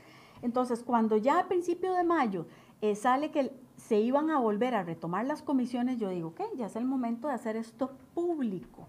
Entonces, 0.43 0.83
cuando 0.83 1.17
ya 1.17 1.39
a 1.39 1.49
principio 1.49 1.93
de 1.95 2.05
mayo 2.05 2.47
eh, 2.81 2.97
sale 2.97 3.31
que 3.31 3.53
se 3.77 4.01
iban 4.01 4.31
a 4.31 4.39
volver 4.41 4.75
a 4.75 4.83
retomar 4.83 5.27
las 5.27 5.43
comisiones, 5.43 5.99
yo 5.99 6.09
digo, 6.09 6.29
ok, 6.29 6.41
ya 6.57 6.67
es 6.67 6.77
el 6.77 6.85
momento 6.85 7.29
de 7.29 7.35
hacer 7.35 7.57
esto 7.57 7.93
público. 8.15 8.89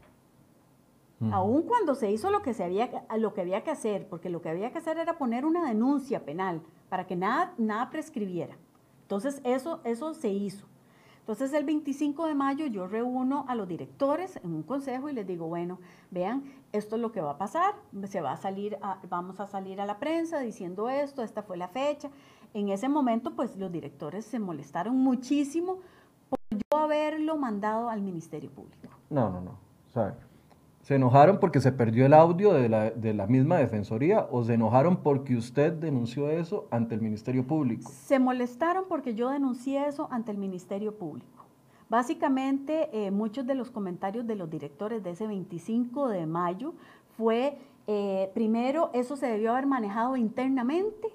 Aún 1.31 1.63
cuando 1.63 1.95
se 1.95 2.11
hizo 2.11 2.29
lo 2.29 2.41
que, 2.41 2.53
se 2.53 2.63
había, 2.63 3.05
lo 3.17 3.33
que 3.33 3.41
había 3.41 3.63
que 3.63 3.71
hacer, 3.71 4.07
porque 4.07 4.29
lo 4.29 4.41
que 4.41 4.49
había 4.49 4.71
que 4.71 4.77
hacer 4.77 4.97
era 4.97 5.17
poner 5.17 5.45
una 5.45 5.65
denuncia 5.67 6.23
penal 6.23 6.61
para 6.89 7.07
que 7.07 7.15
nada, 7.15 7.53
nada 7.57 7.89
prescribiera. 7.89 8.57
Entonces, 9.03 9.41
eso, 9.43 9.79
eso 9.85 10.13
se 10.13 10.29
hizo. 10.29 10.67
Entonces 11.25 11.53
el 11.53 11.63
25 11.63 12.27
de 12.27 12.35
mayo 12.35 12.67
yo 12.67 12.85
reúno 12.85 13.45
a 13.47 13.55
los 13.55 13.67
directores 13.67 14.35
en 14.43 14.53
un 14.53 14.61
consejo 14.61 15.09
y 15.09 15.13
les 15.13 15.25
digo, 15.25 15.47
bueno, 15.47 15.79
vean, 16.11 16.43
esto 16.71 16.97
es 16.97 17.01
lo 17.01 17.11
que 17.11 17.19
va 17.19 17.31
a 17.31 17.37
pasar, 17.39 17.73
se 18.03 18.21
va 18.21 18.33
a 18.33 18.37
salir, 18.37 18.77
vamos 19.09 19.39
a 19.39 19.47
salir 19.47 19.81
a 19.81 19.87
la 19.87 19.97
prensa 19.97 20.37
diciendo 20.37 20.87
esto, 20.87 21.23
esta 21.23 21.41
fue 21.41 21.57
la 21.57 21.67
fecha. 21.67 22.11
En 22.53 22.69
ese 22.69 22.89
momento, 22.89 23.35
pues 23.35 23.57
los 23.57 23.71
directores 23.71 24.23
se 24.23 24.37
molestaron 24.37 24.97
muchísimo 24.97 25.79
por 26.29 26.37
yo 26.51 26.77
haberlo 26.77 27.37
mandado 27.37 27.89
al 27.89 28.03
Ministerio 28.03 28.51
Público. 28.51 28.87
No, 29.09 29.31
no, 29.31 29.41
no. 29.41 29.51
O 29.95 30.34
¿Se 30.85 30.93
enojaron 30.93 31.39
porque 31.39 31.61
se 31.61 31.71
perdió 31.71 32.05
el 32.05 32.13
audio 32.13 32.53
de 32.53 32.69
la, 32.69 32.91
de 32.91 33.15
la, 33.15 33.25
misma 33.25 33.57
Defensoría 33.57 34.27
o 34.29 34.43
se 34.43 34.53
enojaron 34.53 34.97
porque 34.97 35.35
usted 35.35 35.73
denunció 35.73 36.29
eso 36.29 36.67
ante 36.69 36.93
el 36.93 37.01
Ministerio 37.01 37.43
Público? 37.47 37.89
Se 37.89 38.19
molestaron 38.19 38.85
porque 38.87 39.15
yo 39.15 39.31
denuncié 39.31 39.87
eso 39.87 40.07
ante 40.11 40.29
el 40.29 40.37
Ministerio 40.37 40.95
Público. 40.95 41.43
Básicamente, 41.89 42.89
eh, 42.93 43.09
muchos 43.09 43.47
de 43.47 43.55
los 43.55 43.71
comentarios 43.71 44.27
de 44.27 44.35
los 44.35 44.47
directores 44.47 45.01
de 45.01 45.09
ese 45.09 45.25
25 45.25 46.07
de 46.07 46.27
mayo 46.27 46.75
fue, 47.17 47.57
eh, 47.87 48.29
primero, 48.35 48.91
eso 48.93 49.15
se 49.15 49.25
debió 49.25 49.53
haber 49.53 49.65
manejado 49.65 50.15
internamente, 50.15 51.07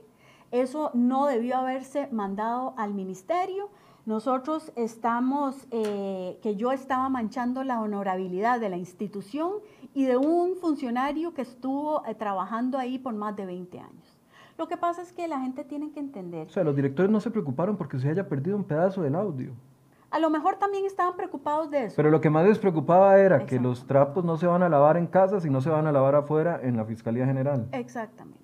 eso 0.51 0.91
no 0.95 1.27
debió 1.27 1.59
haberse 1.59 2.09
mandado 2.11 2.75
al 2.77 2.93
ministerio, 2.93 3.69
nosotros 4.11 4.73
estamos, 4.75 5.69
eh, 5.71 6.37
que 6.43 6.57
yo 6.57 6.73
estaba 6.73 7.09
manchando 7.09 7.63
la 7.63 7.81
honorabilidad 7.81 8.59
de 8.59 8.69
la 8.69 8.77
institución 8.77 9.53
y 9.95 10.05
de 10.05 10.17
un 10.17 10.57
funcionario 10.57 11.33
que 11.33 11.43
estuvo 11.43 12.05
eh, 12.05 12.17
trabajando 12.17 12.77
ahí 12.77 12.99
por 12.99 13.15
más 13.15 13.37
de 13.37 13.47
20 13.47 13.79
años. 13.79 14.19
Lo 14.59 14.67
que 14.67 14.77
pasa 14.77 15.01
es 15.01 15.13
que 15.13 15.29
la 15.29 15.39
gente 15.39 15.63
tiene 15.63 15.93
que 15.93 16.01
entender. 16.01 16.49
O 16.49 16.51
sea, 16.51 16.65
los 16.65 16.75
directores 16.75 17.09
no 17.09 17.21
se 17.21 17.31
preocuparon 17.31 17.77
porque 17.77 18.01
se 18.01 18.09
haya 18.09 18.29
perdido 18.29 18.57
un 18.57 18.65
pedazo 18.65 19.01
del 19.01 19.15
audio. 19.15 19.53
A 20.11 20.19
lo 20.19 20.29
mejor 20.29 20.57
también 20.57 20.87
estaban 20.87 21.15
preocupados 21.15 21.71
de 21.71 21.85
eso. 21.85 21.95
Pero 21.95 22.11
lo 22.11 22.21
que 22.21 22.31
más 22.31 22.45
les 22.45 22.59
preocupaba 22.59 23.17
era 23.17 23.47
que 23.47 23.61
los 23.61 23.87
trapos 23.87 24.25
no 24.25 24.37
se 24.39 24.49
van 24.49 24.65
a 24.65 24.69
lavar 24.69 24.97
en 24.97 25.07
casa, 25.07 25.41
sino 25.41 25.61
se 25.61 25.71
van 25.71 25.87
a 25.87 25.93
lavar 25.93 26.17
afuera 26.17 26.59
en 26.65 26.77
la 26.77 26.85
Fiscalía 26.85 27.27
General. 27.27 27.69
Exactamente. 27.71 28.40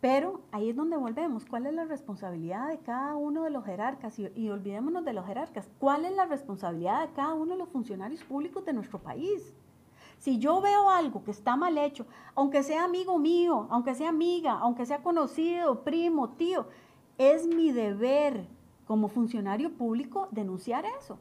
Pero 0.00 0.42
ahí 0.52 0.70
es 0.70 0.76
donde 0.76 0.96
volvemos. 0.96 1.44
¿Cuál 1.44 1.66
es 1.66 1.74
la 1.74 1.84
responsabilidad 1.84 2.68
de 2.68 2.78
cada 2.78 3.16
uno 3.16 3.42
de 3.42 3.50
los 3.50 3.64
jerarcas? 3.64 4.16
Y, 4.18 4.48
olvidémonos 4.48 5.04
de 5.04 5.12
los 5.12 5.26
jerarcas. 5.26 5.68
¿Cuál 5.80 6.04
es 6.04 6.14
la 6.14 6.26
responsabilidad 6.26 7.06
de 7.06 7.12
cada 7.14 7.34
uno 7.34 7.52
de 7.52 7.58
los 7.58 7.68
funcionarios 7.68 8.22
públicos 8.22 8.64
de 8.64 8.72
nuestro 8.72 9.00
país? 9.00 9.52
Si 10.18 10.38
yo 10.38 10.60
veo 10.60 10.90
algo 10.90 11.24
que 11.24 11.32
está 11.32 11.56
mal 11.56 11.76
hecho, 11.78 12.06
aunque 12.34 12.62
sea 12.62 12.84
amigo 12.84 13.18
mío, 13.18 13.66
aunque 13.70 13.94
sea 13.94 14.08
amiga, 14.08 14.52
aunque 14.60 14.86
sea 14.86 15.02
conocido, 15.02 15.82
primo, 15.82 16.30
tío, 16.30 16.66
es 17.18 17.46
mi 17.46 17.72
deber 17.72 18.46
como 18.86 19.08
funcionario 19.08 19.72
público 19.72 20.28
denunciar 20.30 20.84
eso. 21.00 21.18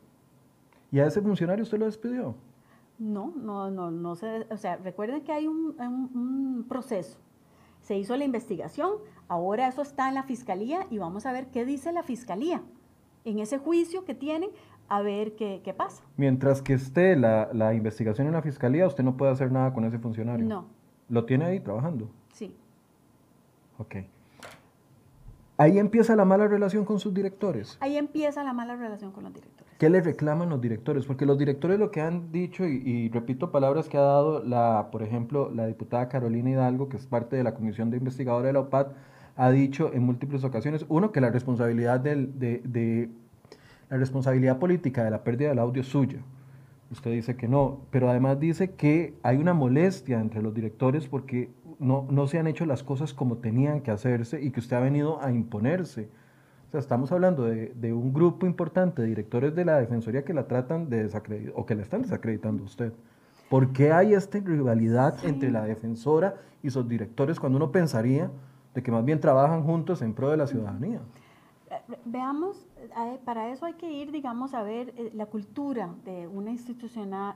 ¿Y 0.91 0.99
a 0.99 1.07
ese 1.07 1.21
funcionario 1.21 1.63
usted 1.63 1.79
lo 1.79 1.85
despidió? 1.85 2.35
No, 2.99 3.33
no, 3.35 3.69
no, 3.69 3.91
no 3.91 4.15
sé. 4.15 4.47
O 4.51 4.57
sea, 4.57 4.77
recuerden 4.77 5.23
que 5.23 5.31
hay 5.31 5.47
un 5.47 6.65
proceso 6.67 7.17
se 7.87 7.97
hizo 7.97 8.17
la 8.17 8.25
investigación, 8.25 8.95
ahora 9.29 9.69
eso 9.69 9.81
está 9.81 10.09
en 10.09 10.15
la 10.15 10.23
fiscalía 10.23 10.85
y 10.89 10.97
vamos 10.97 11.25
a 11.25 11.31
ver 11.31 11.47
qué 11.47 11.63
dice 11.63 11.93
la 11.93 12.03
fiscalía 12.03 12.61
en 13.23 13.39
ese 13.39 13.59
juicio 13.59 14.03
que 14.03 14.13
tienen, 14.13 14.49
a 14.89 15.01
ver 15.01 15.37
qué, 15.37 15.73
pasa. 15.77 16.03
Mientras 16.17 16.61
que 16.61 16.73
esté 16.73 17.15
la, 17.15 17.47
la, 17.53 17.73
investigación 17.73 18.27
en 18.27 18.33
la 18.33 18.41
fiscalía, 18.41 18.85
usted 18.85 19.05
no 19.05 19.15
puede 19.15 19.31
hacer 19.31 19.53
nada 19.53 19.73
con 19.73 19.85
ese 19.85 19.99
funcionario. 19.99 20.45
No. 20.45 20.65
¿Lo 21.07 21.23
tiene 21.23 21.45
ahí 21.45 21.61
trabajando? 21.61 22.09
Sí. 22.33 22.53
Ok. 23.77 23.95
Ahí 25.59 25.79
empieza 25.79 26.15
la 26.15 26.23
mala 26.23 26.47
relación 26.47 26.85
con 26.85 26.99
sus 26.99 27.13
directores. 27.13 27.77
Ahí 27.79 27.97
empieza 27.97 28.43
la 28.43 28.53
mala 28.53 28.75
relación 28.75 29.11
con 29.11 29.23
los 29.23 29.33
directores. 29.33 29.73
¿Qué 29.79 29.89
le 29.89 30.01
reclaman 30.01 30.49
los 30.49 30.61
directores? 30.61 31.05
Porque 31.05 31.25
los 31.25 31.37
directores 31.37 31.79
lo 31.79 31.89
que 31.89 32.01
han 32.01 32.31
dicho, 32.31 32.65
y, 32.65 33.09
repito 33.09 33.51
palabras 33.51 33.89
que 33.89 33.97
ha 33.97 34.01
dado, 34.01 34.43
la, 34.43 34.89
por 34.91 35.01
ejemplo, 35.01 35.51
la 35.53 35.65
diputada 35.65 36.09
Carolina 36.09 36.51
Hidalgo, 36.51 36.89
que 36.89 36.97
es 36.97 37.07
parte 37.07 37.35
de 37.35 37.43
la 37.43 37.55
Comisión 37.55 37.89
de 37.89 37.97
Investigadora 37.97 38.47
de 38.47 38.53
la 38.53 38.59
OPAD, 38.59 38.87
ha 39.35 39.49
dicho 39.49 39.91
en 39.93 40.03
múltiples 40.03 40.43
ocasiones, 40.43 40.85
uno, 40.89 41.11
que 41.11 41.21
la 41.21 41.31
responsabilidad, 41.31 41.99
del, 41.99 42.37
de, 42.37 42.61
de, 42.63 43.09
la 43.89 43.97
responsabilidad 43.97 44.59
política 44.59 45.03
de 45.03 45.11
la 45.11 45.23
pérdida 45.23 45.49
del 45.49 45.59
audio 45.59 45.81
es 45.81 45.87
suya. 45.87 46.19
Usted 46.91 47.11
dice 47.11 47.35
que 47.35 47.47
no, 47.47 47.81
pero 47.91 48.09
además 48.09 48.39
dice 48.39 48.71
que 48.71 49.13
hay 49.23 49.37
una 49.37 49.53
molestia 49.53 50.19
entre 50.19 50.41
los 50.41 50.53
directores 50.53 51.07
porque 51.07 51.49
no, 51.79 52.07
no 52.09 52.27
se 52.27 52.39
han 52.39 52.47
hecho 52.47 52.65
las 52.65 52.83
cosas 52.83 53.13
como 53.13 53.37
tenían 53.37 53.81
que 53.81 53.91
hacerse 53.91 54.41
y 54.41 54.51
que 54.51 54.59
usted 54.59 54.77
ha 54.77 54.79
venido 54.79 55.21
a 55.21 55.31
imponerse. 55.31 56.09
O 56.67 56.71
sea, 56.71 56.79
estamos 56.79 57.11
hablando 57.11 57.43
de, 57.43 57.73
de 57.75 57.93
un 57.93 58.13
grupo 58.13 58.45
importante 58.45 59.01
de 59.01 59.07
directores 59.09 59.55
de 59.55 59.65
la 59.65 59.79
Defensoría 59.79 60.23
que 60.23 60.33
la 60.33 60.47
tratan 60.47 60.89
de 60.89 61.03
desacreditar 61.03 61.53
o 61.55 61.65
que 61.65 61.75
la 61.75 61.81
están 61.81 62.01
desacreditando 62.01 62.63
usted. 62.63 62.93
¿Por 63.49 63.71
qué 63.71 63.91
hay 63.91 64.13
esta 64.13 64.39
rivalidad 64.39 65.23
entre 65.23 65.51
la 65.51 65.63
defensora 65.63 66.35
y 66.61 66.69
sus 66.69 66.87
directores 66.87 67.39
cuando 67.39 67.57
uno 67.57 67.71
pensaría 67.71 68.29
de 68.73 68.83
que 68.83 68.91
más 68.91 69.05
bien 69.05 69.19
trabajan 69.19 69.63
juntos 69.63 70.01
en 70.01 70.13
pro 70.13 70.29
de 70.29 70.37
la 70.37 70.47
ciudadanía? 70.47 70.99
Veamos, 72.05 72.66
para 73.25 73.49
eso 73.51 73.65
hay 73.65 73.73
que 73.73 73.91
ir, 73.91 74.11
digamos, 74.11 74.53
a 74.53 74.63
ver 74.63 74.93
eh, 74.97 75.11
la 75.13 75.25
cultura 75.25 75.93
de 76.05 76.27
una, 76.27 76.55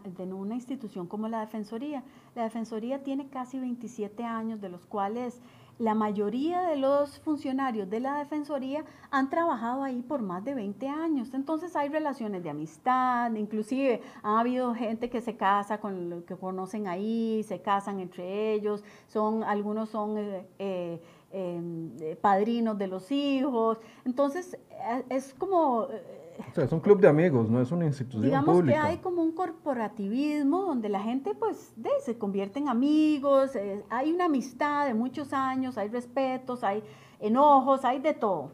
de 0.03 0.33
una 0.33 0.55
institución 0.55 1.07
como 1.07 1.27
la 1.27 1.41
Defensoría. 1.41 2.03
La 2.35 2.43
Defensoría 2.43 3.03
tiene 3.03 3.27
casi 3.27 3.59
27 3.59 4.23
años, 4.23 4.61
de 4.61 4.69
los 4.69 4.85
cuales 4.85 5.41
la 5.81 5.95
mayoría 5.95 6.61
de 6.61 6.77
los 6.77 7.19
funcionarios 7.19 7.89
de 7.89 7.99
la 7.99 8.19
Defensoría 8.19 8.85
han 9.09 9.31
trabajado 9.31 9.83
ahí 9.83 10.03
por 10.03 10.21
más 10.21 10.43
de 10.43 10.53
20 10.53 10.87
años. 10.87 11.33
Entonces 11.33 11.75
hay 11.75 11.89
relaciones 11.89 12.43
de 12.43 12.51
amistad, 12.51 13.33
inclusive 13.33 14.01
ha 14.21 14.39
habido 14.39 14.75
gente 14.75 15.09
que 15.09 15.21
se 15.21 15.37
casa 15.37 15.79
con 15.79 16.09
lo 16.09 16.23
que 16.23 16.35
conocen 16.35 16.87
ahí, 16.87 17.43
se 17.47 17.61
casan 17.61 17.99
entre 17.99 18.53
ellos, 18.53 18.83
son, 19.07 19.43
algunos 19.43 19.89
son... 19.89 20.17
Eh, 20.59 21.01
Em, 21.33 21.91
padrinos 22.19 22.77
de 22.77 22.87
los 22.87 23.09
hijos. 23.09 23.77
Entonces, 24.03 24.59
eh, 24.69 25.05
es 25.07 25.33
como... 25.33 25.87
Eh, 25.89 26.43
o 26.51 26.53
sea, 26.53 26.65
es 26.65 26.71
un 26.73 26.81
club 26.81 26.99
de 26.99 27.07
amigos, 27.07 27.49
no 27.49 27.61
es 27.61 27.71
una 27.71 27.85
institución 27.85 28.23
digamos 28.23 28.63
que 28.63 28.75
hay 28.75 28.97
como 28.97 29.21
un 29.21 29.31
corporativismo 29.31 30.63
donde 30.63 30.89
la 30.89 30.99
gente 30.99 31.33
pues 31.33 31.73
se 32.03 32.17
convierte 32.17 32.59
en 32.59 32.67
amigos, 32.67 33.55
eh, 33.55 33.85
hay 33.89 34.11
una 34.11 34.25
amistad 34.25 34.87
de 34.87 34.93
muchos 34.93 35.31
años, 35.31 35.77
hay 35.77 35.87
respetos, 35.87 36.65
hay 36.65 36.83
enojos, 37.21 37.85
hay 37.85 37.99
de 37.99 38.13
todo. 38.13 38.51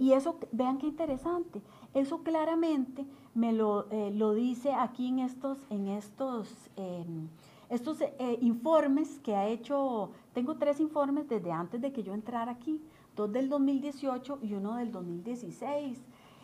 y 0.00 0.12
eso, 0.12 0.36
vean 0.50 0.78
qué 0.78 0.86
interesante, 0.86 1.62
eso 1.94 2.22
claramente 2.24 3.06
me 3.34 3.52
lo, 3.52 3.86
lo 4.12 4.34
dice 4.34 4.72
aquí 4.72 5.08
en 5.08 5.20
estos, 5.20 5.58
en 5.70 5.88
estos 5.88 6.52
em, 6.76 7.28
estos 7.70 7.98
informes 8.40 9.20
que 9.22 9.36
ha 9.36 9.46
hecho, 9.46 10.10
tengo 10.34 10.56
tres 10.56 10.80
informes 10.80 11.28
desde 11.28 11.52
antes 11.52 11.80
de 11.80 11.92
que 11.92 12.02
yo 12.02 12.14
entrara 12.14 12.52
aquí, 12.52 12.80
dos 13.16 13.32
del 13.32 13.48
2018 13.48 14.38
y 14.42 14.54
uno 14.54 14.76
del 14.76 14.92
2016. 14.92 15.98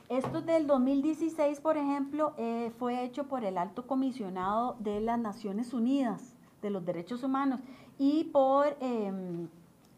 Estos 0.09 0.47
del 0.47 0.67
2016, 0.67 1.61
por 1.61 1.77
ejemplo, 1.77 2.33
eh, 2.37 2.73
fue 2.79 3.05
hecho 3.05 3.25
por 3.25 3.45
el 3.45 3.59
alto 3.59 3.87
comisionado 3.87 4.77
de 4.79 5.01
las 5.01 5.19
Naciones 5.19 5.73
Unidas 5.73 6.37
de 6.63 6.71
los 6.71 6.85
Derechos 6.85 7.23
Humanos 7.23 7.61
y 7.99 8.25
por, 8.25 8.77
em, 8.81 9.49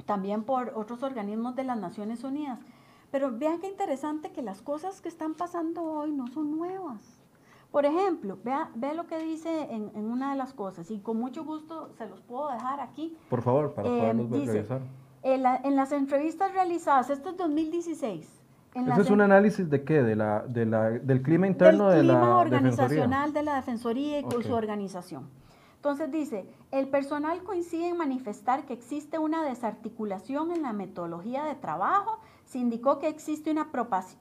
también 0.06 0.44
por 0.44 0.72
otros 0.74 1.02
organismos 1.02 1.56
de 1.56 1.64
las 1.64 1.78
Naciones 1.78 2.24
Unidas. 2.24 2.58
Pero 3.10 3.36
vean 3.36 3.60
qué 3.60 3.68
interesante 3.68 4.32
que 4.32 4.42
las 4.42 4.62
cosas 4.62 5.00
que 5.00 5.08
están 5.08 5.34
pasando 5.34 5.82
hoy 5.82 6.12
no 6.12 6.26
son 6.28 6.56
nuevas. 6.56 7.17
Por 7.70 7.84
ejemplo, 7.84 8.38
vea, 8.42 8.70
vea 8.74 8.94
lo 8.94 9.06
que 9.06 9.18
dice 9.18 9.68
en, 9.70 9.90
una 9.94 10.30
de 10.30 10.36
las 10.38 10.54
cosas 10.54 10.90
y 10.90 11.00
con 11.00 11.18
mucho 11.18 11.44
gusto 11.44 11.90
se 11.98 12.08
los 12.08 12.20
puedo 12.22 12.48
dejar 12.50 12.80
aquí. 12.80 13.16
Por 13.28 13.42
favor, 13.42 13.74
para 13.74 13.88
eh, 13.88 14.00
poderlos 14.00 14.46
revisar. 14.46 14.80
En, 15.22 15.76
las 15.76 15.92
entrevistas 15.92 16.52
realizadas, 16.54 17.10
esto 17.10 17.30
es 17.30 17.36
2016. 17.36 18.42
¿Ese 18.74 19.00
es 19.00 19.10
un 19.10 19.20
análisis 19.20 19.68
de 19.68 19.82
qué? 19.82 20.02
De 20.02 20.16
la, 20.16 20.46
de 20.46 20.64
la, 20.64 20.90
¿Del 20.90 21.22
clima 21.22 21.46
interno 21.46 21.90
del 21.90 22.06
de 22.06 22.12
clima 22.12 22.38
organizacional 22.38 23.32
de 23.32 23.42
la 23.42 23.56
Defensoría 23.56 24.20
y 24.20 24.22
con 24.22 24.42
su 24.42 24.54
organización. 24.54 25.28
Entonces 25.76 26.10
dice, 26.10 26.46
el 26.70 26.88
personal 26.88 27.42
coincide 27.42 27.88
en 27.88 27.96
manifestar 27.96 28.64
que 28.64 28.72
existe 28.72 29.18
una 29.18 29.42
desarticulación 29.42 30.52
en 30.52 30.62
la 30.62 30.72
metodología 30.72 31.44
de 31.44 31.54
trabajo. 31.54 32.18
Se 32.44 32.58
indicó 32.58 32.98
que 32.98 33.08
existe 33.08 33.50
una 33.50 33.68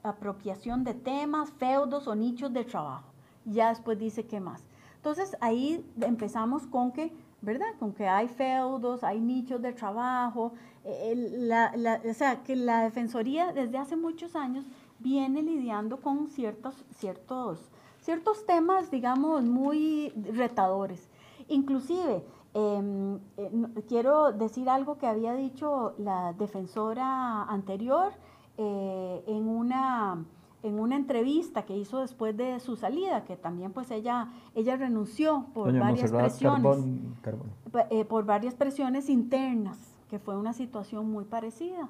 apropiación 0.02 0.84
de 0.84 0.94
temas, 0.94 1.50
feudos 1.52 2.06
o 2.08 2.14
nichos 2.14 2.52
de 2.52 2.64
trabajo 2.64 3.08
ya 3.50 3.70
después 3.70 3.98
dice 3.98 4.26
qué 4.26 4.40
más. 4.40 4.64
Entonces 4.96 5.36
ahí 5.40 5.84
empezamos 6.00 6.66
con 6.66 6.92
que, 6.92 7.12
¿verdad? 7.40 7.68
Con 7.78 7.92
que 7.92 8.08
hay 8.08 8.28
feudos, 8.28 9.04
hay 9.04 9.20
nichos 9.20 9.62
de 9.62 9.72
trabajo, 9.72 10.52
la, 10.84 12.00
o 12.08 12.14
sea, 12.14 12.42
que 12.42 12.56
la 12.56 12.82
Defensoría 12.82 13.52
desde 13.52 13.78
hace 13.78 13.96
muchos 13.96 14.34
años 14.34 14.64
viene 14.98 15.42
lidiando 15.42 16.00
con 16.00 16.28
ciertos, 16.28 16.84
ciertos, 16.96 17.70
ciertos 18.00 18.44
temas, 18.46 18.90
digamos, 18.90 19.44
muy 19.44 20.10
retadores. 20.32 21.08
Inclusive, 21.48 22.24
em, 22.54 23.18
eh, 23.36 23.50
quiero 23.88 24.32
decir 24.32 24.68
algo 24.68 24.98
que 24.98 25.06
había 25.06 25.34
dicho 25.34 25.94
la 25.98 26.32
defensora 26.32 27.44
anterior 27.44 28.12
eh, 28.56 29.22
en 29.26 29.48
una 29.48 30.24
en 30.62 30.80
una 30.80 30.96
entrevista 30.96 31.62
que 31.64 31.76
hizo 31.76 32.00
después 32.00 32.36
de 32.36 32.58
su 32.60 32.76
salida, 32.76 33.24
que 33.24 33.36
también 33.36 33.72
pues 33.72 33.90
ella, 33.90 34.28
ella 34.54 34.76
renunció 34.76 35.46
por 35.54 35.76
varias 35.78 36.10
presiones, 36.10 36.78
eh, 37.90 38.04
por 38.04 38.24
varias 38.24 38.54
presiones 38.54 39.08
internas, 39.08 39.78
que 40.10 40.18
fue 40.18 40.36
una 40.36 40.52
situación 40.52 41.10
muy 41.10 41.24
parecida. 41.24 41.88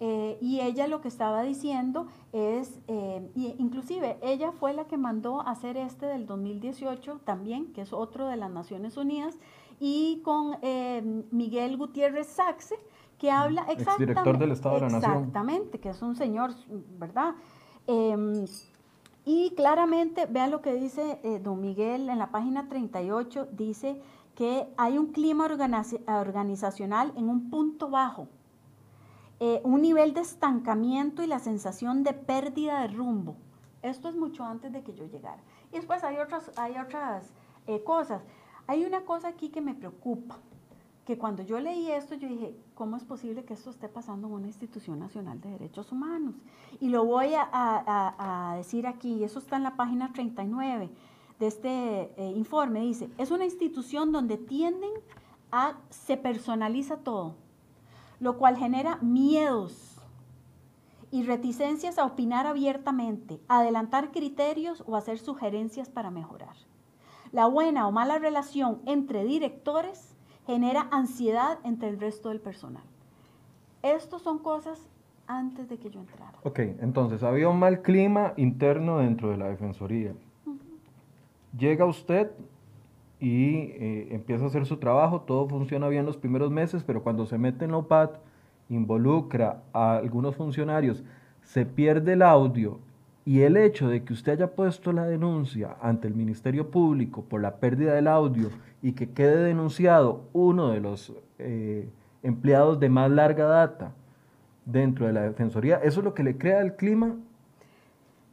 Eh, 0.00 0.38
y 0.40 0.60
ella 0.60 0.88
lo 0.88 1.00
que 1.00 1.08
estaba 1.08 1.42
diciendo 1.42 2.08
es, 2.32 2.80
eh, 2.88 3.30
inclusive 3.34 4.18
ella 4.22 4.52
fue 4.52 4.74
la 4.74 4.86
que 4.86 4.96
mandó 4.96 5.40
hacer 5.40 5.76
este 5.76 6.06
del 6.06 6.26
2018 6.26 7.20
también, 7.24 7.72
que 7.72 7.82
es 7.82 7.92
otro 7.92 8.26
de 8.26 8.36
las 8.36 8.50
Naciones 8.50 8.96
Unidas, 8.96 9.38
y 9.80 10.20
con 10.24 10.56
Miguel 11.30 11.76
Gutiérrez 11.76 12.28
Saxe, 12.28 12.76
que 13.18 13.30
habla 13.30 13.62
exactamente, 13.62 14.06
director 14.06 14.38
del 14.38 14.52
Estado 14.52 14.74
de 14.76 14.80
la 14.82 14.88
Nación. 14.88 15.12
Exactamente, 15.12 15.80
que 15.80 15.88
es 15.88 16.02
un 16.02 16.16
señor, 16.16 16.50
¿verdad? 16.98 17.34
Em, 17.86 18.46
y 19.24 19.50
claramente, 19.56 20.26
vean 20.26 20.50
lo 20.50 20.60
que 20.60 20.74
dice 20.74 21.18
eh, 21.22 21.38
don 21.38 21.60
Miguel 21.60 22.08
en 22.08 22.18
la 22.18 22.30
página 22.30 22.68
38, 22.68 23.48
dice 23.52 24.00
que 24.34 24.66
hay 24.76 24.98
un 24.98 25.12
clima 25.12 25.46
organizacional 25.46 27.12
en 27.16 27.28
un 27.28 27.50
punto 27.50 27.88
bajo, 27.88 28.28
eh, 29.40 29.60
un 29.64 29.82
nivel 29.82 30.12
de 30.12 30.20
estancamiento 30.20 31.22
y 31.22 31.26
la 31.26 31.38
sensación 31.38 32.02
de 32.02 32.12
pérdida 32.12 32.80
de 32.80 32.88
rumbo. 32.88 33.36
Esto 33.82 34.08
es 34.08 34.16
mucho 34.16 34.44
antes 34.44 34.72
de 34.72 34.82
que 34.82 34.94
yo 34.94 35.06
llegara. 35.06 35.42
Y 35.70 35.76
después 35.76 36.02
hay 36.04 36.16
otras, 36.18 36.50
hay 36.56 36.76
otras 36.78 37.32
eh, 37.66 37.82
cosas. 37.84 38.22
Hay 38.66 38.84
una 38.84 39.02
cosa 39.02 39.28
aquí 39.28 39.50
que 39.50 39.60
me 39.60 39.74
preocupa 39.74 40.38
que 41.04 41.18
cuando 41.18 41.42
yo 41.42 41.60
leí 41.60 41.90
esto, 41.90 42.14
yo 42.14 42.28
dije, 42.28 42.56
¿cómo 42.74 42.96
es 42.96 43.04
posible 43.04 43.44
que 43.44 43.54
esto 43.54 43.70
esté 43.70 43.88
pasando 43.88 44.26
en 44.26 44.34
una 44.34 44.46
institución 44.46 44.98
nacional 44.98 45.40
de 45.40 45.50
derechos 45.50 45.92
humanos? 45.92 46.34
Y 46.80 46.88
lo 46.88 47.04
voy 47.04 47.32
a, 47.36 48.54
decir 48.56 48.86
aquí, 48.86 49.22
eso 49.22 49.38
está 49.38 49.56
en 49.56 49.64
la 49.64 49.76
página 49.76 50.12
39 50.12 50.90
de 51.38 51.46
este 51.46 52.12
eh, 52.16 52.32
informe, 52.36 52.80
dice, 52.80 53.10
es 53.18 53.30
una 53.30 53.44
institución 53.44 54.12
donde 54.12 54.38
tienden 54.38 54.92
a, 55.52 55.74
se 55.90 56.16
personaliza 56.16 56.98
todo, 56.98 57.34
lo 58.20 58.38
cual 58.38 58.56
genera 58.56 58.96
miedos 59.02 60.00
y 61.10 61.22
reticencias 61.24 61.98
a 61.98 62.06
opinar 62.06 62.46
abiertamente, 62.46 63.40
adelantar 63.48 64.10
criterios 64.10 64.82
o 64.86 64.96
hacer 64.96 65.18
sugerencias 65.18 65.90
para 65.90 66.10
mejorar. 66.10 66.56
La 67.30 67.46
buena 67.46 67.88
o 67.88 67.92
mala 67.92 68.18
relación 68.18 68.80
entre 68.86 69.24
directores 69.24 70.13
genera 70.46 70.88
ansiedad 70.90 71.58
entre 71.64 71.88
el 71.88 72.00
resto 72.00 72.28
del 72.28 72.40
personal. 72.40 72.82
Estos 73.82 74.22
son 74.22 74.38
cosas 74.38 74.88
antes 75.26 75.68
de 75.68 75.78
que 75.78 75.90
yo 75.90 76.00
entrara. 76.00 76.38
Ok, 76.42 76.58
entonces 76.80 77.22
había 77.22 77.48
un 77.48 77.58
mal 77.58 77.82
clima 77.82 78.34
interno 78.36 78.98
dentro 78.98 79.30
de 79.30 79.36
la 79.36 79.48
Defensoría. 79.48 80.12
Llega 81.56 81.84
usted 81.84 82.30
y 83.20 83.54
eh, 83.54 84.08
empieza 84.10 84.44
a 84.44 84.48
hacer 84.48 84.66
su 84.66 84.76
trabajo, 84.76 85.22
todo 85.22 85.48
funciona 85.48 85.88
bien 85.88 86.04
los 86.04 86.16
primeros 86.16 86.50
meses, 86.50 86.82
pero 86.84 87.02
cuando 87.02 87.26
se 87.26 87.38
mete 87.38 87.64
en 87.64 87.70
la 87.70 87.78
OPAT, 87.78 88.16
involucra 88.68 89.62
a 89.72 89.96
algunos 89.96 90.36
funcionarios, 90.36 91.04
se 91.42 91.64
pierde 91.64 92.14
el 92.14 92.22
audio 92.22 92.80
y 93.26 93.42
el 93.42 93.56
hecho 93.56 93.88
de 93.88 94.04
que 94.04 94.12
usted 94.12 94.32
haya 94.32 94.54
puesto 94.54 94.92
la 94.92 95.06
denuncia 95.06 95.76
ante 95.80 96.08
el 96.08 96.14
Ministerio 96.14 96.70
Público 96.70 97.22
por 97.22 97.40
la 97.40 97.56
pérdida 97.56 97.94
del 97.94 98.06
audio 98.06 98.50
y 98.82 98.92
que 98.92 99.10
quede 99.10 99.36
denunciado 99.44 100.24
uno 100.32 100.68
de 100.68 100.80
los 100.80 101.12
eh, 101.38 101.88
empleados 102.22 102.78
de 102.80 102.90
más 102.90 103.10
larga 103.10 103.46
data 103.46 103.92
dentro 104.66 105.06
de 105.06 105.12
la 105.12 105.22
Defensoría, 105.22 105.76
¿eso 105.76 106.00
es 106.00 106.04
lo 106.04 106.14
que 106.14 106.22
le 106.22 106.36
crea 106.36 106.60
el 106.60 106.76
clima? 106.76 107.16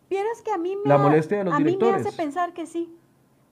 Vieras 0.09 0.41
que 0.43 0.51
a 0.51 0.57
mí 0.57 0.75
me, 0.75 0.89
La 0.89 0.97
molestia 0.97 1.37
de 1.37 1.45
los 1.45 1.53
a 1.53 1.59
mí 1.59 1.77
me 1.79 1.89
hace 1.91 2.11
pensar 2.11 2.53
que 2.53 2.65
sí. 2.65 2.93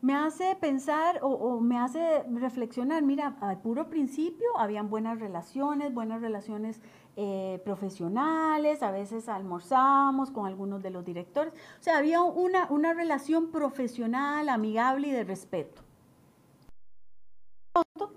Me 0.01 0.15
hace 0.15 0.55
pensar 0.59 1.19
o, 1.21 1.27
o 1.27 1.59
me 1.59 1.77
hace 1.77 2.23
reflexionar, 2.33 3.03
mira, 3.03 3.35
al 3.41 3.59
puro 3.59 3.89
principio 3.89 4.47
habían 4.57 4.89
buenas 4.89 5.19
relaciones, 5.19 5.93
buenas 5.93 6.21
relaciones 6.21 6.81
eh, 7.22 7.59
profesionales, 7.65 8.82
a 8.82 8.91
veces 8.91 9.28
almorzamos 9.28 10.32
con 10.32 10.45
algunos 10.45 10.82
de 10.82 10.89
los 10.89 11.03
directores, 11.03 11.53
o 11.53 11.84
sea, 11.84 11.97
había 11.97 12.22
una, 12.22 12.67
una 12.70 12.93
relación 12.93 13.51
profesional, 13.51 14.47
amigable 14.47 15.09
y 15.09 15.11
de 15.11 15.26
respeto. 15.26 15.82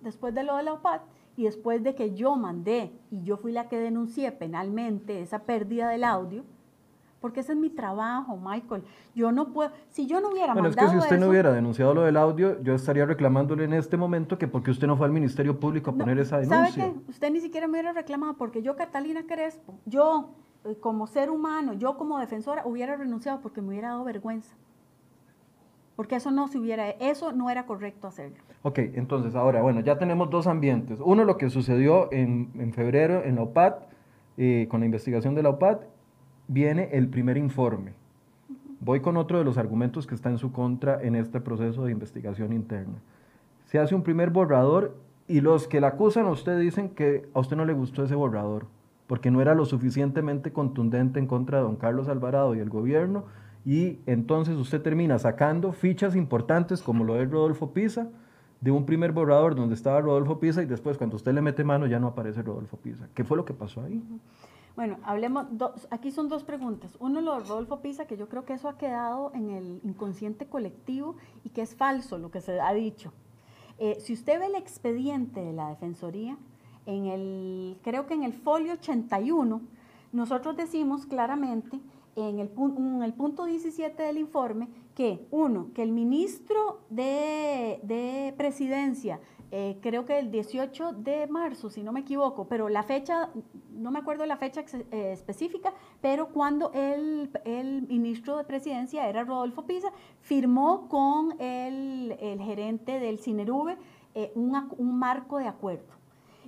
Después 0.02 0.32
de 0.36 0.44
lo 0.44 0.56
de 0.56 0.62
la 0.62 0.74
OPAT 0.74 1.02
y 1.36 1.42
después 1.42 1.82
de 1.82 1.96
que 1.96 2.14
yo 2.14 2.36
mandé 2.36 2.92
y 3.10 3.24
yo 3.24 3.38
fui 3.38 3.50
la 3.50 3.68
que 3.68 3.80
denuncié 3.80 4.30
penalmente 4.30 5.20
esa 5.20 5.40
pérdida 5.40 5.88
del 5.88 6.04
audio, 6.04 6.44
porque 7.22 7.40
ese 7.40 7.52
es 7.52 7.58
mi 7.58 7.70
trabajo, 7.70 8.36
Michael. 8.36 8.82
Yo 9.14 9.32
no 9.32 9.52
puedo, 9.54 9.70
si 9.88 10.06
yo 10.06 10.20
no 10.20 10.30
hubiera 10.30 10.52
Bueno, 10.52 10.68
es 10.68 10.76
mandado 10.76 10.92
que 10.92 11.00
si 11.00 11.04
usted 11.04 11.18
no 11.18 11.30
hubiera 11.30 11.52
denunciado 11.52 11.94
lo 11.94 12.02
del 12.02 12.16
audio, 12.18 12.60
yo 12.62 12.74
estaría 12.74 13.06
reclamándole 13.06 13.64
en 13.64 13.72
este 13.72 13.96
momento 13.96 14.36
que 14.36 14.48
porque 14.48 14.70
usted 14.72 14.86
no 14.86 14.96
fue 14.98 15.06
al 15.06 15.12
Ministerio 15.12 15.58
Público 15.58 15.90
a 15.90 15.92
No, 15.94 16.00
poner 16.00 16.18
esa 16.18 16.44
¿Sabe 16.44 16.46
denuncia. 16.46 16.84
qué? 16.92 17.10
Usted 17.10 17.30
ni 17.30 17.40
siquiera 17.40 17.66
me 17.68 17.72
hubiera 17.74 17.92
reclamado 17.92 18.34
porque 18.34 18.60
yo, 18.60 18.76
Catalina 18.76 19.22
Crespo, 19.26 19.74
yo 19.86 20.30
eh, 20.64 20.76
como 20.80 21.06
ser 21.06 21.30
humano, 21.30 21.72
yo 21.72 21.96
como 21.96 22.18
defensora, 22.18 22.66
hubiera 22.66 22.96
renunciado 22.96 23.40
porque 23.40 23.62
me 23.62 23.68
hubiera 23.68 23.88
dado 23.90 24.04
vergüenza. 24.04 24.54
Porque 25.96 26.16
eso 26.16 26.30
no 26.30 26.48
se 26.48 26.58
hubiera, 26.58 26.90
eso 26.90 27.32
no 27.32 27.50
era 27.50 27.66
correcto 27.66 28.08
hacerlo. 28.08 28.38
Ok, 28.62 28.78
entonces 28.94 29.34
ahora, 29.34 29.62
bueno, 29.62 29.80
ya 29.80 29.98
tenemos 29.98 30.28
dos 30.30 30.46
ambientes. 30.48 30.98
Uno, 31.04 31.24
lo 31.24 31.36
que 31.36 31.50
sucedió 31.50 32.10
en, 32.12 32.50
en 32.58 32.72
febrero 32.72 33.22
en 33.24 33.36
la 33.36 33.42
OPAT, 33.42 33.84
eh, 34.38 34.66
con 34.70 34.80
la 34.80 34.86
investigación 34.86 35.34
de 35.34 35.42
la 35.42 35.50
OPAT, 35.50 35.82
viene 36.48 36.90
el 36.92 37.08
primer 37.08 37.36
informe. 37.36 37.94
Voy 38.80 39.00
con 39.00 39.16
otro 39.16 39.38
de 39.38 39.44
los 39.44 39.58
argumentos 39.58 40.06
que 40.06 40.14
está 40.14 40.28
en 40.28 40.38
su 40.38 40.52
contra 40.52 41.00
en 41.02 41.14
este 41.14 41.40
proceso 41.40 41.84
de 41.84 41.92
investigación 41.92 42.52
interna. 42.52 42.98
Se 43.66 43.78
hace 43.78 43.94
un 43.94 44.02
primer 44.02 44.30
borrador 44.30 44.96
y 45.28 45.40
los 45.40 45.68
que 45.68 45.80
la 45.80 45.88
acusan 45.88 46.26
a 46.26 46.30
usted 46.30 46.58
dicen 46.58 46.90
que 46.90 47.28
a 47.32 47.40
usted 47.40 47.56
no 47.56 47.64
le 47.64 47.72
gustó 47.72 48.04
ese 48.04 48.14
borrador, 48.14 48.66
porque 49.06 49.30
no 49.30 49.40
era 49.40 49.54
lo 49.54 49.64
suficientemente 49.66 50.52
contundente 50.52 51.18
en 51.18 51.26
contra 51.26 51.58
de 51.58 51.64
don 51.64 51.76
Carlos 51.76 52.08
Alvarado 52.08 52.54
y 52.54 52.58
el 52.58 52.70
gobierno, 52.70 53.24
y 53.64 54.00
entonces 54.06 54.56
usted 54.56 54.82
termina 54.82 55.18
sacando 55.18 55.72
fichas 55.72 56.16
importantes 56.16 56.82
como 56.82 57.04
lo 57.04 57.14
de 57.14 57.26
Rodolfo 57.26 57.72
Pisa, 57.72 58.08
de 58.60 58.70
un 58.70 58.86
primer 58.86 59.12
borrador 59.12 59.54
donde 59.54 59.74
estaba 59.74 60.00
Rodolfo 60.00 60.38
Pisa 60.38 60.62
y 60.62 60.66
después 60.66 60.96
cuando 60.96 61.16
usted 61.16 61.32
le 61.32 61.42
mete 61.42 61.64
mano 61.64 61.86
ya 61.86 61.98
no 61.98 62.08
aparece 62.08 62.42
Rodolfo 62.42 62.76
Pisa. 62.76 63.08
¿Qué 63.14 63.24
fue 63.24 63.36
lo 63.36 63.44
que 63.44 63.54
pasó 63.54 63.82
ahí? 63.82 64.02
Bueno, 64.74 64.96
hablemos, 65.04 65.46
dos, 65.50 65.86
aquí 65.90 66.10
son 66.10 66.28
dos 66.28 66.44
preguntas. 66.44 66.96
Uno, 66.98 67.20
lo 67.20 67.34
de 67.34 67.40
Rodolfo 67.40 67.80
Pisa, 67.80 68.06
que 68.06 68.16
yo 68.16 68.28
creo 68.28 68.44
que 68.46 68.54
eso 68.54 68.68
ha 68.68 68.78
quedado 68.78 69.30
en 69.34 69.50
el 69.50 69.80
inconsciente 69.84 70.46
colectivo 70.46 71.16
y 71.44 71.50
que 71.50 71.62
es 71.62 71.74
falso 71.74 72.16
lo 72.16 72.30
que 72.30 72.40
se 72.40 72.58
ha 72.58 72.72
dicho. 72.72 73.12
Eh, 73.78 73.98
si 74.00 74.14
usted 74.14 74.38
ve 74.38 74.46
el 74.46 74.54
expediente 74.54 75.40
de 75.40 75.52
la 75.52 75.68
Defensoría, 75.68 76.38
en 76.86 77.06
el, 77.06 77.78
creo 77.82 78.06
que 78.06 78.14
en 78.14 78.22
el 78.22 78.32
folio 78.32 78.72
81, 78.74 79.60
nosotros 80.12 80.56
decimos 80.56 81.04
claramente 81.04 81.80
en 82.16 82.38
el, 82.38 82.48
punto 82.48 83.44
17 83.44 84.02
del 84.02 84.18
informe 84.18 84.68
que, 84.94 85.26
uno, 85.30 85.68
que 85.74 85.82
el 85.82 85.92
ministro 85.92 86.80
de 86.90 88.34
Presidencia, 88.36 89.20
eh, 89.54 89.76
creo 89.82 90.06
que 90.06 90.18
el 90.18 90.30
18 90.30 90.92
de 90.94 91.26
marzo, 91.26 91.68
si 91.68 91.82
no 91.82 91.92
me 91.92 92.00
equivoco, 92.00 92.48
pero 92.48 92.70
la 92.70 92.82
fecha, 92.82 93.28
no 93.70 93.90
me 93.90 93.98
acuerdo 93.98 94.24
la 94.24 94.38
fecha 94.38 94.64
eh, 94.90 95.12
específica, 95.12 95.74
pero 96.00 96.28
cuando 96.28 96.72
el, 96.72 97.30
el 97.44 97.82
ministro 97.82 98.38
de 98.38 98.44
Presidencia 98.44 99.06
era 99.06 99.24
Rodolfo 99.24 99.66
Pisa, 99.66 99.92
firmó 100.22 100.88
con 100.88 101.38
el, 101.38 102.16
el 102.18 102.40
gerente 102.40 102.98
del 102.98 103.18
Cinerube 103.18 103.76
eh, 104.14 104.32
un, 104.34 104.70
un 104.78 104.98
marco 104.98 105.36
de 105.36 105.48
acuerdo. 105.48 105.92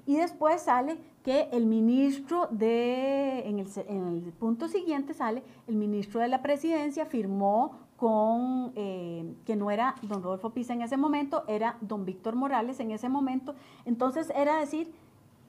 Y 0.06 0.16
después 0.16 0.62
sale 0.62 0.96
que 1.22 1.50
el 1.52 1.66
ministro 1.66 2.48
de, 2.50 3.40
en 3.46 3.58
el, 3.58 3.66
en 3.86 4.06
el 4.06 4.32
punto 4.32 4.66
siguiente 4.66 5.12
sale, 5.12 5.42
el 5.66 5.76
ministro 5.76 6.20
de 6.20 6.28
la 6.28 6.40
presidencia 6.40 7.04
firmó 7.04 7.83
con, 8.04 8.72
eh, 8.74 9.34
que 9.46 9.56
no 9.56 9.70
era 9.70 9.94
don 10.02 10.22
Rodolfo 10.22 10.50
Pisa 10.50 10.74
en 10.74 10.82
ese 10.82 10.98
momento, 10.98 11.42
era 11.48 11.78
don 11.80 12.04
Víctor 12.04 12.36
Morales 12.36 12.78
en 12.80 12.90
ese 12.90 13.08
momento. 13.08 13.54
Entonces 13.86 14.30
era 14.36 14.58
decir, 14.58 14.92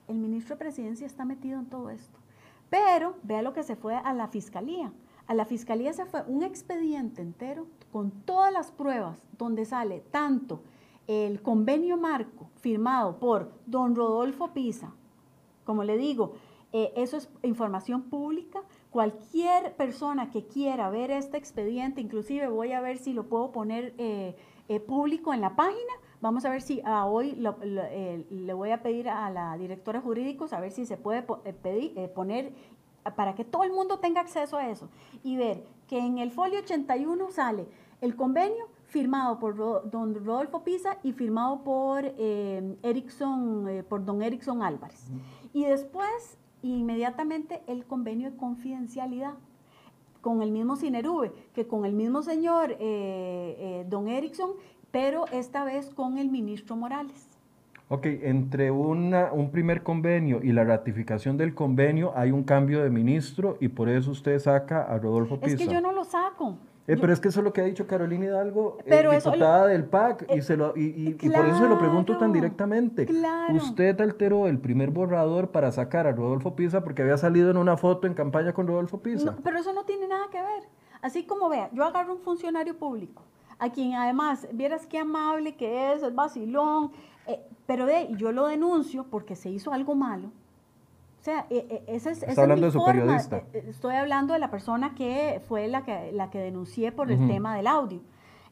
el 0.08 0.16
ministro 0.20 0.56
de 0.56 0.60
presidencia 0.60 1.06
está 1.06 1.26
metido 1.26 1.60
en 1.60 1.66
todo 1.66 1.90
esto. 1.90 2.18
Pero 2.70 3.18
vea 3.24 3.42
lo 3.42 3.52
que 3.52 3.64
se 3.64 3.76
fue 3.76 3.98
a 3.98 4.14
la 4.14 4.30
fiscalía. 4.30 4.94
A 5.28 5.34
la 5.34 5.44
fiscalía 5.44 5.92
se 5.92 6.06
fue 6.06 6.24
un 6.28 6.44
expediente 6.44 7.22
entero 7.22 7.68
con 7.92 8.12
todas 8.12 8.54
las 8.54 8.72
pruebas 8.72 9.28
donde 9.38 9.66
sale 9.66 10.00
tanto 10.10 10.62
el 11.08 11.42
convenio 11.42 11.98
marco 11.98 12.48
firmado 12.62 13.20
por 13.20 13.52
don 13.66 13.98
Rodolfo 13.98 14.54
Pisa, 14.54 14.94
como 15.66 15.84
le 15.84 15.98
digo, 15.98 16.36
eh, 16.72 16.94
eso 16.96 17.18
es 17.18 17.28
información 17.44 18.04
pública. 18.04 18.62
Cualquier 19.00 19.76
persona 19.76 20.32
que 20.32 20.46
quiera 20.48 20.90
ver 20.90 21.12
este 21.12 21.36
expediente, 21.36 22.00
inclusive 22.00 22.48
voy 22.48 22.72
a 22.72 22.80
ver 22.80 22.98
si 22.98 23.12
lo 23.12 23.26
puedo 23.26 23.52
poner 23.52 23.94
eh, 23.98 24.38
eh, 24.70 24.80
público 24.80 25.34
en 25.34 25.42
la 25.42 25.54
página. 25.58 25.92
Vamos 26.22 26.46
a 26.46 26.50
ver 26.50 26.62
si 26.62 26.82
ah, 26.86 27.06
hoy 27.06 27.34
lo- 27.34 27.58
lo- 27.62 27.82
eh, 27.84 28.26
le 28.30 28.54
voy 28.54 28.72
a 28.72 28.82
pedir 28.82 29.10
a 29.10 29.30
la 29.32 29.58
directora 29.58 30.00
jurídico 30.00 30.48
a 30.50 30.62
ver 30.62 30.72
si 30.72 30.86
se 30.86 30.96
puede 30.96 31.24
pedir, 31.62 32.10
poner 32.14 32.54
para 33.18 33.36
que 33.36 33.44
todo 33.44 33.66
el 33.66 33.74
mundo 33.74 34.00
tenga 34.00 34.22
acceso 34.22 34.56
a 34.56 34.70
eso 34.70 34.88
y 35.26 35.36
ver 35.36 35.66
que 35.90 36.00
en 36.00 36.18
el 36.18 36.32
folio 36.32 36.60
81 36.60 37.32
sale 37.32 37.68
el 38.00 38.16
convenio 38.16 38.70
firmado 38.86 39.40
por 39.40 39.58
don 39.92 40.16
Rodolfo 40.26 40.64
Pisa 40.64 41.00
y 41.04 41.12
firmado 41.12 41.66
por 41.66 42.02
eh, 42.06 42.78
Erickson, 42.82 43.68
eh, 43.68 43.84
por 43.84 44.06
don 44.06 44.22
Erickson 44.22 44.64
Álvarez. 44.64 45.10
Y 45.52 45.66
después, 45.66 46.38
inmediatamente, 46.74 47.62
el 47.68 47.86
convenio 47.86 48.32
de 48.32 48.38
confidencialidad 48.38 49.34
con 50.22 50.42
el 50.42 50.52
mismo 50.52 50.76
Cinerube, 50.76 51.32
que 51.54 51.68
con 51.68 51.86
el 51.86 51.94
mismo 51.94 52.24
señor 52.24 52.72
eh, 52.72 52.78
eh, 52.80 53.86
don 53.88 54.08
Erickson, 54.08 54.52
pero 54.92 55.28
esta 55.28 55.64
vez 55.64 55.90
con 55.90 56.18
el 56.18 56.30
ministro 56.30 56.76
Morales. 56.76 57.30
Ok, 57.88 58.08
entre 58.08 58.72
una, 58.72 59.32
un 59.32 59.52
primer 59.52 59.84
convenio 59.84 60.42
y 60.42 60.52
la 60.52 60.64
ratificación 60.64 61.38
del 61.38 61.54
convenio 61.54 62.14
hay 62.16 62.32
un 62.32 62.44
cambio 62.44 62.84
de 62.84 62.90
ministro 62.90 63.58
y 63.60 63.68
por 63.68 63.90
eso 63.90 64.10
usted 64.10 64.40
saca 64.40 64.82
a 64.82 64.98
Rodolfo 64.98 65.40
Pisa. 65.40 65.56
Es 65.56 65.62
que 65.62 65.72
yo 65.72 65.82
no 65.82 65.92
lo 65.92 66.04
saco. 66.04 66.58
Eh, 66.88 66.98
pero 67.02 67.12
es 67.14 67.20
que 67.20 67.30
eso 67.30 67.40
es 67.40 67.44
lo 67.44 67.52
que 67.52 67.62
ha 67.62 67.64
dicho 67.64 67.88
Carolina 67.88 68.26
Hidalgo, 68.26 68.78
eh, 68.82 68.86
Pero 68.90 69.12
lo- 69.12 69.18
diputada 69.18 69.66
del 69.66 69.86
PAC, 69.86 70.28
y, 70.30 70.38
eh, 70.38 70.42
se 70.44 70.56
lo, 70.56 70.74
y, 70.78 70.82
y- 70.84 71.18
y 71.20 71.30
por 71.32 71.46
eso 71.48 71.58
se 71.58 71.68
lo 71.68 71.80
pregunto 71.80 72.16
tan 72.18 72.32
directamente. 72.32 73.06
claro. 73.08 73.56
Usted 73.56 74.00
alteró 74.02 74.48
el 74.48 74.60
primer 74.60 74.92
borrador 74.92 75.50
para 75.50 75.72
sacar 75.72 76.06
a 76.06 76.12
Rodolfo 76.12 76.56
Pisa 76.56 76.84
porque 76.84 77.02
había 77.02 77.18
salido 77.18 77.50
en 77.50 77.58
una 77.58 77.76
foto 77.76 78.06
en 78.06 78.14
campaña 78.14 78.54
con 78.54 78.68
Rodolfo 78.68 79.00
Pisa. 79.00 79.32
No, 79.32 79.38
pero 79.44 79.58
eso 79.58 79.74
no 79.74 79.84
tiene 79.86 80.08
nada 80.08 80.26
que 80.32 80.38
ver. 80.40 80.64
Así 81.02 81.24
como 81.26 81.50
vea, 81.50 81.70
yo 81.74 81.84
agarro 81.84 82.14
un 82.14 82.20
funcionario 82.20 82.78
público, 82.78 83.24
a 83.58 83.72
quien 83.72 83.94
además, 83.96 84.48
vieras 84.54 84.86
qué 84.86 85.00
amable 85.00 85.56
que 85.56 85.94
es, 85.94 86.04
es 86.04 86.14
vacilón, 86.14 86.92
eh, 87.28 87.40
pero 87.66 87.86
ve, 87.88 88.08
y 88.12 88.16
yo 88.18 88.32
lo 88.32 88.46
denuncio 88.48 89.06
porque 89.10 89.36
se 89.36 89.50
hizo 89.50 89.74
algo 89.74 89.96
malo. 89.96 90.30
O 91.26 91.28
sea, 91.28 91.48
eh, 91.50 91.66
eh, 91.72 91.84
ese 91.88 92.12
es, 92.12 92.22
esa 92.22 92.32
es 92.34 92.38
hablando 92.38 92.62
mi 92.62 92.66
de 92.68 92.72
su 92.72 92.78
forma. 92.78 92.94
periodista. 93.02 93.38
Eh, 93.52 93.66
Estoy 93.68 93.96
hablando 93.96 94.34
de 94.34 94.40
la 94.40 94.52
persona 94.52 94.94
que 94.94 95.42
fue 95.48 95.68
la 95.68 95.84
que, 95.84 96.12
la 96.12 96.30
que 96.30 96.38
denuncié 96.38 96.92
por 96.92 97.10
el 97.12 97.18
tema 97.28 97.56
del 97.58 97.66
audio. 97.66 98.00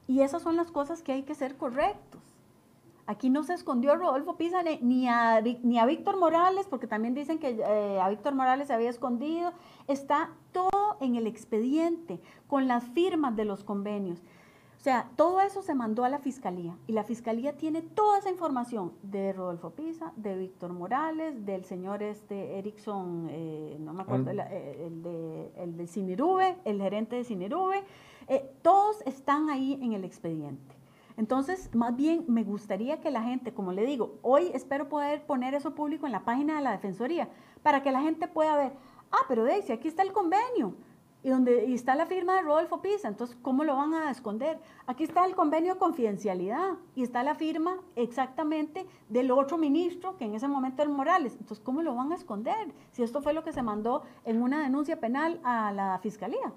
Y 0.08 0.22
esas 0.22 0.42
son 0.42 0.56
las 0.56 0.72
cosas 0.72 1.04
que 1.04 1.12
hay 1.12 1.22
que 1.22 1.36
ser 1.36 1.56
correctos. 1.56 2.20
Aquí 3.06 3.30
no 3.30 3.44
se 3.44 3.54
escondió 3.54 3.96
Rodolfo 3.96 4.38
Pisa 4.38 4.64
ni- 4.82 5.08
a, 5.08 5.40
ni 5.62 5.78
a 5.78 5.86
Víctor 5.86 6.18
Morales, 6.18 6.66
porque 6.68 6.88
también 6.88 7.14
dicen 7.14 7.38
que 7.38 7.50
eh, 7.64 8.00
a 8.02 8.10
Víctor 8.10 8.34
Morales 8.34 8.70
se 8.70 8.74
había 8.74 8.90
escondido. 8.90 9.52
Está 9.88 10.32
todo 10.52 10.98
en 11.00 11.14
el 11.16 11.28
expediente, 11.28 12.20
con 12.48 12.68
las 12.68 12.86
firmas 12.86 13.36
de 13.36 13.46
los 13.46 13.64
convenios. 13.64 14.24
O 14.84 14.86
sea, 14.92 15.10
todo 15.16 15.40
eso 15.40 15.62
se 15.62 15.76
mandó 15.76 16.04
a 16.04 16.10
la 16.10 16.20
fiscalía 16.20 16.78
y 16.88 16.92
la 16.92 17.06
fiscalía 17.06 17.56
tiene 17.56 17.82
toda 17.82 18.18
esa 18.20 18.30
información 18.30 18.92
de 19.02 19.32
Rodolfo 19.32 19.70
Pisa, 19.70 20.12
de 20.18 20.36
Víctor 20.38 20.74
Morales, 20.74 21.46
del 21.46 21.64
señor 21.64 22.04
este 22.04 22.60
Erickson, 22.60 23.28
eh, 23.30 23.78
no 23.80 23.94
me 23.94 24.02
acuerdo, 24.02 24.32
Al- 24.32 24.40
el, 24.42 24.46
eh, 24.52 24.86
el 24.88 25.02
de, 25.02 25.52
el 25.56 25.78
de 25.78 25.88
Cinerube, 25.88 26.58
el 26.66 26.82
gerente 26.82 27.16
de 27.16 27.24
Cinerube, 27.24 27.82
eh, 28.28 28.52
todos 28.62 29.02
están 29.06 29.50
ahí 29.50 29.80
en 29.82 29.94
el 29.94 30.04
expediente. 30.04 30.76
Entonces, 31.16 31.74
más 31.74 31.96
bien 31.96 32.26
me 32.28 32.44
gustaría 32.44 33.00
que 33.00 33.10
la 33.10 33.24
gente, 33.24 33.54
como 33.54 33.72
le 33.72 33.86
digo, 33.86 34.16
hoy 34.22 34.52
espero 34.54 34.90
poder 34.90 35.26
poner 35.26 35.54
eso 35.54 35.74
público 35.76 36.08
en 36.08 36.12
la 36.12 36.26
página 36.26 36.58
de 36.58 36.62
la 36.62 36.72
Defensoría, 36.72 37.30
para 37.62 37.84
que 37.84 37.92
la 37.94 38.02
gente 38.02 38.28
pueda 38.28 38.58
ver, 38.58 38.74
ah, 39.14 39.24
pero 39.30 39.46
Daisy, 39.46 39.72
aquí 39.72 39.88
está 39.88 40.04
el 40.04 40.12
convenio. 40.12 40.74
Y 41.24 41.30
donde 41.30 41.66
y 41.66 41.74
está 41.74 41.96
la 41.96 42.06
firma 42.06 42.36
de 42.36 42.42
Rodolfo 42.42 42.82
Pisa. 42.82 43.08
Entonces, 43.08 43.38
¿cómo 43.42 43.64
lo 43.64 43.76
van 43.76 43.94
a 43.94 44.12
esconder? 44.12 44.60
Aquí 44.88 45.04
está 45.04 45.26
el 45.26 45.36
convenio 45.36 45.74
de 45.74 45.80
confidencialidad 45.80 46.74
y 46.96 47.04
está 47.04 47.24
la 47.24 47.36
firma 47.36 47.78
exactamente 47.96 48.86
del 49.10 49.32
otro 49.32 49.58
ministro, 49.58 50.18
que 50.18 50.26
en 50.26 50.36
ese 50.36 50.48
momento 50.48 50.82
era 50.82 50.92
Morales. 50.92 51.34
Entonces, 51.34 51.64
¿cómo 51.64 51.82
lo 51.82 51.96
van 51.96 52.12
a 52.12 52.16
esconder? 52.16 52.68
Si 52.92 53.04
esto 53.04 53.22
fue 53.22 53.34
lo 53.34 53.44
que 53.44 53.54
se 53.54 53.64
mandó 53.64 54.04
en 54.26 54.42
una 54.42 54.64
denuncia 54.64 55.00
penal 55.00 55.40
a 55.44 55.72
la 55.72 55.98
fiscalía. 56.00 56.52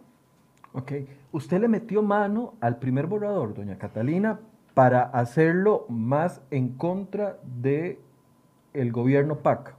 Ok. 0.73 0.93
Usted 1.33 1.61
le 1.61 1.69
metió 1.69 2.03
mano 2.03 2.55
al 2.61 2.79
primer 2.79 3.07
borrador, 3.07 3.55
doña 3.55 3.79
Catalina, 3.79 4.41
para 4.75 5.03
hacerlo 5.05 5.87
más 5.89 6.43
en 6.51 6.77
contra 6.77 7.39
de 7.43 8.01
el 8.75 8.93
gobierno 8.93 9.37
PAC. 9.39 9.75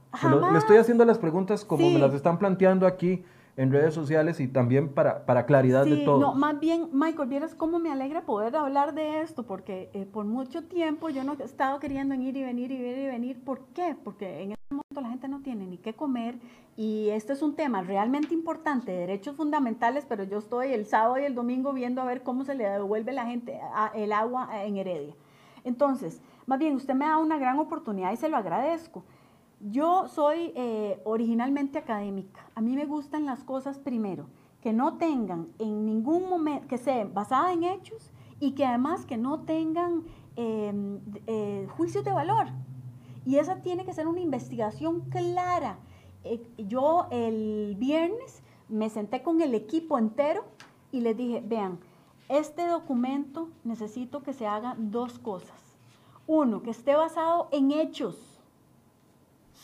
le 0.52 0.58
estoy 0.58 0.78
haciendo 0.78 1.04
las 1.04 1.18
preguntas 1.18 1.64
como 1.64 1.88
me 1.88 2.00
las 2.00 2.14
están 2.14 2.38
planteando 2.38 2.84
aquí 2.84 3.22
en 3.58 3.72
redes 3.72 3.92
sociales 3.92 4.38
y 4.38 4.46
también 4.46 4.88
para, 4.94 5.26
para 5.26 5.44
claridad 5.44 5.84
de 5.84 6.04
todo. 6.04 6.20
No, 6.20 6.32
más 6.32 6.60
bien, 6.60 6.90
Michael, 6.92 7.28
vieras 7.28 7.56
cómo 7.56 7.80
me 7.80 7.90
alegra 7.90 8.22
poder 8.22 8.54
hablar 8.54 8.94
de 8.94 9.20
esto, 9.20 9.42
porque 9.42 9.90
eh, 9.94 10.06
por 10.06 10.24
mucho 10.26 10.62
tiempo 10.62 11.10
yo 11.10 11.24
no 11.24 11.34
he 11.36 11.42
estado 11.42 11.80
queriendo 11.80 12.14
ir 12.14 12.36
y 12.36 12.44
venir 12.44 12.70
y 12.70 12.76
ir 12.76 12.98
y 12.98 13.06
venir. 13.06 13.42
¿Por 13.42 13.66
qué? 13.74 13.96
Porque 14.04 14.44
en 14.44 14.52
este 14.52 14.64
momento 14.70 15.00
la 15.00 15.08
gente 15.10 15.26
no 15.26 15.40
tiene 15.40 15.66
ni 15.66 15.76
qué 15.76 15.92
comer 15.92 16.36
y 16.76 17.08
este 17.08 17.32
es 17.32 17.42
un 17.42 17.56
tema 17.56 17.82
realmente 17.82 18.32
importante, 18.32 18.92
derechos 18.92 19.34
fundamentales, 19.34 20.06
pero 20.08 20.22
yo 20.22 20.38
estoy 20.38 20.72
el 20.72 20.86
sábado 20.86 21.18
y 21.18 21.24
el 21.24 21.34
domingo 21.34 21.72
viendo 21.72 22.00
a 22.00 22.04
ver 22.04 22.22
cómo 22.22 22.44
se 22.44 22.54
le 22.54 22.62
devuelve 22.62 23.10
a 23.10 23.14
la 23.14 23.26
gente 23.26 23.58
el 23.92 24.12
agua 24.12 24.50
en 24.64 24.76
Heredia. 24.76 25.14
Entonces, 25.64 26.22
más 26.46 26.60
bien, 26.60 26.76
usted 26.76 26.94
me 26.94 27.06
da 27.06 27.18
una 27.18 27.38
gran 27.38 27.58
oportunidad 27.58 28.12
y 28.12 28.16
se 28.16 28.28
lo 28.28 28.36
agradezco. 28.36 29.02
Yo 29.60 30.06
soy 30.06 30.52
eh, 30.54 31.00
originalmente 31.04 31.78
académica. 31.78 32.48
A 32.54 32.60
mí 32.60 32.76
me 32.76 32.86
gustan 32.86 33.26
las 33.26 33.42
cosas 33.42 33.78
primero, 33.78 34.26
que 34.60 34.72
no 34.72 34.98
tengan 34.98 35.48
en 35.58 35.84
ningún 35.84 36.28
momento, 36.28 36.68
que 36.68 36.78
sean 36.78 37.12
basadas 37.12 37.54
en 37.54 37.64
hechos 37.64 38.12
y 38.38 38.52
que 38.52 38.64
además 38.64 39.04
que 39.04 39.16
no 39.16 39.40
tengan 39.40 40.04
em, 40.36 41.00
eh, 41.26 41.66
juicios 41.76 42.04
de 42.04 42.12
valor. 42.12 42.46
Y 43.26 43.38
esa 43.38 43.56
tiene 43.56 43.84
que 43.84 43.92
ser 43.92 44.06
una 44.06 44.20
investigación 44.20 45.00
clara. 45.10 45.80
Eh, 46.22 46.40
yo 46.56 47.08
el 47.10 47.74
viernes 47.76 48.44
me 48.68 48.88
senté 48.90 49.24
con 49.24 49.40
el 49.40 49.54
equipo 49.54 49.98
entero 49.98 50.44
y 50.92 51.00
les 51.00 51.16
dije, 51.16 51.42
vean, 51.44 51.80
este 52.28 52.64
documento 52.68 53.48
necesito 53.64 54.22
que 54.22 54.32
se 54.32 54.46
hagan 54.46 54.92
dos 54.92 55.18
cosas. 55.18 55.76
Uno, 56.28 56.62
que 56.62 56.70
esté 56.70 56.94
basado 56.94 57.48
en 57.50 57.72
hechos 57.72 58.27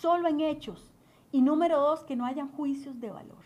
solo 0.05 0.29
en 0.29 0.41
hechos. 0.43 0.93
Y 1.33 1.41
número 1.41 1.81
dos, 1.81 2.05
que 2.05 2.15
no 2.15 2.27
hayan 2.27 2.53
juicios 2.53 3.01
de 3.01 3.11
valor. 3.11 3.43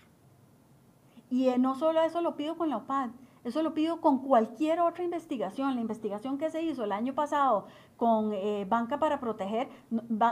Y 1.31 1.49
eh, 1.49 1.57
no 1.57 1.77
solo 1.77 2.03
eso 2.03 2.21
lo 2.21 2.35
pido 2.35 2.57
con 2.57 2.69
la 2.69 2.79
OPAD, 2.79 3.11
eso 3.45 3.63
lo 3.63 3.75
pido 3.75 4.01
con 4.01 4.19
cualquier 4.19 4.81
otra 4.81 5.05
investigación. 5.05 5.77
La 5.77 5.81
investigación 5.81 6.37
que 6.37 6.51
se 6.51 6.61
hizo 6.63 6.83
el 6.83 6.91
año 6.91 7.15
pasado 7.15 7.67
con 7.97 8.33
eh, 8.33 8.67
Banca 8.69 8.99
para 8.99 9.21
Proteger, 9.21 9.69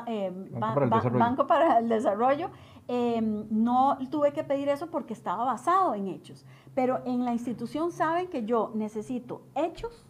eh, 0.09 0.33
Banco, 0.51 1.47
para 1.47 1.79
el 1.79 1.89
Desarrollo, 1.89 2.51
em, 2.89 3.47
no 3.51 3.97
tuve 4.11 4.33
que 4.33 4.43
pedir 4.43 4.69
eso 4.69 4.89
porque 4.89 5.13
estaba 5.13 5.45
basado 5.45 5.95
en 5.95 6.09
hechos. 6.09 6.45
Pero 6.75 7.03
en 7.05 7.25
la 7.25 7.33
institución 7.33 7.93
saben 7.93 8.27
que 8.27 8.45
yo 8.45 8.73
necesito 8.75 9.43
hechos 9.55 10.05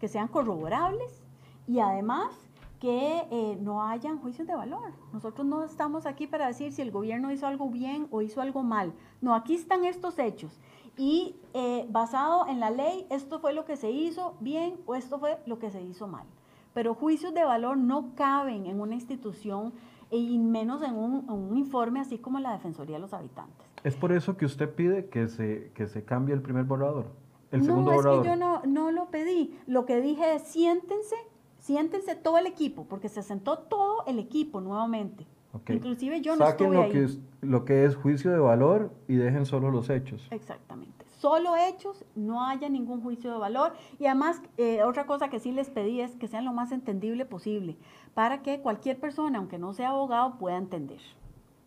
que 0.00 0.08
sean 0.08 0.26
corroborables 0.26 1.22
y 1.68 1.78
además 1.78 2.49
que 2.80 3.26
eh, 3.30 3.58
no 3.60 3.82
hayan 3.82 4.18
juicios 4.18 4.48
de 4.48 4.56
valor. 4.56 4.92
Nosotros 5.12 5.46
no 5.46 5.62
estamos 5.62 6.06
aquí 6.06 6.26
para 6.26 6.46
decir 6.46 6.72
si 6.72 6.80
el 6.80 6.90
gobierno 6.90 7.30
hizo 7.30 7.46
algo 7.46 7.68
bien 7.68 8.08
o 8.10 8.22
hizo 8.22 8.40
algo 8.40 8.62
mal. 8.62 8.94
No, 9.20 9.34
aquí 9.34 9.54
están 9.54 9.84
estos 9.84 10.18
hechos. 10.18 10.58
Y 10.96 11.36
eh, 11.52 11.86
basado 11.90 12.46
en 12.48 12.58
la 12.58 12.70
ley, 12.70 13.06
esto 13.10 13.38
fue 13.38 13.52
lo 13.52 13.66
que 13.66 13.76
se 13.76 13.90
hizo 13.90 14.34
bien 14.40 14.80
o 14.86 14.94
esto 14.94 15.18
fue 15.18 15.38
lo 15.46 15.58
que 15.58 15.70
se 15.70 15.82
hizo 15.82 16.08
mal. 16.08 16.24
Pero 16.72 16.94
juicios 16.94 17.34
de 17.34 17.44
valor 17.44 17.76
no 17.76 18.14
caben 18.14 18.64
en 18.64 18.80
una 18.80 18.94
institución 18.94 19.74
y 20.10 20.38
menos 20.38 20.82
en 20.82 20.96
un, 20.96 21.56
informe 21.56 22.00
así 22.00 22.18
como 22.18 22.40
la 22.40 22.52
Defensoría 22.52 22.96
de 22.96 23.02
los 23.02 23.12
Habitantes. 23.12 23.66
Es 23.84 23.94
por 23.94 24.12
eso 24.12 24.36
que 24.36 24.46
usted 24.46 24.74
pide 24.74 25.08
que 25.08 25.28
se, 25.28 25.70
que 25.74 25.86
se 25.86 26.04
cambie 26.04 26.34
el 26.34 26.40
primer 26.40 26.64
borrador. 26.64 27.06
El 27.50 27.64
segundo 27.64 27.92
no, 27.92 27.98
es 27.98 28.20
que 28.20 28.28
yo 28.28 28.36
no, 28.36 28.62
no 28.64 28.90
lo 28.90 29.10
pedí. 29.10 29.58
Lo 29.66 29.84
que 29.84 30.00
dije 30.00 30.36
es 30.36 30.42
siéntense 30.42 31.16
siéntense 31.60 32.16
todo 32.16 32.38
el 32.38 32.46
equipo, 32.46 32.86
porque 32.88 33.08
se 33.08 33.22
sentó 33.22 33.58
todo 33.58 34.04
el 34.06 34.18
equipo 34.18 34.60
nuevamente. 34.60 35.26
Inclusive 35.68 36.20
yo 36.20 36.36
no 36.36 36.46
estuve 36.46 36.74
lo 36.74 36.82
ahí. 36.82 36.92
Que 36.92 37.04
es, 37.04 37.18
lo 37.40 37.64
que 37.64 37.84
es 37.84 37.96
juicio 37.96 38.30
de 38.30 38.38
valor 38.38 38.92
y 39.08 39.16
dejen 39.16 39.46
solo 39.46 39.70
los 39.70 39.90
hechos. 39.90 40.26
Exactamente. 40.30 41.04
Solo 41.18 41.54
hechos, 41.56 42.04
no 42.14 42.46
haya 42.46 42.68
ningún 42.68 43.02
juicio 43.02 43.30
de 43.30 43.38
valor. 43.38 43.74
Y 43.98 44.06
además, 44.06 44.40
eh, 44.56 44.82
otra 44.84 45.06
cosa 45.06 45.28
que 45.28 45.38
sí 45.38 45.52
les 45.52 45.68
pedí 45.68 46.00
es 46.00 46.16
que 46.16 46.28
sean 46.28 46.44
lo 46.44 46.52
más 46.52 46.72
entendible 46.72 47.26
posible, 47.26 47.76
para 48.14 48.42
que 48.42 48.60
cualquier 48.60 48.98
persona, 48.98 49.38
aunque 49.38 49.58
no 49.58 49.74
sea 49.74 49.90
abogado, 49.90 50.38
pueda 50.38 50.56
entender. 50.56 51.00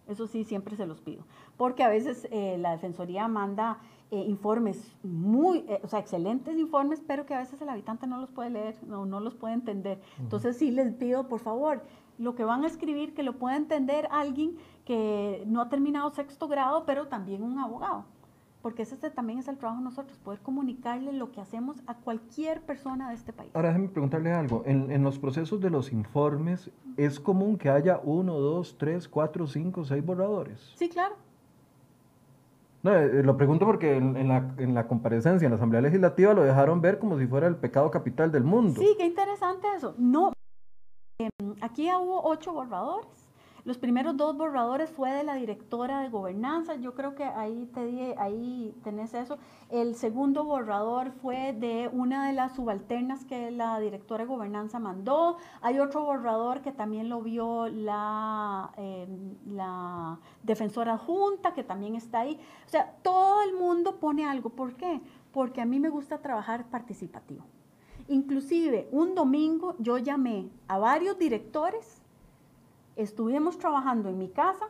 Eso 0.08 0.28
sí, 0.28 0.44
siempre 0.44 0.76
se 0.76 0.86
los 0.86 1.02
pido. 1.02 1.26
Porque 1.56 1.84
a 1.84 1.90
veces 1.90 2.28
eh, 2.32 2.58
la 2.58 2.72
Defensoría 2.72 3.28
manda 3.28 3.80
eh, 4.14 4.26
informes 4.28 4.96
muy, 5.02 5.66
eh, 5.68 5.80
o 5.82 5.88
sea, 5.88 5.98
excelentes 5.98 6.56
informes, 6.56 7.02
pero 7.02 7.26
que 7.26 7.34
a 7.34 7.40
veces 7.40 7.60
el 7.64 7.70
habitante 7.70 8.06
no 8.06 8.20
los 8.20 8.30
puede 8.30 8.52
leer, 8.52 8.76
no, 8.86 9.08
no 9.08 9.20
los 9.20 9.34
puede 9.34 9.56
entender. 9.56 10.00
Entonces 10.20 10.56
sí 10.56 10.70
les 10.70 10.94
pido, 10.94 11.28
por 11.28 11.40
favor, 11.40 11.82
lo 12.20 12.36
que 12.36 12.44
van 12.44 12.64
a 12.64 12.68
escribir, 12.68 13.16
que 13.16 13.24
lo 13.24 13.40
pueda 13.40 13.56
entender 13.58 14.08
alguien 14.12 14.56
que 14.86 15.44
no 15.48 15.62
ha 15.62 15.70
terminado 15.70 16.12
sexto 16.12 16.48
grado, 16.48 16.86
pero 16.86 17.08
también 17.08 17.42
un 17.42 17.58
abogado. 17.58 18.06
Porque 18.62 18.84
ese 18.84 18.96
también 19.10 19.40
es 19.40 19.48
el 19.48 19.58
trabajo 19.58 19.80
de 19.80 19.86
nosotros, 19.86 20.20
poder 20.20 20.42
comunicarle 20.42 21.12
lo 21.12 21.32
que 21.32 21.42
hacemos 21.42 21.82
a 21.88 21.96
cualquier 21.96 22.62
persona 22.62 23.10
de 23.10 23.16
este 23.16 23.34
país. 23.34 23.50
Ahora 23.56 23.70
déjeme 23.70 23.88
preguntarle 23.88 24.32
algo. 24.32 24.62
En, 24.68 24.92
en 24.92 25.02
los 25.02 25.18
procesos 25.18 25.60
de 25.60 25.72
los 25.72 25.92
informes, 25.92 26.70
¿es 26.98 27.20
común 27.20 27.58
que 27.58 27.72
haya 27.72 28.00
uno, 28.04 28.36
dos, 28.36 28.78
tres, 28.78 29.08
cuatro, 29.08 29.48
cinco, 29.48 29.84
seis 29.84 30.06
borradores? 30.06 30.72
Sí, 30.76 30.88
claro. 30.88 31.16
No, 32.84 32.94
eh, 32.94 33.20
eh, 33.20 33.24
lo 33.24 33.38
pregunto 33.38 33.66
porque 33.66 33.96
en, 33.96 34.28
la, 34.28 34.54
en, 34.58 34.74
la, 34.74 34.88
comparecencia 34.88 35.46
en 35.46 35.52
la 35.52 35.56
Asamblea 35.56 35.82
Legislativa 35.82 36.34
lo 36.34 36.44
dejaron 36.44 36.82
ver 36.82 37.00
como 37.00 37.18
si 37.18 37.26
fuera 37.26 37.48
el 37.48 37.56
pecado 37.56 37.90
capital 37.90 38.30
del 38.32 38.44
mundo. 38.44 38.82
Sí, 38.82 38.96
qué 38.98 39.06
interesante 39.06 39.68
eso. 39.76 39.96
No, 39.98 40.34
em, 41.18 41.56
aquí 41.62 41.90
hubo 41.90 42.22
ocho 42.24 42.52
borradores 42.52 43.23
los 43.66 43.78
primeros 43.78 44.18
dos 44.18 44.36
borradores 44.36 44.90
fue 44.90 45.10
de 45.12 45.24
la 45.24 45.36
directora 45.36 46.02
de 46.02 46.10
gobernanza, 46.10 46.76
yo 46.76 46.94
creo 46.96 47.16
que 47.16 47.24
ahí, 47.24 47.70
te 47.74 48.14
ahí 48.18 48.76
tenés 48.84 49.14
eso. 49.14 49.38
El 49.70 49.96
segundo 49.96 50.44
borrador 50.44 51.14
fue 51.22 51.54
de 51.54 51.90
una 51.94 52.28
de 52.28 52.34
las 52.34 52.56
subalternas 52.56 53.24
que 53.24 53.52
la 53.52 53.80
directora 53.80 54.26
de 54.26 54.28
gobernanza 54.28 54.80
mandó. 54.80 55.38
Hay 55.62 55.80
otro 55.80 56.04
borrador 56.04 56.62
que 56.62 56.74
también 56.74 57.08
lo 57.08 57.22
vio 57.22 57.70
la, 57.70 58.72
em, 58.76 59.36
la 59.48 60.20
defensora 60.44 60.98
junta, 60.98 61.54
que 61.54 61.64
también 61.64 61.96
está 61.96 62.20
ahí. 62.20 62.38
O 62.66 62.70
sea, 62.70 62.98
todo 63.02 63.44
el 63.44 63.54
mundo 63.54 63.98
pone 63.98 64.26
algo. 64.26 64.50
¿Por 64.50 64.76
qué? 64.76 65.00
Porque 65.32 65.62
a 65.62 65.66
mí 65.66 65.80
me 65.80 65.90
gusta 65.90 66.18
trabajar 66.18 66.66
participativo. 66.70 67.46
Inclusive 68.10 68.90
un 68.92 69.16
domingo 69.16 69.76
yo 69.80 69.98
llamé 69.98 70.50
a 70.68 70.78
varios 70.78 71.18
directores 71.18 72.03
estuvimos 72.96 73.58
trabajando 73.58 74.10
en 74.10 74.18
mi 74.18 74.30
casa, 74.30 74.68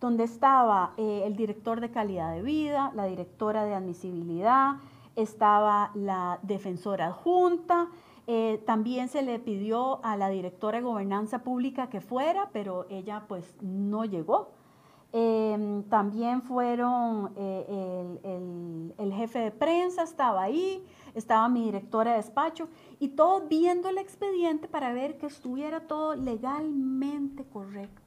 donde 0.00 0.24
estaba 0.24 0.92
eh, 0.96 1.22
el 1.24 1.36
director 1.36 1.80
de 1.80 1.90
calidad 1.90 2.32
de 2.34 2.42
vida, 2.42 2.92
la 2.94 3.06
directora 3.06 3.64
de 3.64 3.74
admisibilidad, 3.74 4.76
estaba 5.16 5.90
la 5.94 6.38
defensora 6.42 7.06
adjunta, 7.06 7.88
eh, 8.26 8.62
también 8.66 9.08
se 9.08 9.22
le 9.22 9.38
pidió 9.38 10.04
a 10.04 10.16
la 10.16 10.28
directora 10.28 10.78
de 10.78 10.84
gobernanza 10.84 11.42
pública 11.42 11.88
que 11.88 12.00
fuera, 12.00 12.50
pero 12.52 12.86
ella 12.88 13.24
pues 13.28 13.54
no 13.60 14.04
llegó. 14.04 14.52
Em, 15.16 15.84
también 15.84 16.42
fueron 16.42 17.32
eh, 17.36 18.90
el, 18.98 19.12
jefe 19.12 19.38
de 19.38 19.50
prensa, 19.52 20.02
estaba 20.02 20.42
ahí, 20.42 20.84
estaba 21.14 21.48
mi 21.48 21.66
directora 21.66 22.10
de 22.10 22.16
despacho 22.16 22.68
y 22.98 23.10
todos 23.10 23.48
viendo 23.48 23.88
el 23.88 23.98
expediente 23.98 24.66
para 24.66 24.92
ver 24.92 25.16
que 25.16 25.26
estuviera 25.26 25.86
todo 25.86 26.16
legalmente 26.16 27.44
correcto, 27.44 28.02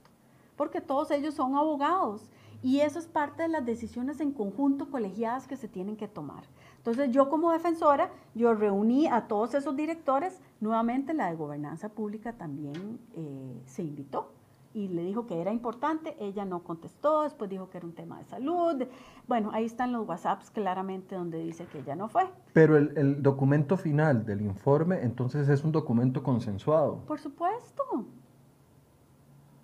porque 0.57 0.81
todos 0.81 1.09
ellos 1.11 1.33
son 1.33 1.55
abogados 1.55 2.29
y 2.61 2.81
eso 2.81 2.99
es 2.99 3.07
parte 3.07 3.43
de 3.43 3.47
las 3.47 3.65
decisiones 3.65 4.19
en 4.19 4.33
conjunto 4.33 4.91
colegiadas 4.91 5.47
que 5.47 5.55
se 5.55 5.69
tienen 5.69 5.95
que 5.95 6.09
tomar. 6.09 6.43
Entonces 6.75 7.09
yo 7.11 7.29
como 7.29 7.53
defensora, 7.53 8.11
yo 8.35 8.53
reuní 8.53 9.07
a 9.07 9.29
todos 9.29 9.53
esos 9.53 9.77
directores, 9.77 10.41
nuevamente 10.59 11.13
la 11.13 11.29
de 11.29 11.37
gobernanza 11.37 11.87
pública 11.87 12.33
también 12.33 12.99
eh, 13.15 13.61
se 13.65 13.83
invitó 13.83 14.36
y 14.77 14.87
le 14.89 15.01
dijo 15.01 15.25
que 15.25 15.41
era 15.41 15.51
importante, 15.51 16.15
ella 16.19 16.45
no 16.45 16.63
contestó, 16.63 17.23
después 17.23 17.49
dijo 17.49 17.67
que 17.67 17.79
era 17.79 17.87
un 17.87 17.95
tema 17.95 18.19
de 18.19 18.25
salud. 18.25 18.83
Bueno, 19.27 19.49
ahí 19.51 19.65
están 19.65 19.91
los 19.91 20.07
WhatsApps 20.07 20.51
claramente 20.51 21.15
donde 21.15 21.39
dice 21.39 21.65
que 21.65 21.79
ella 21.79 21.95
no 21.95 22.09
fue. 22.09 22.29
Pero 22.53 22.77
el, 22.77 23.23
documento 23.23 23.75
final 23.75 24.23
del 24.23 24.41
informe 24.41 25.01
entonces 25.01 25.49
es 25.49 25.63
un 25.63 25.71
documento 25.71 26.21
consensuado. 26.21 26.97
Por 27.07 27.17
supuesto, 27.17 27.83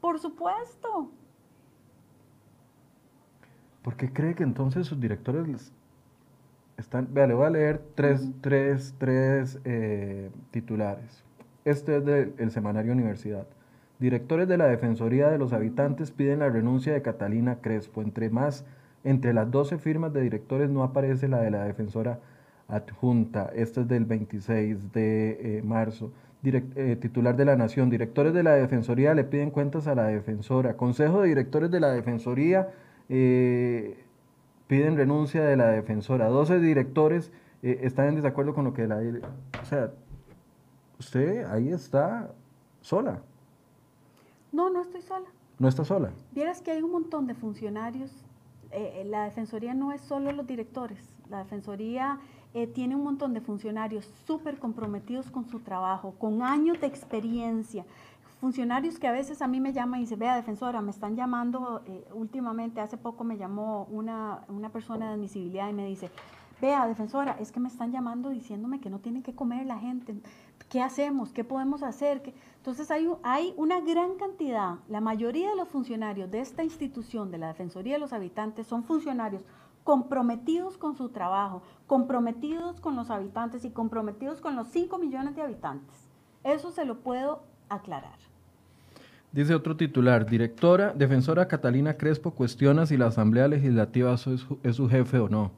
por 0.02 0.18
supuesto. 0.18 1.12
¿Por 3.84 3.96
qué 3.96 4.12
cree 4.12 4.34
que 4.34 4.44
entonces 4.44 4.88
sus 4.88 5.00
directores 5.00 5.72
Están, 6.76 7.08
vea, 7.14 7.28
le 7.28 7.36
voy 7.36 7.46
a 7.46 7.50
leer 7.52 7.86
tres, 7.94 8.32
tres, 8.42 8.96
tres 8.98 9.60
eh, 9.64 10.32
titulares. 10.50 11.24
Este 11.66 11.98
es 11.98 12.04
del 12.04 12.50
Semanario 12.50 12.94
Universidad. 12.94 13.46
Directores 14.04 14.50
de 14.50 14.58
la 14.58 14.66
Defensoría 14.66 15.30
de 15.30 15.38
los 15.38 15.54
Habitantes 15.54 16.12
piden 16.12 16.40
la 16.40 16.50
renuncia 16.50 16.92
de 16.92 17.02
Catalina 17.02 17.60
Crespo. 17.62 18.02
Entre 18.02 18.30
más, 18.30 18.66
entre 19.06 19.34
las 19.34 19.50
12 19.50 19.78
firmas 19.78 20.12
de 20.12 20.20
directores 20.20 20.70
no 20.70 20.84
aparece 20.84 21.30
la 21.30 21.40
de 21.40 21.52
la 21.52 21.64
defensora 21.64 22.20
adjunta. 22.68 23.50
Este 23.56 23.80
es 23.80 23.88
del 23.88 24.04
26 24.04 24.92
de 24.92 25.60
eh, 25.60 25.62
marzo. 25.64 26.12
Eh, 26.44 26.98
titular 27.00 27.38
de 27.38 27.46
la 27.46 27.56
Nación. 27.56 27.90
Directores 27.90 28.34
de 28.34 28.44
la 28.44 28.52
Defensoría 28.56 29.14
le 29.14 29.24
piden 29.24 29.52
cuentas 29.52 29.88
a 29.88 29.96
la 29.96 30.08
defensora. 30.08 30.76
Consejo 30.76 31.22
de 31.22 31.30
Directores 31.30 31.72
de 31.72 31.80
la 31.80 31.94
Defensoría 31.94 32.74
eh, 33.08 34.04
piden 34.68 34.98
renuncia 34.98 35.46
de 35.46 35.56
la 35.56 35.68
defensora. 35.70 36.28
12 36.28 36.60
directores 36.60 37.32
están 37.62 38.10
en 38.10 38.16
desacuerdo 38.16 38.54
con 38.54 38.66
lo 38.66 38.74
que 38.74 38.86
la... 38.86 38.98
O 39.62 39.66
sea, 39.66 39.92
usted 41.00 41.46
ahí 41.46 41.70
está 41.70 42.32
sola. 42.82 43.22
No, 44.54 44.70
no 44.70 44.82
estoy 44.82 45.02
sola. 45.02 45.26
¿No 45.58 45.68
está 45.68 45.84
sola? 45.84 46.12
Vieras 46.32 46.62
que 46.62 46.72
hay 46.72 46.82
un 46.84 46.92
montón 46.92 47.26
de 47.26 47.34
funcionarios. 47.34 48.12
Eh, 48.72 49.02
eh, 49.02 49.06
la 49.06 49.26
Defensoría 49.26 49.74
no 49.74 49.92
es 49.92 50.02
solo 50.02 50.32
los 50.32 50.46
directores. 50.46 51.00
La 51.30 51.40
Defensoría 51.40 52.20
eh, 52.54 52.68
tiene 52.68 52.96
un 52.96 53.04
montón 53.04 53.34
de 53.34 53.42
funcionarios 53.42 54.08
súper 54.28 54.60
comprometidos 54.60 55.32
con 55.32 55.50
su 55.50 55.60
trabajo, 55.60 56.14
con 56.20 56.44
años 56.44 56.80
de 56.80 56.88
experiencia. 56.88 57.84
Funcionarios 58.40 59.00
que 59.00 59.08
a 59.08 59.12
veces 59.12 59.42
a 59.42 59.48
mí 59.48 59.60
me 59.60 59.74
llaman 59.74 60.02
y 60.02 60.04
dicen, 60.04 60.20
vea, 60.20 60.36
defensora, 60.36 60.82
me 60.82 60.92
están 60.92 61.16
llamando 61.16 61.82
últimamente, 62.14 62.82
hace 62.82 62.98
poco 62.98 63.24
me 63.24 63.38
llamó 63.38 63.86
una, 63.86 64.42
una 64.50 64.70
persona 64.70 65.08
de 65.08 65.14
admisibilidad 65.14 65.70
y 65.70 65.74
me 65.74 65.88
dice, 65.88 66.12
vea, 66.62 66.86
defensora, 66.88 67.38
es 67.40 67.54
que 67.54 67.62
me 67.62 67.70
están 67.70 67.92
llamando 67.92 68.30
diciéndome 68.30 68.82
que 68.82 68.90
no 68.90 69.00
tiene 69.00 69.22
que 69.24 69.34
comer 69.34 69.66
la 69.66 69.80
gente. 69.80 70.16
¿Qué 70.70 70.82
hacemos? 70.82 71.32
¿Qué 71.32 71.44
podemos 71.44 71.84
hacer? 71.84 72.34
Entonces 72.64 72.90
hay, 72.92 73.10
hay 73.24 73.54
una 73.58 73.82
gran 73.82 74.16
cantidad, 74.16 74.76
la 74.88 75.02
mayoría 75.02 75.50
de 75.50 75.58
los 75.58 75.68
funcionarios 75.68 76.32
de 76.32 76.40
esta 76.40 76.64
institución, 76.64 77.30
de 77.30 77.38
la 77.38 77.48
Defensoría 77.48 77.96
de 77.96 78.00
los 78.00 78.14
Habitantes, 78.14 78.68
son 78.68 78.86
funcionarios 78.86 79.44
comprometidos 79.84 80.78
con 80.78 80.96
su 80.96 81.10
trabajo, 81.10 81.62
comprometidos 81.88 82.80
con 82.80 82.96
los 82.96 83.10
habitantes 83.10 83.66
y 83.66 83.72
comprometidos 83.72 84.40
con 84.40 84.56
los 84.56 84.70
5 84.70 84.98
millones 84.98 85.36
de 85.36 85.42
habitantes. 85.42 86.08
Eso 86.46 86.72
se 86.72 86.86
lo 86.86 87.00
puedo 87.00 87.44
aclarar. 87.68 88.16
Dice 89.34 89.56
otro 89.56 89.76
titular, 89.76 90.26
directora, 90.26 90.94
defensora 90.94 91.50
Catalina 91.50 91.98
Crespo 91.98 92.32
cuestiona 92.32 92.86
si 92.86 92.96
la 92.96 93.08
Asamblea 93.08 93.50
Legislativa 93.50 94.14
es 94.14 94.76
su 94.78 94.88
jefe 94.88 95.20
o 95.20 95.28
no. 95.28 95.52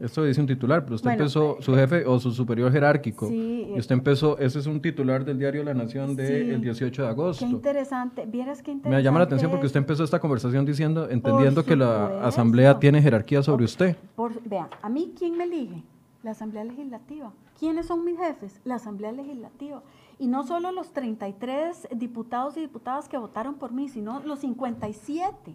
Esto 0.00 0.24
dice 0.24 0.40
un 0.40 0.46
titular, 0.48 0.82
pero 0.82 0.96
usted 0.96 1.10
empezó, 1.10 1.56
su 1.60 1.74
jefe 1.74 2.04
o 2.04 2.18
su 2.18 2.32
superior 2.32 2.72
jerárquico, 2.72 3.30
y 3.30 3.78
usted 3.78 3.94
empezó, 3.94 4.36
ese 4.38 4.58
es 4.58 4.66
un 4.66 4.80
titular 4.80 5.24
del 5.24 5.38
diario 5.38 5.62
La 5.62 5.72
Nación 5.72 6.16
del 6.16 6.60
18 6.60 7.02
de 7.02 7.08
agosto. 7.08 7.44
Qué 7.44 7.50
interesante, 7.50 8.26
vieras 8.26 8.62
qué 8.62 8.72
interesante. 8.72 8.96
Me 8.96 9.02
llama 9.02 9.20
la 9.20 9.26
atención 9.26 9.50
porque 9.50 9.66
usted 9.66 9.78
empezó 9.78 10.02
esta 10.02 10.18
conversación 10.18 10.64
diciendo, 10.64 11.08
entendiendo 11.08 11.64
que 11.64 11.76
la 11.76 12.26
asamblea 12.26 12.78
tiene 12.80 13.00
jerarquía 13.00 13.42
sobre 13.42 13.64
usted. 13.64 13.96
Por, 14.16 14.42
vea, 14.42 14.68
a 14.82 14.88
mí, 14.88 15.12
¿quién 15.16 15.36
me 15.36 15.44
elige? 15.44 15.84
La 16.24 16.32
asamblea 16.32 16.64
legislativa. 16.64 17.32
¿Quiénes 17.58 17.86
son 17.86 18.04
mis 18.04 18.18
jefes? 18.18 18.60
La 18.64 18.76
asamblea 18.76 19.12
legislativa. 19.12 19.82
Y 20.18 20.26
no 20.26 20.42
solo 20.44 20.72
los 20.72 20.92
33 20.92 21.88
diputados 21.94 22.56
y 22.56 22.60
diputadas 22.60 23.08
que 23.08 23.16
votaron 23.16 23.54
por 23.54 23.72
mí, 23.72 23.88
sino 23.88 24.20
los 24.20 24.40
57 24.40 25.54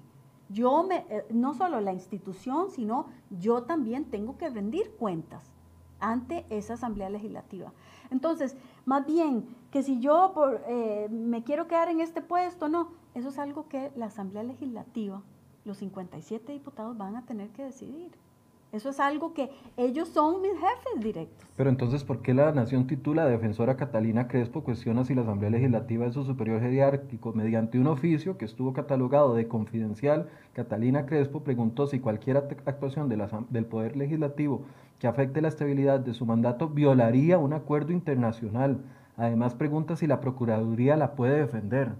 yo 0.49 0.83
me, 0.83 1.05
eh, 1.09 1.25
no 1.29 1.53
solo 1.53 1.79
la 1.79 1.93
institución, 1.93 2.71
sino 2.71 3.07
yo 3.29 3.63
también 3.63 4.05
tengo 4.05 4.37
que 4.37 4.49
rendir 4.49 4.91
cuentas 4.97 5.51
ante 5.99 6.45
esa 6.49 6.73
asamblea 6.73 7.09
legislativa. 7.09 7.71
Entonces, 8.09 8.55
más 8.85 9.05
bien 9.05 9.55
que 9.71 9.83
si 9.83 9.99
yo 9.99 10.33
eh, 10.67 11.07
me 11.09 11.43
quiero 11.43 11.67
quedar 11.67 11.89
en 11.89 12.01
este 12.01 12.21
puesto, 12.21 12.67
no, 12.67 12.89
eso 13.13 13.29
es 13.29 13.37
algo 13.37 13.67
que 13.67 13.91
la 13.95 14.07
asamblea 14.07 14.43
legislativa, 14.43 15.21
los 15.65 15.77
57 15.77 16.51
diputados 16.51 16.97
van 16.97 17.15
a 17.15 17.25
tener 17.25 17.49
que 17.49 17.63
decidir. 17.63 18.11
Eso 18.71 18.89
es 18.89 18.99
algo 18.99 19.33
que 19.33 19.49
ellos 19.77 20.09
son 20.09 20.41
mis 20.43 20.51
jefes 20.51 21.03
directos. 21.03 21.47
Pero 21.55 21.71
entonces, 21.71 22.03
¿por 22.03 22.21
qué 22.21 22.35
la 22.35 22.51
Nación 22.51 22.85
titula 22.85 23.25
defensora 23.25 23.77
Catalina 23.77 24.27
Crespo 24.27 24.63
cuestiona 24.63 25.03
si 25.03 25.15
la 25.15 25.21
Asamblea 25.21 25.49
Legislativa 25.49 26.05
es 26.05 26.13
su 26.13 26.23
superior 26.23 26.61
jerárquico? 26.61 27.33
Mediante 27.33 27.79
un 27.79 27.87
oficio 27.87 28.37
que 28.37 28.45
estuvo 28.45 28.73
catalogado 28.73 29.33
de 29.33 29.47
confidencial, 29.47 30.29
Catalina 30.53 31.07
Crespo 31.07 31.41
preguntó 31.41 31.87
si 31.87 31.99
cualquier 31.99 32.37
actuación 32.37 33.09
del 33.09 33.65
Poder 33.65 33.97
Legislativo 33.97 34.65
que 34.99 35.07
afecte 35.07 35.41
la 35.41 35.47
estabilidad 35.47 35.99
de 35.99 36.13
su 36.13 36.25
mandato 36.25 36.67
violaría 36.67 37.37
un 37.39 37.53
acuerdo 37.53 37.91
internacional. 37.91 38.77
Además, 39.17 39.55
pregunta 39.55 39.95
si 39.95 40.05
la 40.05 40.21
Procuraduría 40.21 40.95
la 40.95 41.15
puede 41.15 41.39
defender. 41.39 41.93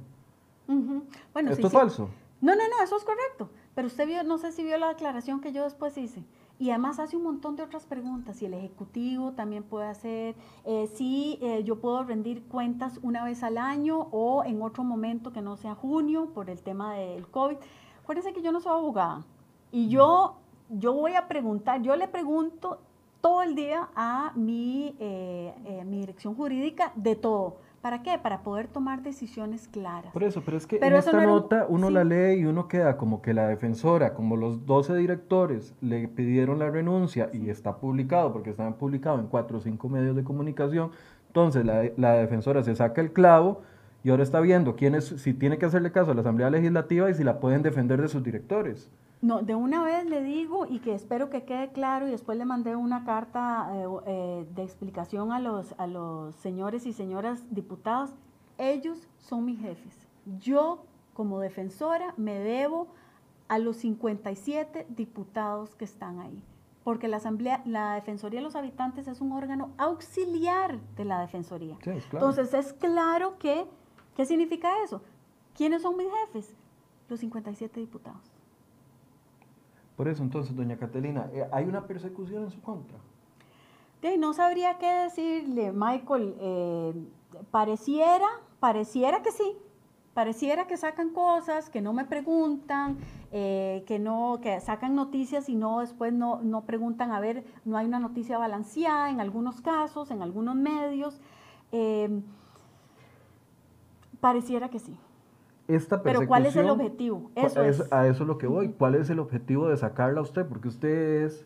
bueno, 1.34 1.52
¿Esto 1.52 1.68
es 1.68 1.74
falso? 1.74 2.10
No, 2.42 2.56
no, 2.56 2.62
no, 2.62 2.84
eso 2.84 2.96
es 2.96 3.04
correcto. 3.04 3.50
Pero 3.74 3.88
usted 3.88 4.06
vio, 4.06 4.24
no 4.24 4.38
sé 4.38 4.52
si 4.52 4.64
vio 4.64 4.78
la 4.78 4.90
declaración 4.90 5.42
que 5.42 5.52
yo 5.52 5.64
después 5.64 5.98
hice. 5.98 6.24
Y 6.60 6.72
además 6.72 7.00
hace 7.00 7.16
un 7.16 7.24
montón 7.24 7.56
de 7.56 7.64
otras 7.64 7.86
preguntas, 7.86 8.36
si 8.36 8.46
el 8.46 8.54
Ejecutivo 8.54 9.32
también 9.32 9.64
puede 9.64 9.88
hacer, 9.88 10.36
eh, 10.66 10.88
si 10.94 11.40
eh, 11.42 11.64
yo 11.64 11.80
puedo 11.80 12.04
rendir 12.04 12.44
cuentas 12.44 13.00
una 13.02 13.24
vez 13.24 13.44
al 13.44 13.58
año 13.58 14.10
o 14.12 14.44
en 14.44 14.62
otro 14.62 14.84
momento 14.84 15.32
que 15.32 15.42
no 15.42 15.56
sea 15.56 15.74
junio 15.74 16.32
por 16.34 16.50
el 16.50 16.62
tema 16.62 16.94
del 16.96 17.30
COVID. 17.30 17.56
Acuérdense 18.04 18.34
que 18.34 18.42
yo 18.42 18.52
no 18.52 18.60
soy 18.60 18.74
abogada 18.74 19.24
y 19.72 19.88
yo, 19.88 20.36
yo 20.68 20.94
voy 20.94 21.16
a 21.16 21.30
preguntar, 21.30 21.82
yo 21.82 21.96
le 21.96 22.10
pregunto 22.10 22.82
todo 23.22 23.42
el 23.42 23.56
día 23.56 23.90
a 23.96 24.34
mi, 24.36 24.98
eh, 25.00 25.84
mi 25.86 26.02
dirección 26.02 26.36
jurídica 26.36 26.92
de 26.96 27.16
todo 27.16 27.69
¿Para 27.82 28.04
qué? 28.04 28.20
Para 28.22 28.42
poder 28.42 28.68
tomar 28.68 29.04
decisiones 29.04 29.68
claras. 29.70 30.12
Por 30.12 30.24
eso, 30.24 30.42
pero 30.44 30.58
es 30.58 30.68
que 30.68 30.78
en 30.82 30.96
esta 30.96 31.26
nota 31.26 31.66
uno 31.70 31.90
la 31.90 32.04
lee 32.04 32.42
y 32.42 32.46
uno 32.46 32.68
queda 32.68 32.98
como 32.98 33.22
que 33.22 33.34
la 33.34 33.48
defensora, 33.48 34.14
como 34.14 34.36
los 34.36 34.66
12 34.66 34.96
directores 34.98 35.74
le 35.80 36.08
pidieron 36.10 36.60
la 36.60 36.70
renuncia 36.70 37.30
y 37.32 37.50
está 37.50 37.78
publicado, 37.78 38.34
porque 38.34 38.50
están 38.50 38.74
publicados 38.74 39.22
en 39.22 39.28
cuatro 39.28 39.60
o 39.60 39.62
cinco 39.62 39.88
medios 39.88 40.16
de 40.16 40.24
comunicación, 40.26 40.92
entonces 41.28 41.66
la, 41.66 41.84
la 41.96 42.14
defensora 42.14 42.64
se 42.64 42.76
saca 42.76 43.00
el 43.00 43.14
clavo 43.14 43.62
y 44.04 44.10
ahora 44.10 44.24
está 44.24 44.42
viendo 44.42 44.76
quién 44.76 44.96
es, 44.96 45.06
si 45.06 45.34
tiene 45.34 45.58
que 45.58 45.66
hacerle 45.66 45.92
caso 45.92 46.12
a 46.12 46.14
la 46.14 46.22
Asamblea 46.22 46.50
Legislativa 46.50 47.10
y 47.10 47.14
si 47.14 47.24
la 47.24 47.40
pueden 47.40 47.62
defender 47.62 48.02
de 48.02 48.08
sus 48.08 48.24
directores. 48.24 48.90
No, 49.22 49.42
de 49.42 49.54
una 49.54 49.84
vez 49.84 50.06
le 50.06 50.24
digo 50.24 50.66
y 50.66 50.80
que 50.80 50.94
espero 50.94 51.30
que 51.30 51.44
quede 51.44 51.70
claro 51.74 52.08
y 52.08 52.12
después 52.12 52.38
le 52.38 52.46
mandé 52.46 52.78
una 52.78 53.04
carta 53.04 53.70
eh, 53.74 53.86
eh, 54.06 54.48
de 54.56 54.64
explicación 54.64 55.34
a 55.34 55.40
los, 55.42 55.76
a 55.78 55.88
los 55.88 56.36
señores 56.36 56.86
y 56.86 56.94
señoras 56.94 57.44
diputados. 57.54 58.12
Ellos 58.58 59.10
son 59.18 59.46
mis 59.46 59.60
jefes. 59.60 60.08
Yo, 60.40 60.86
como 61.14 61.40
defensora, 61.40 62.14
me 62.16 62.40
debo 62.40 62.88
a 63.50 63.60
los 63.60 63.78
57 63.78 64.86
diputados 64.90 65.76
que 65.76 65.84
están 65.84 66.20
ahí. 66.20 66.42
Porque 66.86 67.10
la 67.10 67.18
Asamblea, 67.18 67.62
la 67.66 67.96
Defensoría 67.96 68.40
de 68.40 68.46
los 68.46 68.56
Habitantes 68.56 69.08
es 69.08 69.20
un 69.20 69.34
órgano 69.34 69.72
auxiliar 69.78 70.80
de 70.96 71.04
la 71.04 71.20
Defensoría. 71.20 71.78
Entonces 71.84 72.54
es 72.54 72.72
claro 72.72 73.38
que, 73.38 73.66
¿qué 74.16 74.26
significa 74.26 74.82
eso? 74.84 75.02
¿Quiénes 75.56 75.82
son 75.82 75.98
mis 75.98 76.08
jefes? 76.26 76.56
Los 77.10 77.20
57 77.20 77.82
diputados. 77.82 78.39
Por 80.00 80.08
eso 80.08 80.24
entonces, 80.24 80.56
doña 80.56 80.78
Catalina, 80.78 81.30
eh, 81.34 81.46
¿hay 81.52 81.66
una 81.66 81.86
persecución 81.86 82.46
en 82.46 82.52
su 82.52 82.62
contra? 82.62 82.98
no 84.18 84.34
sabría 84.34 84.78
qué 84.78 84.88
decirle, 84.90 85.74
Michael. 85.74 86.38
Eh, 86.40 86.94
pareciera, 87.52 88.26
pareciera 88.62 89.22
que 89.22 89.34
sí. 89.34 89.58
Pareciera 90.14 90.68
que 90.68 90.78
sacan 90.78 91.10
cosas, 91.10 91.70
que 91.70 91.82
no 91.82 91.92
me 91.92 92.06
preguntan, 92.06 92.98
eh, 93.34 93.84
que 93.88 94.00
no, 94.00 94.40
que 94.42 94.62
sacan 94.62 94.96
noticias 94.96 95.50
y 95.50 95.56
no 95.56 95.82
después 95.82 96.14
no, 96.14 96.40
no 96.44 96.62
preguntan, 96.62 97.12
a 97.12 97.20
ver, 97.20 97.44
no 97.66 97.76
hay 97.76 97.86
una 97.86 98.00
noticia 98.00 98.38
balanceada 98.38 99.10
en 99.10 99.20
algunos 99.20 99.60
casos, 99.60 100.12
en 100.12 100.22
algunos 100.22 100.56
medios. 100.56 101.20
pareciera 104.22 104.70
que 104.70 104.80
sí. 104.80 104.96
Pero 106.04 106.28
¿cuál 106.28 106.48
es 106.48 106.56
el 106.56 106.70
objetivo? 106.70 107.32
Eso 107.36 107.62
es, 107.62 107.92
A 107.94 108.08
eso 108.08 108.24
es 108.24 108.28
lo 108.28 108.38
que 108.38 108.48
voy. 108.48 108.70
¿Cuál 108.70 108.96
es 108.96 109.10
el 109.10 109.20
objetivo 109.20 109.70
de 109.70 109.78
sacarla 109.78 110.20
a 110.20 110.24
usted? 110.24 110.46
Porque 110.48 110.68
usted 110.68 111.26
es, 111.26 111.46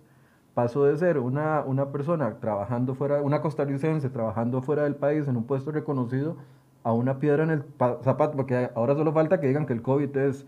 pasó 0.54 0.86
de 0.86 0.96
ser 0.98 1.20
una, 1.20 1.62
una 1.66 1.92
persona 1.92 2.40
trabajando 2.40 2.96
fuera, 2.96 3.22
una 3.22 3.42
costarricense 3.42 4.10
trabajando 4.10 4.62
fuera 4.62 4.84
del 4.84 4.96
país 4.96 5.28
en 5.28 5.36
un 5.36 5.44
puesto 5.44 5.72
reconocido, 5.72 6.38
a 6.84 6.94
una 6.94 7.20
piedra 7.20 7.44
en 7.44 7.50
el 7.50 7.64
zapato, 8.02 8.38
porque 8.38 8.70
ahora 8.76 8.96
solo 8.96 9.12
falta 9.12 9.42
que 9.42 9.48
digan 9.48 9.66
que 9.66 9.74
el 9.74 9.82
COVID 9.82 10.16
es 10.16 10.46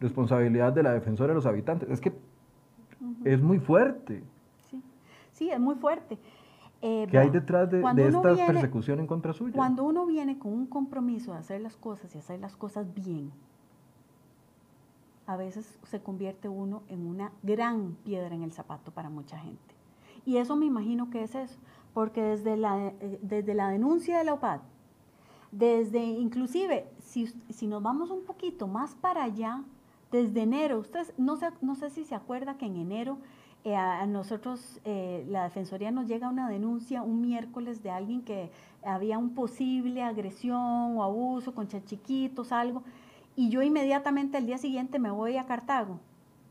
responsabilidad 0.00 0.72
de 0.72 0.82
la 0.84 0.92
defensora 0.92 1.28
de 1.30 1.34
los 1.34 1.46
habitantes. 1.46 1.90
Es 1.90 2.00
que 2.00 2.12
es 3.24 3.42
muy 3.42 3.58
fuerte. 3.58 4.22
Sí, 4.70 4.82
sí, 5.32 5.50
es 5.50 5.58
muy 5.58 5.74
fuerte. 5.74 6.18
Eh, 6.82 7.06
¿Qué 7.10 7.18
hay 7.18 7.30
detrás 7.30 7.70
de, 7.70 7.78
esta 7.78 8.46
persecución 8.46 9.00
en 9.00 9.06
contra 9.06 9.32
suya? 9.32 9.54
Cuando 9.54 9.84
uno 9.84 10.06
viene 10.06 10.38
con 10.38 10.52
un 10.52 10.66
compromiso 10.66 11.32
de 11.32 11.38
hacer 11.38 11.60
las 11.60 11.76
cosas 11.76 12.14
y 12.14 12.18
hacer 12.18 12.40
las 12.40 12.56
cosas 12.56 12.92
bien, 12.94 13.32
a 15.26 15.36
veces 15.36 15.78
se 15.84 16.00
convierte 16.00 16.48
uno 16.48 16.82
en 16.88 17.06
una 17.06 17.32
gran 17.42 17.96
piedra 18.04 18.34
en 18.34 18.42
el 18.42 18.52
zapato 18.52 18.92
para 18.92 19.08
mucha 19.08 19.38
gente. 19.38 19.74
Y 20.24 20.36
eso 20.36 20.56
me 20.56 20.66
imagino 20.66 21.10
que 21.10 21.22
es 21.22 21.34
eso, 21.34 21.58
porque 21.94 22.22
desde 22.22 22.56
la, 22.56 22.88
eh, 22.88 23.18
desde 23.22 23.54
la 23.54 23.68
denuncia 23.68 24.18
de 24.18 24.24
la 24.24 24.34
OPAD, 24.34 24.60
desde 25.52 26.04
inclusive, 26.04 26.88
si, 26.98 27.26
si 27.48 27.66
nos 27.66 27.82
vamos 27.82 28.10
un 28.10 28.24
poquito 28.24 28.66
más 28.66 28.94
para 28.96 29.24
allá, 29.24 29.62
desde 30.12 30.42
enero, 30.42 30.78
ustedes, 30.78 31.12
no 31.16 31.36
sé, 31.36 31.48
no 31.60 31.74
sé 31.74 31.90
si 31.90 32.04
se 32.04 32.14
acuerda 32.14 32.58
que 32.58 32.66
en 32.66 32.76
enero 32.76 33.18
eh, 33.66 33.74
a, 33.74 34.06
nosotros, 34.06 34.80
eh, 34.84 35.26
la 35.28 35.42
Defensoría 35.42 35.90
nos 35.90 36.06
llega 36.06 36.28
una 36.28 36.48
denuncia 36.48 37.02
un 37.02 37.20
miércoles 37.20 37.82
de 37.82 37.90
alguien 37.90 38.22
que 38.22 38.52
había 38.84 39.18
un 39.18 39.34
posible 39.34 40.04
agresión 40.04 40.96
o 40.96 41.02
abuso 41.02 41.52
con 41.52 41.66
chiquitos, 41.66 42.52
algo, 42.52 42.84
y 43.34 43.48
yo 43.48 43.62
inmediatamente 43.62 44.38
el 44.38 44.46
día 44.46 44.58
siguiente 44.58 45.00
me 45.00 45.10
voy 45.10 45.36
a 45.36 45.46
Cartago 45.46 45.98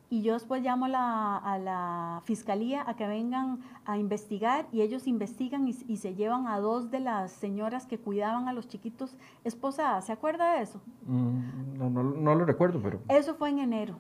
y 0.10 0.24
yo 0.24 0.34
después 0.34 0.62
llamo 0.62 0.88
a 0.88 1.58
la 1.58 2.22
fiscalía 2.26 2.84
a 2.86 2.98
que 2.98 3.08
vengan 3.08 3.60
a 3.86 3.98
investigar 3.98 4.68
y 4.74 4.82
ellos 4.82 5.08
investigan 5.08 5.70
y, 5.70 5.74
se 5.74 6.16
llevan 6.16 6.48
a 6.48 6.60
dos 6.60 6.92
de 6.92 7.00
las 7.00 7.32
señoras 7.32 7.86
que 7.86 7.98
cuidaban 7.98 8.50
a 8.50 8.54
los 8.54 8.68
chiquitos 8.68 9.16
esposadas. 9.46 10.06
¿Se 10.06 10.12
acuerda 10.12 10.56
de 10.56 10.64
eso? 10.64 10.82
Mm, 11.06 11.78
no, 11.78 11.90
no, 11.90 12.04
no, 12.04 12.36
lo 12.36 12.44
recuerdo, 12.44 12.82
pero... 12.84 13.00
Eso 13.08 13.36
fue 13.36 13.52
en 13.52 13.60
enero. 13.60 13.96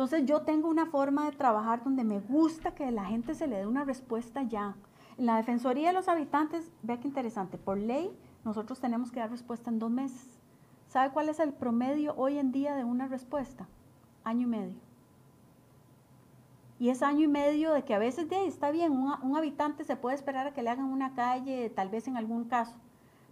Entonces 0.00 0.24
yo 0.24 0.40
tengo 0.40 0.66
una 0.66 0.86
forma 0.86 1.26
de 1.26 1.36
trabajar 1.36 1.84
donde 1.84 2.04
me 2.04 2.20
gusta 2.20 2.74
que 2.74 2.90
la 2.90 3.04
gente 3.04 3.34
se 3.34 3.46
le 3.46 3.58
dé 3.58 3.66
una 3.66 3.84
respuesta 3.84 4.42
ya. 4.42 4.74
En 5.18 5.26
la 5.26 5.36
Defensoría 5.36 5.88
de 5.88 5.92
los 5.92 6.08
Habitantes, 6.08 6.72
vea 6.82 6.98
qué 6.98 7.06
interesante, 7.06 7.58
por 7.58 7.76
ley 7.76 8.10
nosotros 8.42 8.80
tenemos 8.80 9.12
que 9.12 9.20
dar 9.20 9.30
respuesta 9.30 9.68
en 9.68 9.78
dos 9.78 9.90
meses. 9.90 10.40
¿Sabe 10.88 11.12
cuál 11.12 11.28
es 11.28 11.38
el 11.38 11.52
promedio 11.52 12.14
hoy 12.16 12.38
en 12.38 12.50
día 12.50 12.74
de 12.76 12.84
una 12.84 13.08
respuesta? 13.08 13.68
Año 14.24 14.46
y 14.46 14.50
medio. 14.50 14.80
Y 16.78 16.88
es 16.88 17.02
año 17.02 17.24
y 17.24 17.28
medio 17.28 17.74
de 17.74 17.84
que 17.84 17.94
a 17.94 17.98
veces 17.98 18.26
de 18.30 18.46
está 18.46 18.70
bien, 18.70 18.92
un 18.92 19.36
habitante 19.36 19.84
se 19.84 19.96
puede 19.96 20.16
esperar 20.16 20.46
a 20.46 20.54
que 20.54 20.62
le 20.62 20.70
hagan 20.70 20.86
una 20.86 21.12
calle, 21.12 21.68
tal 21.68 21.90
vez 21.90 22.08
en 22.08 22.16
algún 22.16 22.44
caso, 22.44 22.72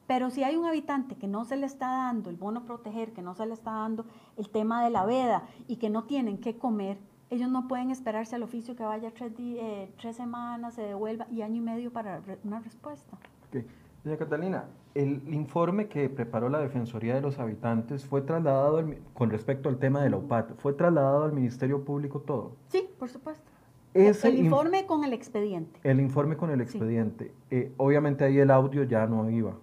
pero 0.08 0.30
si 0.30 0.42
hay 0.42 0.56
un 0.56 0.64
habitante 0.64 1.16
que 1.16 1.28
no 1.28 1.44
se 1.44 1.56
le 1.56 1.66
está 1.66 1.86
dando 1.88 2.30
el 2.30 2.36
bono 2.36 2.64
proteger, 2.64 3.12
que 3.12 3.20
no 3.20 3.34
se 3.34 3.44
le 3.44 3.52
está 3.52 3.72
dando 3.72 4.06
el 4.38 4.48
tema 4.48 4.82
de 4.82 4.88
la 4.88 5.04
veda 5.04 5.44
y 5.68 5.76
que 5.76 5.90
no 5.90 6.04
tienen 6.04 6.38
que 6.38 6.56
comer, 6.56 6.96
ellos 7.28 7.50
no 7.50 7.68
pueden 7.68 7.90
esperarse 7.90 8.34
al 8.34 8.42
oficio 8.42 8.74
que 8.74 8.84
vaya 8.84 9.12
tres, 9.12 9.32
eh, 9.38 9.92
tres 10.00 10.16
semanas, 10.16 10.74
se 10.74 10.82
devuelva 10.82 11.26
y 11.30 11.42
año 11.42 11.56
y 11.56 11.60
medio 11.60 11.92
para 11.92 12.22
una 12.42 12.58
respuesta. 12.60 13.18
Okay. 13.48 13.66
Doña 14.02 14.16
Catalina, 14.16 14.64
el 14.94 15.22
informe 15.34 15.88
que 15.88 16.08
preparó 16.08 16.48
la 16.48 16.60
Defensoría 16.60 17.14
de 17.14 17.20
los 17.20 17.38
Habitantes 17.38 18.06
fue 18.06 18.22
trasladado 18.22 18.82
con 19.12 19.28
respecto 19.28 19.68
al 19.68 19.76
tema 19.76 20.02
de 20.02 20.08
la 20.08 20.16
UPAT, 20.16 20.54
¿fue 20.56 20.72
trasladado 20.72 21.24
al 21.24 21.34
Ministerio 21.34 21.84
Público 21.84 22.20
todo? 22.20 22.56
Sí, 22.68 22.88
por 22.98 23.10
supuesto. 23.10 23.44
el 23.92 24.38
informe 24.38 24.86
con 24.86 25.04
el 25.04 25.12
expediente. 25.12 25.78
El 25.82 26.00
informe 26.00 26.38
con 26.38 26.48
el 26.48 26.62
expediente. 26.62 27.34
Eh, 27.50 27.74
obviamente 27.76 28.24
ahí 28.24 28.38
el 28.38 28.50
audio 28.50 28.84
ya 28.84 29.06
no 29.06 29.28
iba. 29.28 29.54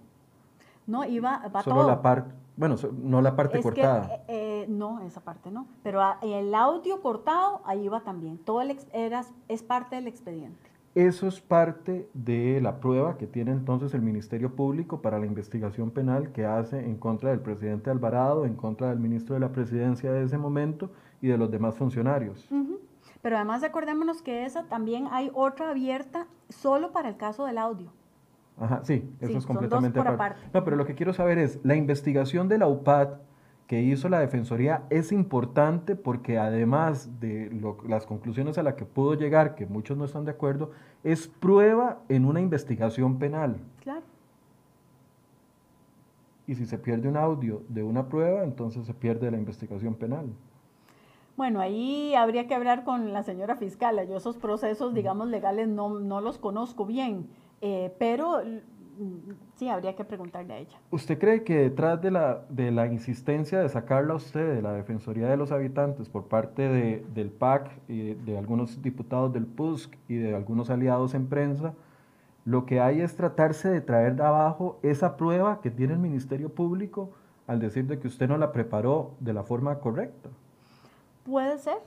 No, 0.86 1.04
iba, 1.04 1.48
va 1.48 1.62
Solo 1.62 1.86
la 1.86 2.00
parte, 2.00 2.32
bueno, 2.56 2.76
no 3.02 3.20
la 3.20 3.36
parte 3.36 3.60
cortada. 3.60 4.08
Eh, 4.12 4.22
eh, 4.28 4.66
no, 4.68 5.00
esa 5.00 5.20
parte 5.20 5.50
no. 5.50 5.66
Pero 5.82 6.00
el 6.22 6.54
audio 6.54 7.02
cortado, 7.02 7.60
ahí 7.64 7.88
va 7.88 8.00
también. 8.00 8.38
Todo 8.38 8.62
el, 8.62 8.78
era, 8.92 9.24
es 9.48 9.62
parte 9.62 9.96
del 9.96 10.06
expediente. 10.06 10.70
Eso 10.94 11.28
es 11.28 11.42
parte 11.42 12.08
de 12.14 12.58
la 12.62 12.80
prueba 12.80 13.18
que 13.18 13.26
tiene 13.26 13.50
entonces 13.50 13.92
el 13.92 14.00
Ministerio 14.00 14.56
Público 14.56 15.02
para 15.02 15.18
la 15.18 15.26
investigación 15.26 15.90
penal 15.90 16.32
que 16.32 16.46
hace 16.46 16.78
en 16.78 16.96
contra 16.96 17.28
del 17.30 17.40
presidente 17.40 17.90
Alvarado, 17.90 18.46
en 18.46 18.54
contra 18.54 18.88
del 18.88 18.98
ministro 18.98 19.34
de 19.34 19.40
la 19.40 19.52
presidencia 19.52 20.10
de 20.10 20.24
ese 20.24 20.38
momento 20.38 20.90
y 21.20 21.28
de 21.28 21.36
los 21.36 21.50
demás 21.50 21.76
funcionarios. 21.76 22.48
Pero 23.20 23.36
además 23.36 23.62
acordémonos 23.62 24.22
que 24.22 24.46
esa 24.46 24.62
también 24.68 25.08
hay 25.10 25.30
otra 25.34 25.68
abierta 25.68 26.28
solo 26.48 26.92
para 26.92 27.10
el 27.10 27.18
caso 27.18 27.44
del 27.44 27.58
audio. 27.58 27.92
Ajá, 28.58 28.80
sí, 28.84 29.10
eso 29.20 29.38
es 29.38 29.46
completamente 29.46 30.00
aparte. 30.00 30.40
No, 30.54 30.64
pero 30.64 30.76
lo 30.76 30.86
que 30.86 30.94
quiero 30.94 31.12
saber 31.12 31.38
es, 31.38 31.60
la 31.62 31.76
investigación 31.76 32.48
de 32.48 32.58
la 32.58 32.68
UPAD 32.68 33.18
que 33.66 33.82
hizo 33.82 34.08
la 34.08 34.20
Defensoría 34.20 34.84
es 34.90 35.12
importante 35.12 35.96
porque 35.96 36.38
además 36.38 37.20
de 37.20 37.50
las 37.86 38.06
conclusiones 38.06 38.58
a 38.58 38.62
las 38.62 38.74
que 38.74 38.84
pudo 38.84 39.14
llegar, 39.14 39.56
que 39.56 39.66
muchos 39.66 39.98
no 39.98 40.04
están 40.04 40.24
de 40.24 40.30
acuerdo, 40.30 40.70
es 41.02 41.26
prueba 41.26 41.98
en 42.08 42.24
una 42.24 42.40
investigación 42.40 43.18
penal. 43.18 43.56
Claro. 43.82 44.02
Y 46.46 46.54
si 46.54 46.64
se 46.64 46.78
pierde 46.78 47.08
un 47.08 47.16
audio 47.16 47.62
de 47.68 47.82
una 47.82 48.08
prueba, 48.08 48.44
entonces 48.44 48.86
se 48.86 48.94
pierde 48.94 49.30
la 49.30 49.36
investigación 49.36 49.94
penal. 49.94 50.26
Bueno, 51.36 51.60
ahí 51.60 52.14
habría 52.14 52.46
que 52.46 52.54
hablar 52.54 52.84
con 52.84 53.12
la 53.12 53.24
señora 53.24 53.56
fiscal. 53.56 54.00
Yo 54.08 54.16
esos 54.16 54.36
procesos, 54.36 54.94
digamos, 54.94 55.28
legales 55.28 55.68
no, 55.68 55.98
no 55.98 56.20
los 56.20 56.38
conozco 56.38 56.86
bien 56.86 57.26
eh, 57.60 57.94
pero 57.98 58.42
mm, 58.44 59.32
sí, 59.56 59.68
habría 59.68 59.94
que 59.94 60.04
preguntarle 60.04 60.54
a 60.54 60.58
ella. 60.58 60.78
¿Usted 60.90 61.18
cree 61.18 61.44
que 61.44 61.56
detrás 61.56 62.00
de 62.00 62.10
la, 62.10 62.44
de 62.48 62.70
la 62.70 62.86
insistencia 62.86 63.60
de 63.60 63.68
sacarla 63.68 64.14
a 64.14 64.16
usted 64.16 64.54
de 64.54 64.62
la 64.62 64.72
Defensoría 64.72 65.28
de 65.28 65.36
los 65.36 65.52
Habitantes 65.52 66.08
por 66.08 66.28
parte 66.28 66.68
de, 66.68 67.04
del 67.14 67.30
PAC 67.30 67.70
y 67.88 68.14
de 68.14 68.38
algunos 68.38 68.82
diputados 68.82 69.32
del 69.32 69.46
PUSC 69.46 69.94
y 70.08 70.16
de 70.16 70.34
algunos 70.34 70.70
aliados 70.70 71.14
en 71.14 71.26
prensa, 71.26 71.74
lo 72.44 72.64
que 72.64 72.80
hay 72.80 73.00
es 73.00 73.16
tratarse 73.16 73.68
de 73.68 73.80
traer 73.80 74.14
de 74.16 74.22
abajo 74.22 74.78
esa 74.82 75.16
prueba 75.16 75.60
que 75.60 75.70
tiene 75.70 75.94
el 75.94 75.98
Ministerio 75.98 76.48
Público 76.48 77.10
al 77.46 77.60
decir 77.60 77.86
de 77.86 77.98
que 77.98 78.08
usted 78.08 78.28
no 78.28 78.38
la 78.38 78.52
preparó 78.52 79.12
de 79.20 79.32
la 79.32 79.42
forma 79.42 79.78
correcta? 79.78 80.30
Puede 81.24 81.58
ser, 81.58 81.78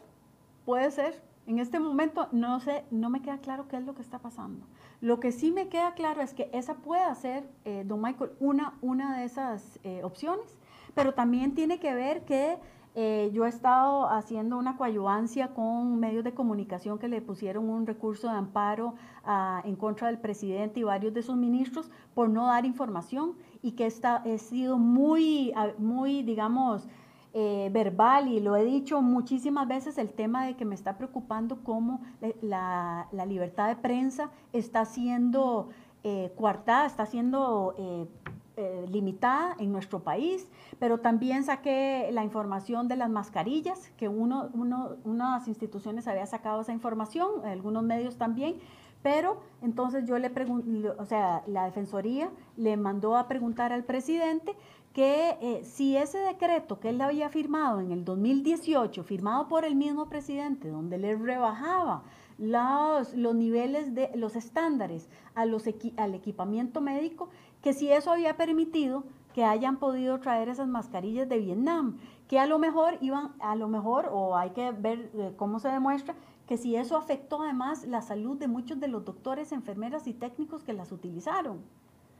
puede 0.65 0.91
ser. 0.91 1.21
En 1.47 1.59
este 1.59 1.79
momento 1.79 2.27
no 2.31 2.59
sé, 2.59 2.83
no 2.91 3.09
me 3.09 3.21
queda 3.21 3.39
claro 3.39 3.67
qué 3.67 3.77
es 3.77 3.85
lo 3.85 3.95
que 3.95 4.01
está 4.01 4.19
pasando. 4.19 4.65
Lo 5.01 5.19
que 5.19 5.31
sí 5.31 5.51
me 5.51 5.69
queda 5.69 5.93
claro 5.93 6.21
es 6.21 6.33
que 6.33 6.49
esa 6.53 6.75
puede 6.75 7.13
ser, 7.15 7.49
eh, 7.63 7.83
don 7.85 8.01
Michael, 8.01 8.31
una, 8.39 8.73
una 8.81 9.17
de 9.17 9.25
esas 9.25 9.79
eh, 9.83 10.01
opciones, 10.03 10.57
pero 10.93 11.13
también 11.13 11.55
tiene 11.55 11.79
que 11.79 11.93
ver 11.93 12.25
que 12.25 12.57
eh, 12.95 13.29
yo 13.33 13.45
he 13.45 13.49
estado 13.49 14.09
haciendo 14.09 14.57
una 14.57 14.75
coayuvancia 14.75 15.53
con 15.53 15.99
medios 15.99 16.23
de 16.23 16.33
comunicación 16.33 16.97
que 16.99 17.07
le 17.07 17.21
pusieron 17.21 17.69
un 17.69 17.85
recurso 17.85 18.27
de 18.27 18.33
amparo 18.33 18.95
ah, 19.23 19.61
en 19.63 19.75
contra 19.75 20.07
del 20.07 20.17
presidente 20.17 20.79
y 20.79 20.83
varios 20.83 21.13
de 21.13 21.21
sus 21.21 21.37
ministros 21.37 21.89
por 22.15 22.29
no 22.29 22.47
dar 22.47 22.65
información 22.65 23.35
y 23.61 23.73
que 23.73 23.85
esta, 23.85 24.23
he 24.25 24.37
sido 24.39 24.77
muy, 24.77 25.53
ah, 25.55 25.69
muy 25.77 26.23
digamos, 26.23 26.87
eh, 27.33 27.69
verbal 27.71 28.27
y 28.27 28.39
lo 28.39 28.55
he 28.55 28.65
dicho 28.65 29.01
muchísimas 29.03 29.67
veces, 29.67 29.99
el 29.99 30.11
tema 30.13 30.45
de 30.45 30.55
que 30.55 30.65
me 30.65 30.73
está 30.73 30.97
preocupando 30.97 31.63
cómo 31.63 32.01
la, 32.41 33.07
libertad 33.27 33.67
de 33.67 33.75
prensa 33.75 34.31
está 34.51 34.83
siendo 34.85 35.69
eh, 36.03 36.33
coartada, 36.35 36.87
está 36.87 37.05
siendo 37.05 37.75
eh, 37.77 38.85
limitada 38.89 39.55
en 39.59 39.71
nuestro 39.71 39.99
país, 39.99 40.49
pero 40.79 41.01
también 41.01 41.43
saqué 41.43 42.09
la 42.11 42.23
información 42.23 42.87
de 42.87 42.95
las 42.95 43.11
mascarillas, 43.11 43.91
que 43.95 44.09
uno, 44.09 44.49
uno, 44.53 44.97
unas 45.03 45.47
instituciones 45.47 46.07
había 46.07 46.25
sacado 46.25 46.61
esa 46.61 46.73
información, 46.73 47.45
algunos 47.45 47.83
medios 47.83 48.17
también, 48.17 48.55
pero 49.01 49.39
entonces 49.61 50.05
yo 50.05 50.17
le 50.17 50.29
pregunté, 50.29 50.89
o 50.89 51.05
sea, 51.05 51.43
la 51.47 51.65
Defensoría 51.65 52.29
le 52.57 52.75
mandó 52.75 53.15
a 53.15 53.27
preguntar 53.27 53.71
al 53.71 53.83
presidente 53.85 54.55
que 54.93 55.37
eh, 55.41 55.63
si 55.63 55.95
ese 55.97 56.17
decreto 56.17 56.79
que 56.79 56.89
él 56.89 57.01
había 57.01 57.29
firmado 57.29 57.79
en 57.79 57.91
el 57.91 58.03
2018, 58.03 59.03
firmado 59.03 59.47
por 59.47 59.65
el 59.65 59.75
mismo 59.75 60.09
presidente, 60.09 60.69
donde 60.69 60.97
le 60.97 61.15
rebajaba 61.15 62.03
los, 62.37 63.13
niveles 63.13 63.93
de 63.93 64.09
los 64.15 64.35
estándares 64.35 65.09
a 65.35 65.45
los 65.45 65.65
al 65.97 66.15
equipamiento 66.15 66.81
médico, 66.81 67.29
que 67.61 67.73
si 67.73 67.91
eso 67.91 68.11
había 68.11 68.37
permitido 68.37 69.03
que 69.33 69.43
hayan 69.43 69.77
podido 69.77 70.19
traer 70.19 70.49
esas 70.49 70.67
mascarillas 70.67 71.29
de 71.29 71.37
Vietnam, 71.37 71.97
que 72.27 72.39
a 72.39 72.47
lo 72.47 72.57
mejor 72.57 72.97
iban, 72.99 73.33
a 73.39 73.55
lo 73.55 73.67
mejor, 73.67 74.09
o 74.11 74.35
hay 74.35 74.51
que 74.51 74.71
ver 74.71 75.11
eh, 75.13 75.33
cómo 75.37 75.59
se 75.59 75.69
demuestra, 75.69 76.15
que 76.47 76.57
si 76.57 76.75
eso 76.75 76.97
afectó 76.97 77.43
además 77.43 77.85
la 77.85 78.01
salud 78.01 78.37
de 78.37 78.47
muchos 78.47 78.79
de 78.79 78.87
los 78.87 79.05
doctores, 79.05 79.51
enfermeras 79.51 80.07
y 80.07 80.13
técnicos 80.13 80.63
que 80.63 80.73
las 80.73 80.91
utilizaron 80.91 81.61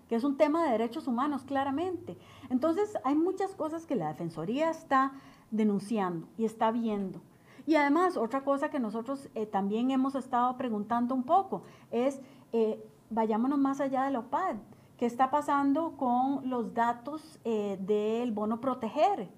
que 0.10 0.16
es 0.16 0.24
un 0.24 0.38
tema 0.38 0.66
de 0.66 0.72
derechos 0.72 1.08
humanos, 1.08 1.44
claramente. 1.44 2.18
Entonces, 2.50 2.98
hay 3.04 3.16
muchas 3.16 3.54
cosas 3.54 3.86
que 3.86 3.96
la 3.96 4.08
Defensoría 4.08 4.72
está 4.72 5.14
denunciando 5.52 6.28
y 6.36 6.46
está 6.46 6.72
viendo. 6.72 7.22
Y 7.68 7.76
además, 7.76 8.18
otra 8.18 8.44
cosa 8.44 8.72
que 8.72 8.80
nosotros 8.80 9.30
eh, 9.36 9.46
también 9.46 9.92
hemos 9.92 10.16
estado 10.16 10.58
preguntando 10.58 11.14
un 11.14 11.22
poco 11.22 11.62
es, 11.92 12.20
eh, 12.52 12.84
vayámonos 13.12 13.60
más 13.60 13.80
allá 13.80 14.06
de 14.06 14.12
la 14.12 14.20
OPAD, 14.20 14.56
¿qué 14.98 15.06
está 15.06 15.30
pasando 15.30 15.92
con 15.96 16.50
los 16.50 16.74
datos 16.74 17.40
eh, 17.44 17.78
del 17.80 18.32
bono 18.32 18.60
proteger? 18.60 19.30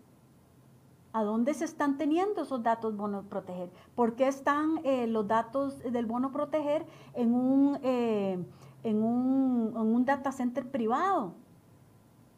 ¿A 1.11 1.23
dónde 1.23 1.53
se 1.53 1.65
están 1.65 1.97
teniendo 1.97 2.43
esos 2.43 2.63
datos 2.63 2.95
bono 2.95 3.23
proteger? 3.23 3.69
¿Por 3.93 4.15
qué 4.15 4.29
están 4.29 4.79
los 5.07 5.27
datos 5.27 5.79
del 5.79 6.05
bono 6.05 6.31
proteger 6.31 6.85
en 7.13 7.33
un 7.33 7.77
en 8.83 9.03
un, 9.03 9.73
en 9.75 9.81
un 9.81 10.05
data 10.05 10.31
center 10.31 10.69
privado, 10.69 11.33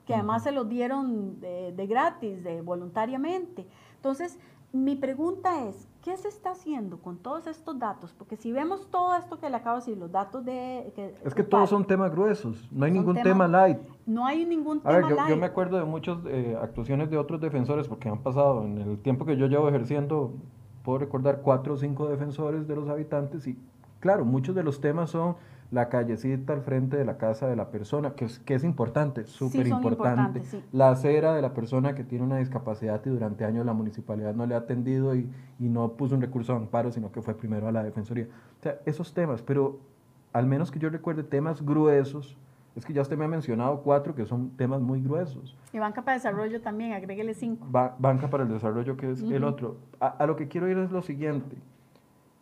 que 0.06 0.14
además 0.14 0.44
se 0.44 0.52
los 0.52 0.68
dieron 0.68 1.40
de, 1.40 1.88
gratis, 1.88 2.44
de 2.44 2.62
voluntariamente. 2.62 3.66
Entonces, 3.96 4.38
mi 4.74 4.96
pregunta 4.96 5.68
es, 5.68 5.88
¿qué 6.02 6.18
se 6.18 6.28
está 6.28 6.52
haciendo 6.52 6.98
con 6.98 7.18
todos 7.18 7.48
estos 7.48 7.80
datos? 7.80 8.14
Porque 8.18 8.36
si 8.36 8.52
vemos 8.52 8.88
todo 8.90 9.16
esto 9.16 9.40
que 9.40 9.50
le 9.50 9.56
acabo 9.56 9.78
de 9.78 9.82
decir, 9.82 9.98
los 9.98 10.12
datos 10.12 10.44
de... 10.44 10.94
es 11.24 11.34
que 11.34 11.44
todos 11.44 11.70
son 11.70 11.86
temas 11.86 12.12
gruesos, 12.12 12.68
no 12.72 12.86
hay 12.86 12.92
ningún 12.92 13.22
tema, 13.22 13.48
light. 13.48 13.78
No 14.06 14.26
hay 14.26 14.46
ningún 14.46 14.82
tema 14.82 14.94
A 14.94 14.98
ver, 14.98 15.10
yo, 15.10 15.16
light. 15.16 15.30
yo 15.30 15.38
me 15.38 15.46
acuerdo 15.46 15.78
de 15.78 15.86
muchas 15.86 16.18
eh, 16.26 16.58
actuaciones 16.62 17.10
de 17.10 17.18
otros 17.18 17.40
defensores, 17.40 17.88
porque 17.88 18.10
han 18.10 18.22
pasado, 18.24 18.64
en 18.64 18.80
el 18.80 18.98
tiempo 18.98 19.26
que 19.26 19.38
yo 19.38 19.48
llevo 19.48 19.70
ejerciendo, 19.70 20.34
puedo 20.84 20.98
recordar 20.98 21.42
cuatro 21.42 21.76
o 21.76 21.78
cinco 21.78 22.10
defensores 22.10 22.68
de 22.68 22.76
los 22.76 22.90
habitantes 22.90 23.48
y 23.48 23.58
claro, 24.02 24.26
muchos 24.26 24.54
de 24.54 24.64
los 24.64 24.82
temas 24.82 25.12
son 25.12 25.38
la 25.74 25.90
callecita 25.90 26.54
al 26.54 26.62
frente 26.62 26.98
de 26.98 27.04
la 27.04 27.18
casa 27.18 27.48
de 27.48 27.56
la 27.56 27.72
persona, 27.72 28.14
que 28.14 28.26
es, 28.26 28.38
que 28.38 28.54
es 28.54 28.64
importante, 28.64 29.26
súper 29.26 29.66
importante. 29.68 30.44
La 30.72 30.92
acera 30.92 31.34
de 31.34 31.42
la 31.42 31.56
persona 31.56 31.96
que 31.96 32.04
tiene 32.04 32.24
una 32.24 32.38
discapacidad 32.38 33.02
y 33.04 33.10
durante 33.10 33.44
años 33.44 33.66
la 33.66 33.74
municipalidad 33.74 34.36
no 34.36 34.46
le 34.46 34.54
ha 34.54 34.60
atendido 34.60 35.16
y, 35.16 35.28
y, 35.60 35.70
no 35.70 35.94
puso 35.94 36.14
un 36.14 36.22
recurso 36.22 36.54
de 36.54 36.60
amparo, 36.60 36.92
sino 36.92 37.12
que 37.12 37.24
fue 37.24 37.34
primero 37.34 37.68
a 37.68 37.72
la 37.72 37.84
defensoría. 37.84 38.28
O 38.60 38.64
sea, 38.64 38.78
esos 38.86 39.16
temas, 39.16 39.42
pero 39.42 39.80
al 40.32 40.46
menos 40.46 40.70
que 40.70 40.78
yo 40.78 40.92
recuerde 40.92 41.24
temas 41.24 41.66
gruesos, 41.66 42.38
es 42.76 42.86
que 42.86 42.94
ya 42.94 43.02
usted 43.02 43.18
me 43.18 43.26
ha 43.26 43.28
mencionado 43.28 43.82
cuatro 43.82 44.14
que 44.14 44.28
son 44.28 44.52
temas 44.52 44.80
muy 44.80 45.02
gruesos. 45.02 45.58
Y 45.74 45.80
banca 45.80 46.04
para 46.04 46.18
desarrollo 46.18 46.62
también, 46.62 46.94
agréguele 46.94 47.34
cinco. 47.34 47.66
banca 47.72 48.30
para 48.30 48.44
el 48.44 48.50
desarrollo, 48.50 48.96
que 48.96 49.10
es 49.10 49.24
el 49.24 49.44
otro. 49.44 49.78
A, 50.00 50.08
a 50.08 50.28
lo 50.28 50.36
que 50.36 50.48
quiero 50.48 50.70
ir 50.70 50.78
es 50.78 50.92
lo 50.92 51.02
siguiente. 51.02 51.56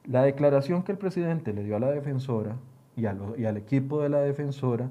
La 0.04 0.24
declaración 0.24 0.84
que 0.84 0.92
el 0.92 0.98
presidente 0.98 1.54
le 1.54 1.64
dio 1.64 1.78
a 1.78 1.80
la 1.80 1.92
defensora 1.92 2.58
y, 2.96 3.06
al 3.06 3.58
equipo 3.58 4.02
de 4.02 4.10
la 4.10 4.20
defensora 4.20 4.90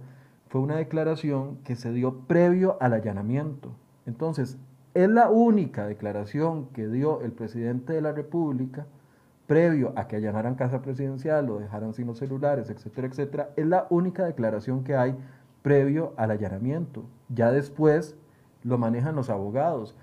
fue 0.49 0.61
una 0.61 0.77
declaración 0.77 1.59
que 1.65 1.77
se 1.77 1.93
dio 1.93 2.21
previo 2.27 2.77
al 2.81 2.95
allanamiento. 2.95 3.71
Entonces, 4.07 4.59
es 4.95 5.09
la 5.09 5.31
única 5.31 5.87
declaración 5.87 6.67
que 6.73 6.89
dio 6.89 7.21
el 7.21 7.33
presidente 7.33 7.93
de 7.93 8.01
la 8.01 8.13
República 8.13 8.87
previo 9.47 9.93
a 9.97 10.09
que 10.09 10.17
allanaran 10.17 10.55
casa 10.55 10.83
presidencial 10.83 11.51
o 11.51 11.59
dejaran 11.59 11.93
sin 11.95 12.07
los 12.07 12.19
celulares, 12.19 12.71
etcétera, 12.71 13.09
etcétera, 13.09 13.51
es 13.57 13.67
la 13.67 13.87
única 13.91 14.25
declaración 14.25 14.85
que 14.85 14.97
hay 14.97 15.17
previo 15.63 16.15
al 16.17 16.31
allanamiento. 16.31 17.05
Ya 17.29 17.51
después 17.51 18.17
lo 18.63 18.79
manejan 18.79 19.17
los 19.17 19.31
abogados. 19.31 19.97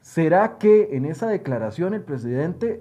¿Será 0.00 0.58
que 0.58 0.96
en 0.96 1.04
esa 1.04 1.28
declaración 1.28 1.94
el 1.94 2.02
presidente 2.02 2.80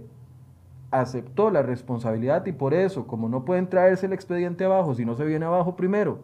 aceptó 0.91 1.51
la 1.51 1.61
responsabilidad 1.61 2.45
y 2.45 2.51
por 2.51 2.73
eso, 2.73 3.07
como 3.07 3.29
no 3.29 3.45
pueden 3.45 3.67
traerse 3.67 4.05
el 4.05 4.13
expediente 4.13 4.65
abajo 4.65 4.95
si 4.95 5.05
no 5.05 5.15
se 5.15 5.25
viene 5.25 5.45
abajo 5.45 5.75
primero 5.75 6.19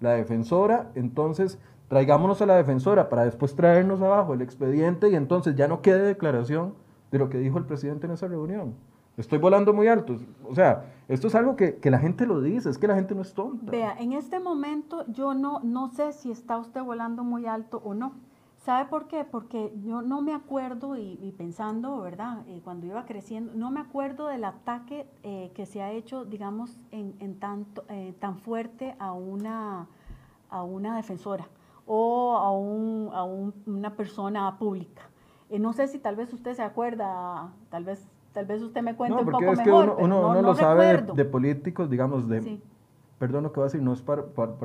la 0.00 0.12
defensora, 0.12 0.90
entonces 0.94 1.58
traigámonos 1.88 2.40
a 2.40 2.46
la 2.46 2.56
defensora 2.56 3.08
para 3.08 3.24
después 3.24 3.54
traernos 3.54 4.00
abajo 4.00 4.32
el 4.34 4.42
expediente 4.42 5.10
y 5.10 5.14
entonces 5.14 5.54
ya 5.56 5.68
no 5.68 5.82
quede 5.82 6.02
declaración 6.02 6.74
de 7.10 7.18
lo 7.18 7.28
que 7.28 7.38
dijo 7.38 7.58
el 7.58 7.66
presidente 7.66 8.06
en 8.06 8.12
esa 8.12 8.28
reunión. 8.28 8.74
Estoy 9.16 9.38
volando 9.38 9.74
muy 9.74 9.88
alto. 9.88 10.16
O 10.48 10.54
sea, 10.54 10.86
esto 11.08 11.26
es 11.26 11.34
algo 11.34 11.56
que, 11.56 11.76
que, 11.76 11.90
la 11.90 11.98
gente 11.98 12.26
lo 12.26 12.40
dice, 12.40 12.70
es 12.70 12.78
que 12.78 12.86
la 12.86 12.94
gente 12.94 13.14
no 13.14 13.20
es 13.20 13.34
tonta. 13.34 13.70
Vea, 13.70 13.94
en 13.98 14.12
este 14.12 14.40
momento 14.40 15.04
yo 15.08 15.34
no, 15.34 15.60
no 15.62 15.88
sé 15.88 16.12
si 16.12 16.30
está 16.30 16.56
usted 16.56 16.82
volando 16.82 17.22
muy 17.22 17.44
alto 17.44 17.82
o 17.84 17.92
no. 17.92 18.14
¿Sabe 18.60 18.90
por 18.90 19.08
qué? 19.08 19.24
Porque 19.24 19.72
yo 19.82 20.02
no 20.02 20.20
me 20.20 20.34
acuerdo, 20.34 20.94
y, 20.96 21.34
pensando, 21.38 21.98
¿verdad? 22.02 22.44
Eh, 22.46 22.60
cuando 22.62 22.86
iba 22.86 23.06
creciendo, 23.06 23.52
no 23.54 23.70
me 23.70 23.80
acuerdo 23.80 24.26
del 24.26 24.44
ataque 24.44 25.06
eh, 25.22 25.50
que 25.54 25.64
se 25.64 25.80
ha 25.80 25.92
hecho, 25.92 26.26
digamos, 26.26 26.78
en, 26.90 27.14
en 27.20 27.38
tanto, 27.40 27.84
eh, 27.88 28.14
tan 28.18 28.36
fuerte 28.36 28.94
a 28.98 29.12
una, 29.12 29.86
a 30.50 30.62
una 30.62 30.96
defensora 30.96 31.48
o 31.86 32.36
a, 32.36 32.52
un, 32.52 33.08
a 33.14 33.24
un, 33.24 33.54
una 33.64 33.96
persona 33.96 34.58
pública. 34.58 35.02
no 35.58 35.72
sé 35.72 35.88
si 35.88 35.98
tal 35.98 36.16
vez 36.16 36.30
usted 36.34 36.54
se 36.54 36.62
acuerda, 36.62 37.48
tal 37.70 37.84
vez, 37.84 38.06
tal 38.32 38.44
vez 38.44 38.60
usted 38.60 38.82
me 38.82 38.94
cuente 38.94 39.18
un 39.18 39.30
poco 39.30 39.52
es 39.52 39.58
mejor. 39.58 39.96
Que 39.96 40.04
uno, 40.04 40.28
uno, 40.28 40.42
lo 40.42 40.54
sabe 40.54 40.98
de, 41.00 41.24
políticos, 41.24 41.88
digamos, 41.88 42.28
de, 42.28 42.60
perdón 43.20 43.44
lo 43.44 43.52
que 43.52 43.60
voy 43.60 43.64
a 43.64 43.66
decir, 43.66 43.82
no 43.82 43.92
es 43.92 44.00
para, 44.00 44.22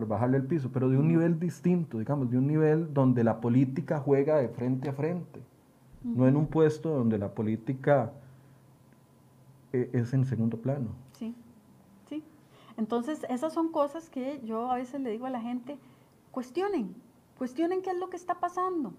bajarle 0.08 0.38
el 0.38 0.48
piso, 0.48 0.70
pero 0.72 0.88
de 0.88 0.98
un 0.98 1.10
nivel 1.10 1.38
distinto, 1.38 2.00
digamos, 2.00 2.32
de 2.32 2.38
un 2.38 2.48
nivel 2.48 2.94
donde 2.94 3.22
la 3.22 3.42
política 3.42 4.00
juega 4.00 4.38
de 4.38 4.48
frente 4.48 4.88
a 4.88 4.94
frente, 4.94 5.42
no 6.02 6.26
en 6.26 6.38
un 6.38 6.48
puesto 6.48 6.90
donde 6.90 7.18
la 7.18 7.34
política 7.34 8.14
e, 9.74 9.90
es 9.92 10.14
en 10.14 10.24
segundo 10.24 10.56
plano. 10.56 10.88
Sí, 11.12 11.36
sí. 12.08 12.24
Entonces, 12.78 13.26
esas 13.28 13.52
son 13.52 13.74
cosas 13.74 14.10
que 14.10 14.40
yo 14.46 14.72
a 14.72 14.76
veces 14.76 15.02
le 15.02 15.10
digo 15.10 15.26
a 15.26 15.32
la 15.32 15.42
gente, 15.42 15.78
cuestionen, 16.32 16.96
cuestionen 17.38 17.82
qué 17.82 17.90
es 17.90 18.00
lo 18.00 18.10
que 18.10 18.16
está 18.16 18.40
pasando. 18.40 18.94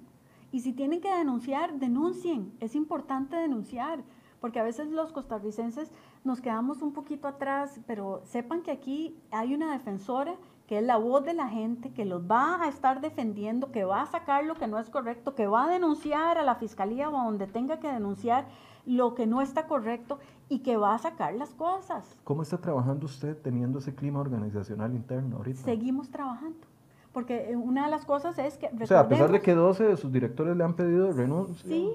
Y 0.53 0.61
si 0.61 0.75
tienen 0.75 1.01
que 1.01 1.11
denunciar, 1.11 1.79
denuncien. 1.79 2.53
Es 2.61 2.75
importante 2.75 3.37
denunciar 3.37 4.05
porque 4.39 4.61
a 4.61 4.65
veces 4.65 4.89
los 4.89 5.13
costarricenses 5.13 5.91
nos 6.27 6.41
quedamos 6.41 6.83
un 6.83 6.93
poquito 6.93 7.29
atrás, 7.29 7.81
pero 7.87 8.21
sepan 8.25 8.63
que 8.63 8.73
aquí 8.73 9.17
hay 9.31 9.55
una 9.55 9.73
defensora 9.73 10.35
que 10.67 10.79
es 10.79 10.85
la 10.85 10.97
voz 10.97 11.25
de 11.25 11.33
la 11.33 11.49
gente, 11.49 11.93
que 11.93 12.05
los 12.05 12.29
va 12.29 12.61
a 12.61 12.69
estar 12.69 13.01
defendiendo, 13.01 13.71
que 13.71 13.85
va 13.85 14.03
a 14.03 14.07
sacar 14.07 14.45
lo 14.45 14.57
que 14.57 14.67
no 14.67 14.79
es 14.81 14.91
correcto, 14.91 15.35
que 15.35 15.47
va 15.47 15.67
a 15.67 15.69
denunciar 15.69 16.39
a 16.39 16.43
la 16.43 16.57
fiscalía 16.57 17.09
o 17.09 17.17
a 17.17 17.25
donde 17.25 17.47
tenga 17.47 17.79
que 17.79 17.89
denunciar 17.89 18.49
lo 18.85 19.15
que 19.15 19.27
no 19.27 19.41
está 19.43 19.67
correcto 19.67 20.19
y 20.49 20.61
que 20.61 20.77
va 20.77 20.95
a 20.95 20.99
sacar 20.99 21.35
las 21.35 21.51
cosas. 21.51 22.17
¿Cómo 22.25 22.43
está 22.43 22.59
trabajando 22.59 23.07
usted 23.07 23.37
teniendo 23.37 23.79
ese 23.79 23.95
clima 23.95 24.21
organizacional 24.21 24.93
interno 24.93 25.37
ahorita? 25.37 25.63
Seguimos 25.63 26.11
trabajando. 26.11 26.67
Porque 27.13 27.51
eh, 27.51 27.57
una 27.57 27.85
de 27.85 27.91
las 27.91 28.05
cosas 28.05 28.39
es 28.39 28.59
que... 28.59 28.69
O 28.81 28.87
sea, 28.87 29.01
a 29.01 29.09
pesar 29.09 29.31
de 29.31 29.41
que 29.41 29.55
12 29.55 29.85
de 29.85 29.97
sus 29.97 30.13
directores 30.13 30.57
le 30.57 30.65
han 30.65 30.75
pedido 30.75 31.13
renuncia. 31.13 31.67
Sí, 31.67 31.91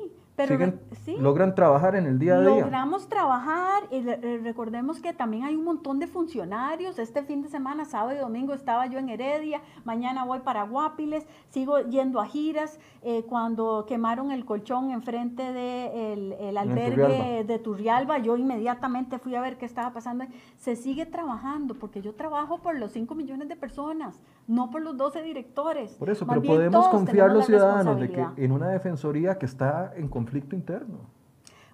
pero 0.48 0.74
logran 1.20 1.56
trabajar 1.56 1.96
en 1.96 2.06
el 2.06 2.20
día 2.20 2.38
a 2.38 2.42
día. 2.42 2.50
Logramos 2.50 3.08
trabajar 3.08 3.84
y 3.92 4.02
recordemos 4.02 5.00
que 5.00 5.14
también 5.14 5.44
hay 5.44 5.56
un 5.56 5.64
montón 5.64 6.00
de 6.00 6.08
funcionarios. 6.08 7.00
Este 7.00 7.24
fin 7.24 7.42
de 7.42 7.50
semana, 7.50 7.86
sábado 7.86 8.16
y 8.16 8.20
domingo, 8.20 8.54
estaba 8.54 8.86
yo 8.88 9.00
en 9.00 9.10
Heredia, 9.10 9.62
mañana 9.84 10.26
voy 10.26 10.40
para 10.40 10.64
Guapiles, 10.64 11.26
sigo 11.50 11.80
yendo 11.80 12.20
a 12.20 12.26
giras. 12.26 12.80
Eh, 13.04 13.24
cuando 13.28 13.86
quemaron 13.88 14.32
el 14.32 14.46
colchón 14.46 14.92
enfrente 14.92 15.44
del 15.44 16.30
de 16.30 16.50
el 16.50 16.58
albergue 16.58 17.44
de 17.44 17.60
Turrialba, 17.60 18.20
yo 18.20 18.38
inmediatamente 18.38 19.18
fui 19.20 19.36
a 19.36 19.42
ver 19.42 19.58
qué 19.58 19.66
estaba 19.66 19.92
pasando. 19.94 20.26
Se 20.58 20.76
sigue 20.76 21.06
trabajando 21.06 21.76
porque 21.76 22.02
yo 22.02 22.14
trabajo 22.14 22.60
por 22.60 22.76
los 22.78 22.92
5 22.92 23.16
millones 23.16 23.48
de 23.48 23.56
personas, 23.56 24.20
no 24.52 24.70
por 24.70 24.82
los 24.82 24.98
12 24.98 25.24
directores. 25.24 25.94
Por 25.94 26.10
eso, 26.10 26.28
pero 26.28 26.42
podemos 26.42 26.90
confiar 26.90 27.32
los 27.32 27.46
ciudadanos 27.46 27.98
de 27.98 28.10
que 28.10 28.28
en 28.36 28.52
una 28.52 28.68
defensoría 28.68 29.40
que 29.40 29.46
está 29.46 29.94
en 29.96 30.10
conflicto 30.10 30.56
interno. 30.58 31.00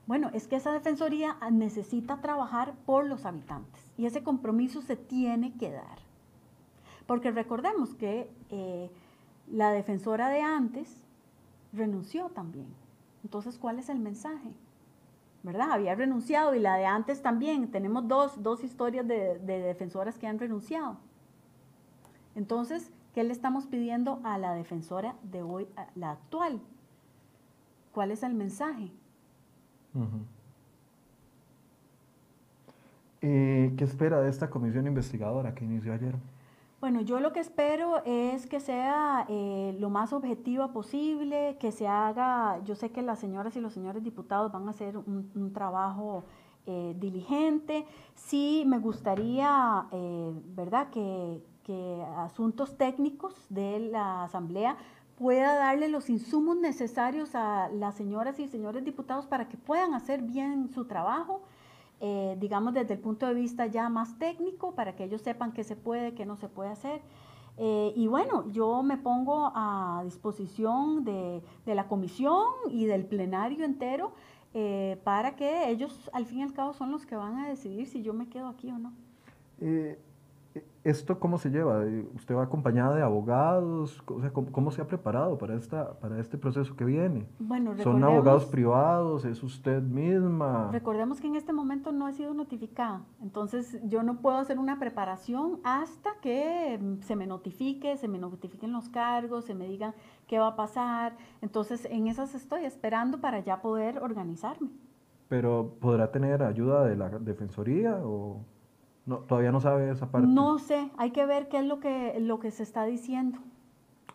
Bueno, 0.06 0.30
es 0.34 0.48
que 0.48 0.58
esa 0.58 0.72
defensoría 0.72 1.38
necesita 1.52 2.22
trabajar 2.22 2.76
por 2.86 3.06
los 3.06 3.26
habitantes 3.26 3.92
y 3.98 4.06
ese 4.06 4.22
compromiso 4.22 4.84
se 4.84 4.96
tiene 4.96 5.58
que 5.58 5.72
dar. 5.72 5.98
Porque 7.08 7.32
recordemos 7.32 7.96
que 7.96 8.30
eh, 8.52 8.92
la 9.52 9.72
defensora 9.72 10.30
de 10.30 10.42
antes 10.42 11.04
renunció 11.74 12.30
también. 12.30 12.68
Entonces, 13.24 13.58
¿cuál 13.58 13.80
es 13.80 13.90
el 13.90 14.00
mensaje? 14.00 14.54
¿Verdad? 15.42 15.72
Había 15.72 15.96
renunciado 15.96 16.54
y 16.54 16.60
la 16.60 16.76
de 16.76 16.86
antes 16.86 17.24
también. 17.24 17.72
Tenemos 17.72 18.08
dos, 18.08 18.44
dos 18.44 18.64
historias 18.64 19.08
de, 19.08 19.40
de 19.40 19.62
defensoras 19.62 20.20
que 20.20 20.28
han 20.28 20.38
renunciado. 20.38 20.98
Entonces, 22.38 22.92
¿qué 23.16 23.24
le 23.24 23.34
estamos 23.34 23.66
pidiendo 23.66 24.20
a 24.24 24.38
la 24.38 24.54
defensora 24.54 25.16
de 25.24 25.42
hoy, 25.42 25.68
la 25.96 26.12
actual? 26.12 26.62
¿Cuál 27.92 28.12
es 28.12 28.22
el 28.22 28.36
mensaje? 28.36 28.92
Eh, 33.24 33.74
¿Qué 33.76 33.84
espera 33.84 34.22
de 34.22 34.30
esta 34.30 34.52
comisión 34.52 34.86
investigadora 34.86 35.56
que 35.56 35.66
inició 35.66 35.94
ayer? 35.94 36.14
Bueno, 36.80 37.02
yo 37.02 37.20
lo 37.20 37.34
que 37.34 37.40
espero 37.40 38.04
es 38.06 38.46
que 38.46 38.60
sea 38.60 39.26
eh, 39.28 39.76
lo 39.80 39.90
más 39.90 40.14
objetiva 40.14 40.72
posible, 40.72 41.58
que 41.60 41.72
se 41.72 41.88
haga, 41.88 42.64
yo 42.66 42.76
sé 42.76 42.92
que 42.92 43.02
las 43.02 43.18
señoras 43.18 43.56
y 43.56 43.62
los 43.62 43.74
señores 43.74 44.04
diputados 44.04 44.52
van 44.52 44.68
a 44.68 44.70
hacer 44.70 44.96
un, 44.96 45.52
trabajo 45.56 46.24
eh, 46.68 46.96
diligente. 47.00 47.88
Sí, 48.14 48.64
me 48.68 48.78
gustaría, 48.78 49.88
¿verdad?, 50.56 50.92
que, 50.92 51.42
que 51.68 52.02
asuntos 52.16 52.78
técnicos 52.78 53.36
de 53.50 53.80
la 53.80 54.24
Asamblea 54.24 54.78
pueda 55.18 55.56
darle 55.56 55.90
los 55.90 56.10
insumos 56.10 56.56
necesarios 56.56 57.36
a 57.36 57.70
las 57.70 57.96
señoras 57.96 58.40
y 58.40 58.48
señores 58.48 58.86
diputados 58.86 59.26
para 59.26 59.50
que 59.50 59.58
puedan 59.58 59.94
hacer 59.94 60.22
bien 60.22 60.70
su 60.70 60.86
trabajo, 60.86 61.42
eh, 62.00 62.38
digamos 62.40 62.74
desde 62.74 62.94
el 62.94 63.00
punto 63.02 63.28
de 63.28 63.34
vista 63.34 63.66
ya 63.66 63.90
más 63.90 64.18
técnico, 64.18 64.76
para 64.76 64.96
que 64.96 65.04
ellos 65.04 65.22
sepan 65.22 65.52
qué 65.52 65.66
se 65.66 65.76
puede, 65.76 66.14
qué 66.14 66.26
no 66.26 66.38
se 66.38 66.48
puede 66.48 66.70
hacer. 66.70 67.02
Eh, 67.58 67.92
y 67.96 68.08
bueno, 68.08 68.50
yo 68.52 68.82
me 68.82 68.98
pongo 68.98 69.52
a 69.54 70.02
disposición 70.06 71.04
de, 71.04 71.42
la 71.66 71.88
comisión 71.88 72.46
y 72.70 72.86
del 72.86 73.06
plenario 73.06 73.66
entero 73.66 74.14
eh, 74.54 75.02
para 75.04 75.36
que 75.36 75.70
ellos 75.70 76.10
al 76.14 76.26
fin 76.28 76.40
y 76.40 76.44
al 76.44 76.54
cabo 76.54 76.74
son 76.74 76.92
los 76.92 77.06
que 77.06 77.16
van 77.16 77.40
a 77.40 77.50
decidir 77.50 77.88
si 77.88 78.04
yo 78.04 78.14
me 78.14 78.30
quedo 78.30 78.48
aquí 78.48 78.72
o 78.72 78.78
no. 78.78 78.94
¿Esto 80.84 81.20
cómo 81.20 81.38
se 81.38 81.50
lleva? 81.50 81.84
¿Usted 82.16 82.34
va 82.34 82.44
acompañada 82.44 82.96
de 82.96 83.02
abogados? 83.02 84.02
O 84.08 84.22
sea, 84.22 84.32
¿cómo, 84.32 84.72
se 84.72 84.82
ha 84.82 84.88
preparado 84.88 85.38
para, 85.38 85.56
esta, 85.56 86.00
para 86.00 86.20
este 86.20 86.38
proceso 86.38 86.76
que 86.76 86.86
viene? 86.86 87.28
Bueno, 87.40 87.76
¿Son 87.78 88.02
abogados 88.04 88.46
privados? 88.46 89.26
¿Es 89.26 89.44
usted 89.44 89.82
misma? 89.82 90.70
Recordemos 90.72 91.20
que 91.20 91.28
en 91.28 91.36
este 91.36 91.52
momento 91.52 91.92
no 91.92 92.08
he 92.08 92.14
sido 92.14 92.34
notificada. 92.34 93.02
Entonces, 93.22 93.80
yo 93.84 94.02
no 94.02 94.22
puedo 94.22 94.38
hacer 94.38 94.60
una 94.60 94.80
preparación 94.80 95.60
hasta 95.64 96.12
que 96.22 96.80
se 97.02 97.16
me 97.18 97.28
notifique, 97.28 97.98
se 97.98 98.08
me 98.08 98.18
notifiquen 98.18 98.72
los 98.72 98.88
cargos, 98.88 99.46
se 99.46 99.56
me 99.56 99.68
digan 99.68 99.94
qué 100.26 100.40
va 100.40 100.48
a 100.48 100.56
pasar. 100.56 101.18
Entonces, 101.42 101.86
en 101.92 102.08
esas 102.08 102.34
estoy 102.34 102.64
esperando 102.64 103.20
para 103.20 103.40
ya 103.42 103.62
poder 103.62 104.00
organizarme. 104.00 104.70
¿Pero 105.28 105.76
podrá 105.82 106.12
tener 106.12 106.44
ayuda 106.44 106.86
de 106.86 106.96
la 106.96 107.10
Defensoría 107.10 108.00
o...? 108.04 108.42
No, 109.08 109.20
todavía 109.20 109.54
no 109.54 109.62
sabe 109.62 109.90
esa 109.90 110.12
parte. 110.12 110.28
No 110.28 110.60
sé, 110.60 110.92
hay 110.98 111.12
que 111.12 111.26
ver 111.26 111.48
qué 111.48 111.60
es 111.60 111.66
lo 111.66 111.80
que, 111.80 112.20
lo 112.20 112.40
que 112.40 112.52
se 112.52 112.62
está 112.62 112.84
diciendo. 112.84 113.40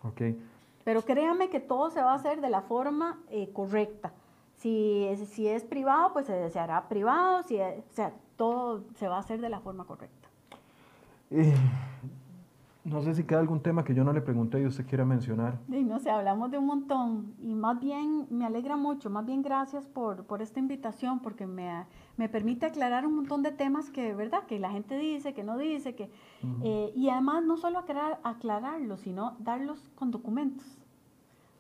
Ok. 0.05 0.21
Pero 0.85 1.03
créame 1.03 1.49
que 1.49 1.61
todo 1.61 1.91
se 1.91 2.03
va 2.03 2.13
a 2.13 2.17
hacer 2.17 2.43
de 2.43 2.51
la 2.51 2.61
forma 2.61 3.19
eh, 3.31 3.51
correcta. 3.53 4.13
Si 4.57 5.05
es, 5.05 5.29
si 5.31 5.49
es 5.49 5.65
privado, 5.65 6.13
pues 6.13 6.27
se, 6.27 6.59
hará 6.59 6.89
privado, 6.89 7.43
si 7.43 7.59
o 7.59 7.83
sea, 7.91 8.13
todo 8.37 8.85
se 8.95 9.09
va 9.09 9.17
a 9.17 9.21
hacer 9.21 9.41
de 9.41 9.49
la 9.49 9.61
forma 9.61 9.87
correcta. 9.87 10.29
Eh, 11.31 11.55
no 12.85 13.01
sé 13.01 13.15
si 13.15 13.23
queda 13.23 13.39
algún 13.39 13.61
tema 13.61 13.85
que 13.85 13.95
yo 13.95 14.03
no 14.03 14.13
le 14.13 14.21
pregunté 14.21 14.61
y 14.61 14.67
usted 14.67 14.85
quiera 14.87 15.05
mencionar. 15.05 15.61
Sí, 15.71 15.85
no 15.85 16.01
sé, 16.01 16.11
hablamos 16.11 16.51
de 16.51 16.59
un 16.59 16.67
montón 16.67 17.35
y 17.41 17.55
más 17.55 17.79
bien 17.79 18.27
me 18.31 18.45
alegra 18.45 18.77
mucho, 18.77 19.09
más 19.09 19.25
bien 19.25 19.41
gracias 19.41 19.87
por, 19.87 20.25
por 20.25 20.43
esta 20.43 20.59
invitación 20.59 21.21
porque 21.21 21.47
me, 21.47 21.87
me, 22.17 22.29
permite 22.29 22.67
aclarar 22.67 23.07
un 23.07 23.15
montón 23.15 23.45
de 23.45 23.53
temas 23.53 23.91
que, 23.91 24.15
¿verdad? 24.15 24.47
Que 24.47 24.59
la 24.59 24.71
gente 24.71 24.99
dice, 24.99 25.33
que 25.33 25.45
no 25.45 25.59
dice, 25.59 25.95
que... 25.95 26.11
Eh, 26.65 26.93
y 26.97 27.09
además 27.09 27.45
no 27.45 27.57
solo 27.57 27.79
aclarar, 27.79 28.19
aclararlos, 28.25 29.01
sino 29.01 29.37
darlos 29.39 29.89
con 29.95 30.11
documentos, 30.11 30.67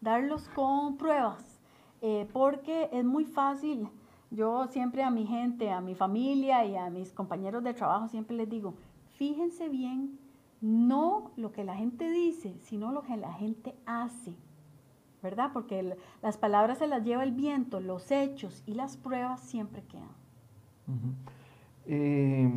darlos 0.00 0.48
con 0.48 0.96
pruebas, 0.96 1.60
eh, 2.00 2.28
porque 2.32 2.88
es 2.92 3.04
muy 3.04 3.26
fácil. 3.26 3.88
Yo 4.32 4.66
siempre 4.66 5.04
a 5.04 5.10
mi 5.10 5.26
gente, 5.26 5.70
a 5.70 5.80
mi 5.80 5.94
familia 5.94 6.64
y 6.64 6.74
a 6.74 6.90
mis 6.90 7.12
compañeros 7.12 7.62
de 7.62 7.74
trabajo 7.74 8.08
siempre 8.08 8.36
les 8.36 8.48
digo, 8.48 8.74
fíjense 9.12 9.68
bien 9.68 10.18
no 10.62 11.32
lo 11.36 11.52
que 11.52 11.64
la 11.64 11.74
gente 11.74 12.10
dice, 12.10 12.56
sino 12.60 12.92
lo 12.92 13.02
que 13.02 13.16
la 13.16 13.32
gente 13.34 13.74
hace, 13.84 14.32
¿verdad? 15.22 15.50
Porque 15.52 15.96
las 16.22 16.38
palabras 16.38 16.78
se 16.78 16.86
las 16.86 17.04
lleva 17.04 17.24
el 17.24 17.32
viento, 17.32 17.80
los 17.80 18.10
hechos 18.10 18.62
y 18.64 18.74
las 18.74 18.96
pruebas 18.96 19.40
siempre 19.40 19.82
quedan. 19.82 20.08
Eh, 21.86 22.50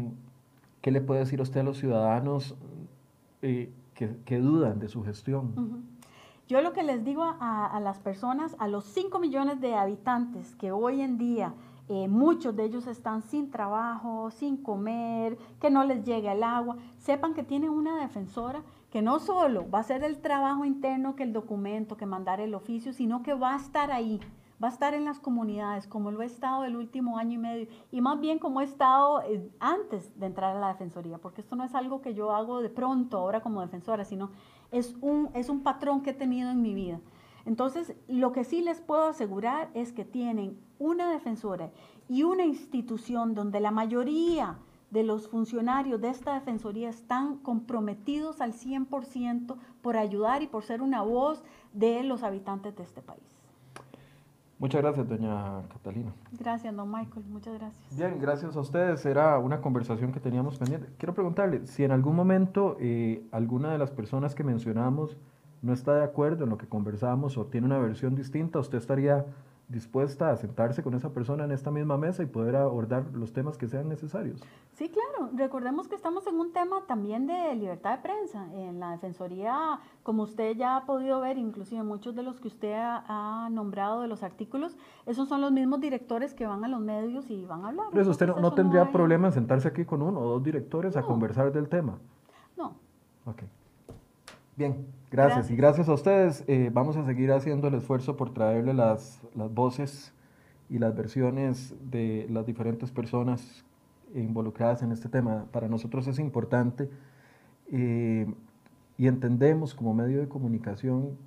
¿Qué 0.82 0.92
le 0.92 1.02
puede 1.02 1.22
decir 1.22 1.42
usted 1.42 1.62
a 1.62 1.64
los 1.64 1.78
ciudadanos 1.78 2.56
eh, 3.42 3.74
que, 3.96 4.38
dudan 4.38 4.80
de 4.80 4.88
su 4.88 5.04
gestión? 5.04 5.84
Yo 6.48 6.62
lo 6.62 6.74
que 6.74 6.84
les 6.84 7.04
digo 7.04 7.24
a, 7.24 7.66
a 7.66 7.80
las 7.80 7.98
personas, 7.98 8.56
a 8.60 8.68
los 8.68 8.86
5 8.86 9.18
millones 9.18 9.60
de 9.62 9.74
habitantes 9.74 10.56
que 10.56 10.72
hoy 10.72 11.02
en 11.02 11.18
día 11.18 11.56
eh, 11.88 12.08
muchos 12.08 12.56
de 12.56 12.66
ellos 12.66 12.88
están 12.88 13.22
sin 13.22 13.52
trabajo, 13.52 14.32
sin 14.32 14.58
comer, 14.58 15.38
que 15.60 15.70
no 15.70 15.84
les 15.84 16.04
llegue 16.04 16.32
el 16.32 16.44
agua. 16.44 16.78
Sepan 16.98 17.34
que 17.34 17.44
tienen 17.44 17.70
una 17.70 18.00
defensora 18.00 18.64
que 18.90 19.02
no 19.02 19.20
solo 19.20 19.70
va 19.70 19.80
a 19.80 19.82
hacer 19.82 20.04
el 20.04 20.20
trabajo 20.20 20.66
interno 20.66 21.16
que 21.16 21.24
el 21.24 21.34
documento, 21.34 21.98
que 21.98 22.06
mandar 22.06 22.40
el 22.40 22.56
oficio, 22.56 22.94
sino 22.94 23.22
que 23.22 23.34
va 23.34 23.54
a 23.54 23.58
estar 23.58 23.92
ahí, 23.92 24.20
va 24.64 24.70
a 24.70 24.72
estar 24.72 24.94
en 24.94 25.06
las 25.06 25.20
comunidades, 25.20 25.86
como 25.86 26.12
lo 26.12 26.22
he 26.22 26.26
estado 26.26 26.64
el 26.64 26.76
último 26.76 27.18
año 27.18 27.34
y 27.34 27.38
medio, 27.38 27.68
y 27.92 28.02
más 28.02 28.20
bien 28.20 28.40
como 28.40 28.62
he 28.62 28.64
estado 28.64 29.22
eh, 29.24 29.52
antes 29.60 30.18
de 30.18 30.26
entrar 30.28 30.56
a 30.56 30.60
la 30.60 30.70
defensoría, 30.70 31.18
porque 31.18 31.42
esto 31.42 31.56
no 31.56 31.66
es 31.66 31.76
algo 31.76 32.02
que 32.02 32.14
yo 32.14 32.32
hago 32.32 32.62
de 32.62 32.70
pronto 32.70 33.18
ahora 33.18 33.42
como 33.42 33.62
defensora, 33.62 34.06
sino 34.06 34.32
es 34.72 34.96
un, 35.02 35.30
es 35.34 35.50
un 35.50 35.62
patrón 35.62 36.02
que 36.02 36.12
he 36.12 36.14
tenido 36.14 36.50
en 36.50 36.62
mi 36.62 36.74
vida. 36.74 37.00
Entonces, 37.46 37.96
lo 38.08 38.32
que 38.32 38.44
sí 38.44 38.62
les 38.62 38.82
puedo 38.82 39.06
asegurar 39.06 39.70
es 39.74 39.94
que 39.94 40.04
tienen 40.04 40.58
una 40.80 41.12
defensora 41.12 41.70
y 42.10 42.24
una 42.24 42.46
institución 42.46 43.36
donde 43.36 43.60
la 43.60 43.72
mayoría 43.72 44.58
de 44.92 45.04
los 45.04 45.28
funcionarios 45.28 46.02
de 46.02 46.10
esta 46.10 46.34
defensoría 46.34 46.90
están 46.90 47.38
comprometidos 47.38 48.42
al 48.42 48.54
100% 48.54 49.56
por 49.82 49.98
ayudar 49.98 50.42
y 50.42 50.48
por 50.48 50.64
ser 50.64 50.82
una 50.82 51.02
voz 51.02 51.44
de 51.74 52.04
los 52.04 52.24
habitantes 52.24 52.76
de 52.76 52.84
este 52.84 53.02
país. 53.02 53.22
Muchas 54.58 54.82
gracias, 54.82 55.10
doña 55.10 55.64
Catalina. 55.68 56.14
Gracias, 56.40 56.74
don 56.74 56.90
Michael. 56.90 57.26
Muchas 57.28 57.56
gracias. 57.56 57.98
Bien, 57.98 58.18
gracias 58.20 58.56
a 58.56 58.60
ustedes. 58.62 59.06
Era 59.06 59.38
una 59.38 59.60
conversación 59.60 60.14
que 60.14 60.22
teníamos 60.22 60.58
pendiente. 60.58 60.88
Quiero 60.98 61.14
preguntarle 61.14 61.68
si 61.68 61.84
en 61.84 61.92
algún 61.92 62.16
momento 62.16 62.78
eh, 62.80 63.28
alguna 63.32 63.74
de 63.74 63.78
las 63.78 63.92
personas 63.92 64.34
que 64.34 64.46
mencionamos 64.46 65.18
no 65.66 65.74
está 65.74 65.96
de 65.96 66.04
acuerdo 66.04 66.44
en 66.44 66.52
lo 66.52 66.58
que 66.58 66.68
conversamos 66.68 67.38
o 67.38 67.46
tiene 67.48 67.66
una 67.66 67.80
versión 67.80 68.16
distinta, 68.16 68.60
usted 68.60 68.78
estaría 68.78 69.26
dispuesta 69.68 70.30
a 70.30 70.38
sentarse 70.38 70.84
con 70.84 70.94
esa 70.94 71.10
persona 71.10 71.44
en 71.44 71.52
esta 71.52 71.72
misma 71.72 71.98
mesa 71.98 72.22
y 72.22 72.28
poder 72.28 72.56
abordar 72.56 73.04
los 73.14 73.34
temas 73.34 73.58
que 73.58 73.68
sean 73.68 73.90
necesarios. 73.90 74.40
Sí, 74.74 74.90
claro. 74.90 75.32
Recordemos 75.34 75.88
que 75.88 75.96
estamos 75.96 76.28
en 76.28 76.36
un 76.36 76.54
tema 76.54 76.84
también 76.86 77.26
de 77.26 77.56
libertad 77.56 77.98
de 77.98 78.04
prensa. 78.04 78.46
En 78.54 78.80
la 78.80 78.92
Defensoría, 78.92 79.80
como 80.04 80.22
usted 80.22 80.56
ya 80.56 80.78
ha 80.78 80.86
podido 80.86 81.20
ver, 81.20 81.40
inclusive 81.40 81.82
muchos 81.82 82.16
de 82.16 82.22
los 82.22 82.40
que 82.40 82.48
usted 82.48 82.76
ha, 82.78 83.50
nombrado 83.52 84.02
de 84.02 84.08
los 84.08 84.22
artículos, 84.22 84.78
esos 85.08 85.28
son 85.28 85.42
los 85.42 85.52
mismos 85.52 85.82
directores 85.82 86.36
que 86.36 86.46
van 86.46 86.64
a 86.64 86.68
los 86.68 86.82
medios 86.82 87.32
y 87.32 87.44
van 87.46 87.66
a 87.66 87.70
hablar. 87.70 87.88
Pero 87.92 88.12
usted 88.12 88.28
no, 88.28 88.54
tendría 88.54 88.92
problema 88.92 89.30
en 89.30 89.34
sentarse 89.34 89.68
aquí 89.68 89.84
con 89.84 90.04
uno 90.04 90.20
o 90.20 90.30
dos 90.34 90.44
directores 90.44 90.96
a 90.96 91.02
conversar 91.02 91.52
del 91.52 91.70
tema. 91.70 91.98
No. 92.56 92.76
Ok. 93.26 93.42
Bien, 94.56 94.86
gracias. 95.16 95.50
Y 95.50 95.56
gracias 95.56 95.90
a 95.90 95.94
ustedes. 95.94 96.44
Eh, 96.48 96.70
vamos 96.74 96.98
a 96.98 97.06
seguir 97.06 97.32
haciendo 97.32 97.68
el 97.68 97.76
esfuerzo 97.76 98.18
por 98.18 98.34
traerle 98.34 98.74
las, 98.74 99.22
las, 99.34 99.54
voces 99.54 100.14
y 100.70 100.80
las 100.80 100.96
versiones 100.96 101.74
de 101.90 102.28
las 102.30 102.46
diferentes 102.46 102.92
personas 102.92 103.64
involucradas 104.14 104.82
en 104.82 104.92
este 104.92 105.10
tema. 105.10 105.46
Para 105.52 105.68
nosotros 105.68 106.08
es 106.08 106.20
importante 106.20 106.90
eh, 107.72 108.28
y 108.98 109.08
entendemos 109.08 109.74
como 109.74 109.94
medio 109.94 110.20
de 110.20 110.28
comunicación 110.28 111.18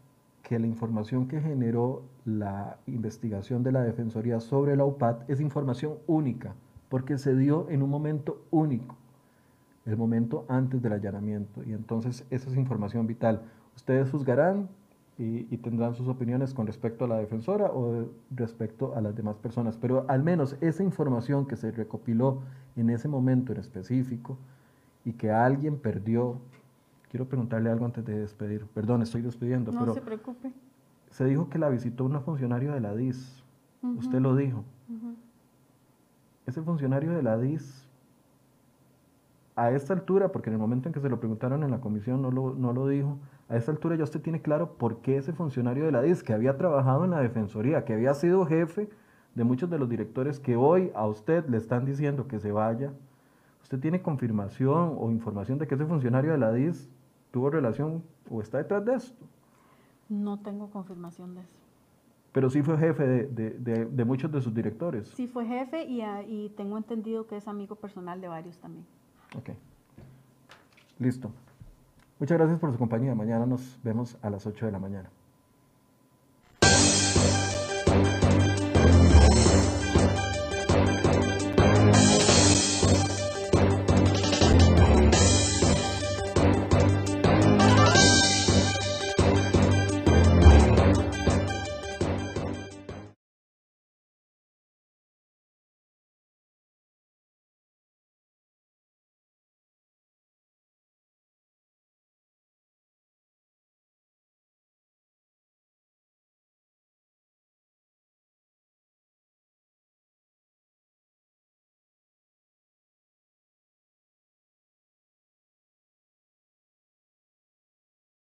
que 0.43 0.59
la 0.59 0.67
información 0.67 1.27
que 1.29 1.41
generó 1.41 2.03
la 2.25 2.79
investigación 2.87 3.63
de 3.63 3.73
la 3.73 3.83
Defensoría 3.83 4.41
sobre 4.41 4.77
la 4.77 4.85
UPAD 4.85 5.29
es 5.29 5.41
información 5.41 5.95
única, 6.07 6.55
porque 6.89 7.19
se 7.19 7.35
dio 7.35 7.69
en 7.69 7.83
un 7.83 7.91
momento 7.91 8.43
único 8.51 8.97
el 9.89 9.97
momento 9.97 10.45
antes 10.49 10.83
del 10.83 10.93
allanamiento. 10.93 11.63
Y 11.65 11.73
entonces 11.73 12.27
esa 12.31 12.51
es 12.51 12.57
información 12.57 13.07
vital. 13.07 13.43
Ustedes 13.79 14.11
juzgarán 14.11 14.69
y, 15.19 15.57
tendrán 15.59 15.95
sus 15.95 16.09
opiniones 16.09 16.53
con 16.53 16.67
respecto 16.67 17.05
a 17.05 17.09
la 17.09 17.19
defensora 17.19 17.67
o 17.67 18.09
respecto 18.35 18.97
a 18.97 19.01
las 19.01 19.15
demás 19.15 19.37
personas. 19.37 19.77
Pero 19.77 20.05
al 20.09 20.25
menos 20.25 20.57
esa 20.61 20.83
información 20.83 21.47
que 21.47 21.55
se 21.55 21.71
recopiló 21.71 22.41
en 22.75 22.91
ese 22.91 23.07
momento 23.07 23.53
en 23.53 23.61
específico 23.61 24.37
y 25.05 25.13
que 25.13 25.31
alguien 25.31 25.79
perdió, 25.79 26.39
quiero 27.09 27.29
preguntarle 27.29 27.71
algo 27.71 27.85
antes 27.85 28.05
de 28.05 28.19
despedir. 28.19 28.67
Perdón, 28.75 29.03
estoy 29.03 29.23
despidiendo. 29.23 29.71
No 29.71 29.79
pero 29.79 29.95
se 29.95 30.01
preocupe. 30.01 30.53
Se 31.11 31.25
dijo 31.27 31.49
que 31.49 31.61
la 31.61 31.69
visitó 31.69 32.05
una 32.05 32.19
funcionario 32.19 32.73
de 32.73 32.81
la 32.81 32.97
DIS. 32.97 33.45
Usted 33.97 34.19
lo 34.21 34.35
dijo. 34.35 34.65
Ese 36.47 36.63
funcionario 36.63 37.13
de 37.13 37.23
la 37.23 37.39
DIS 37.39 37.87
a 39.55 39.71
esta 39.71 39.93
altura, 39.93 40.33
porque 40.33 40.51
en 40.51 40.55
el 40.55 40.61
momento 40.61 40.89
en 40.89 40.93
que 40.93 41.01
se 41.01 41.09
lo 41.09 41.21
preguntaron 41.21 41.63
en 41.63 41.71
la 41.71 41.81
comisión 41.81 42.23
no 42.23 42.33
lo, 42.33 42.55
no 42.55 42.73
lo 42.73 42.89
dijo, 42.89 43.19
a 43.49 43.57
esta 43.57 43.71
altura 43.73 43.97
ya 43.97 44.05
usted 44.05 44.21
tiene 44.21 44.43
claro 44.43 44.75
por 44.75 45.01
qué 45.01 45.17
ese 45.17 45.33
funcionario 45.33 45.85
de 45.85 45.93
la 45.93 46.03
DIS, 46.03 46.23
que 46.23 46.33
había 46.33 46.57
trabajado 46.57 47.05
en 47.05 47.13
la 47.13 47.21
Defensoría, 47.21 47.85
que 47.85 47.95
había 47.95 48.13
sido 48.15 48.45
jefe 48.45 48.91
de 49.35 49.45
muchos 49.45 49.71
de 49.71 49.79
los 49.79 49.89
directores 49.89 50.39
que 50.39 50.57
hoy 50.57 50.91
a 50.95 51.07
usted 51.07 51.47
le 51.49 51.57
están 51.57 51.87
diciendo 51.87 52.29
que 52.29 52.41
se 52.41 52.53
vaya, 52.53 52.93
¿usted 53.63 53.81
tiene 53.81 54.03
confirmación 54.03 54.97
o 54.99 55.11
información 55.11 55.59
de 55.59 55.67
que 55.67 55.77
ese 55.77 55.87
funcionario 55.87 56.33
de 56.33 56.39
la 56.39 56.53
DIS 56.53 56.91
tuvo 57.31 57.49
relación 57.49 58.03
o 58.31 58.43
está 58.43 58.59
detrás 58.59 58.85
de 58.85 58.95
esto? 58.95 59.25
No 60.09 60.41
tengo 60.41 60.71
confirmación 60.71 61.35
de 61.35 61.43
eso. 61.43 61.59
Pero 62.33 62.51
sí 62.51 62.63
fue 62.63 62.77
jefe 62.77 63.07
de, 63.07 63.51
de, 63.59 63.87
de, 63.87 64.05
muchos 64.05 64.31
de 64.31 64.41
sus 64.43 64.55
directores. 64.55 65.09
Sí 65.09 65.27
fue 65.27 65.47
jefe 65.47 65.85
y, 65.85 66.03
ah, 66.03 66.23
y 66.23 66.51
tengo 66.51 66.77
entendido 66.77 67.27
que 67.27 67.37
es 67.37 67.49
amigo 67.49 67.77
personal 67.77 68.21
de 68.21 68.29
varios 68.29 68.59
también. 68.59 68.85
Ok. 69.37 69.51
Listo. 70.99 71.31
Muchas 72.19 72.37
gracias 72.39 72.59
por 72.59 72.73
su 72.73 72.79
compañía. 72.79 73.15
Mañana 73.15 73.47
nos 73.47 73.81
vemos 73.83 74.19
a 74.23 74.31
las 74.31 74.45
8 74.47 74.67
de 74.67 74.73
la 74.73 74.79
mañana. 74.81 75.11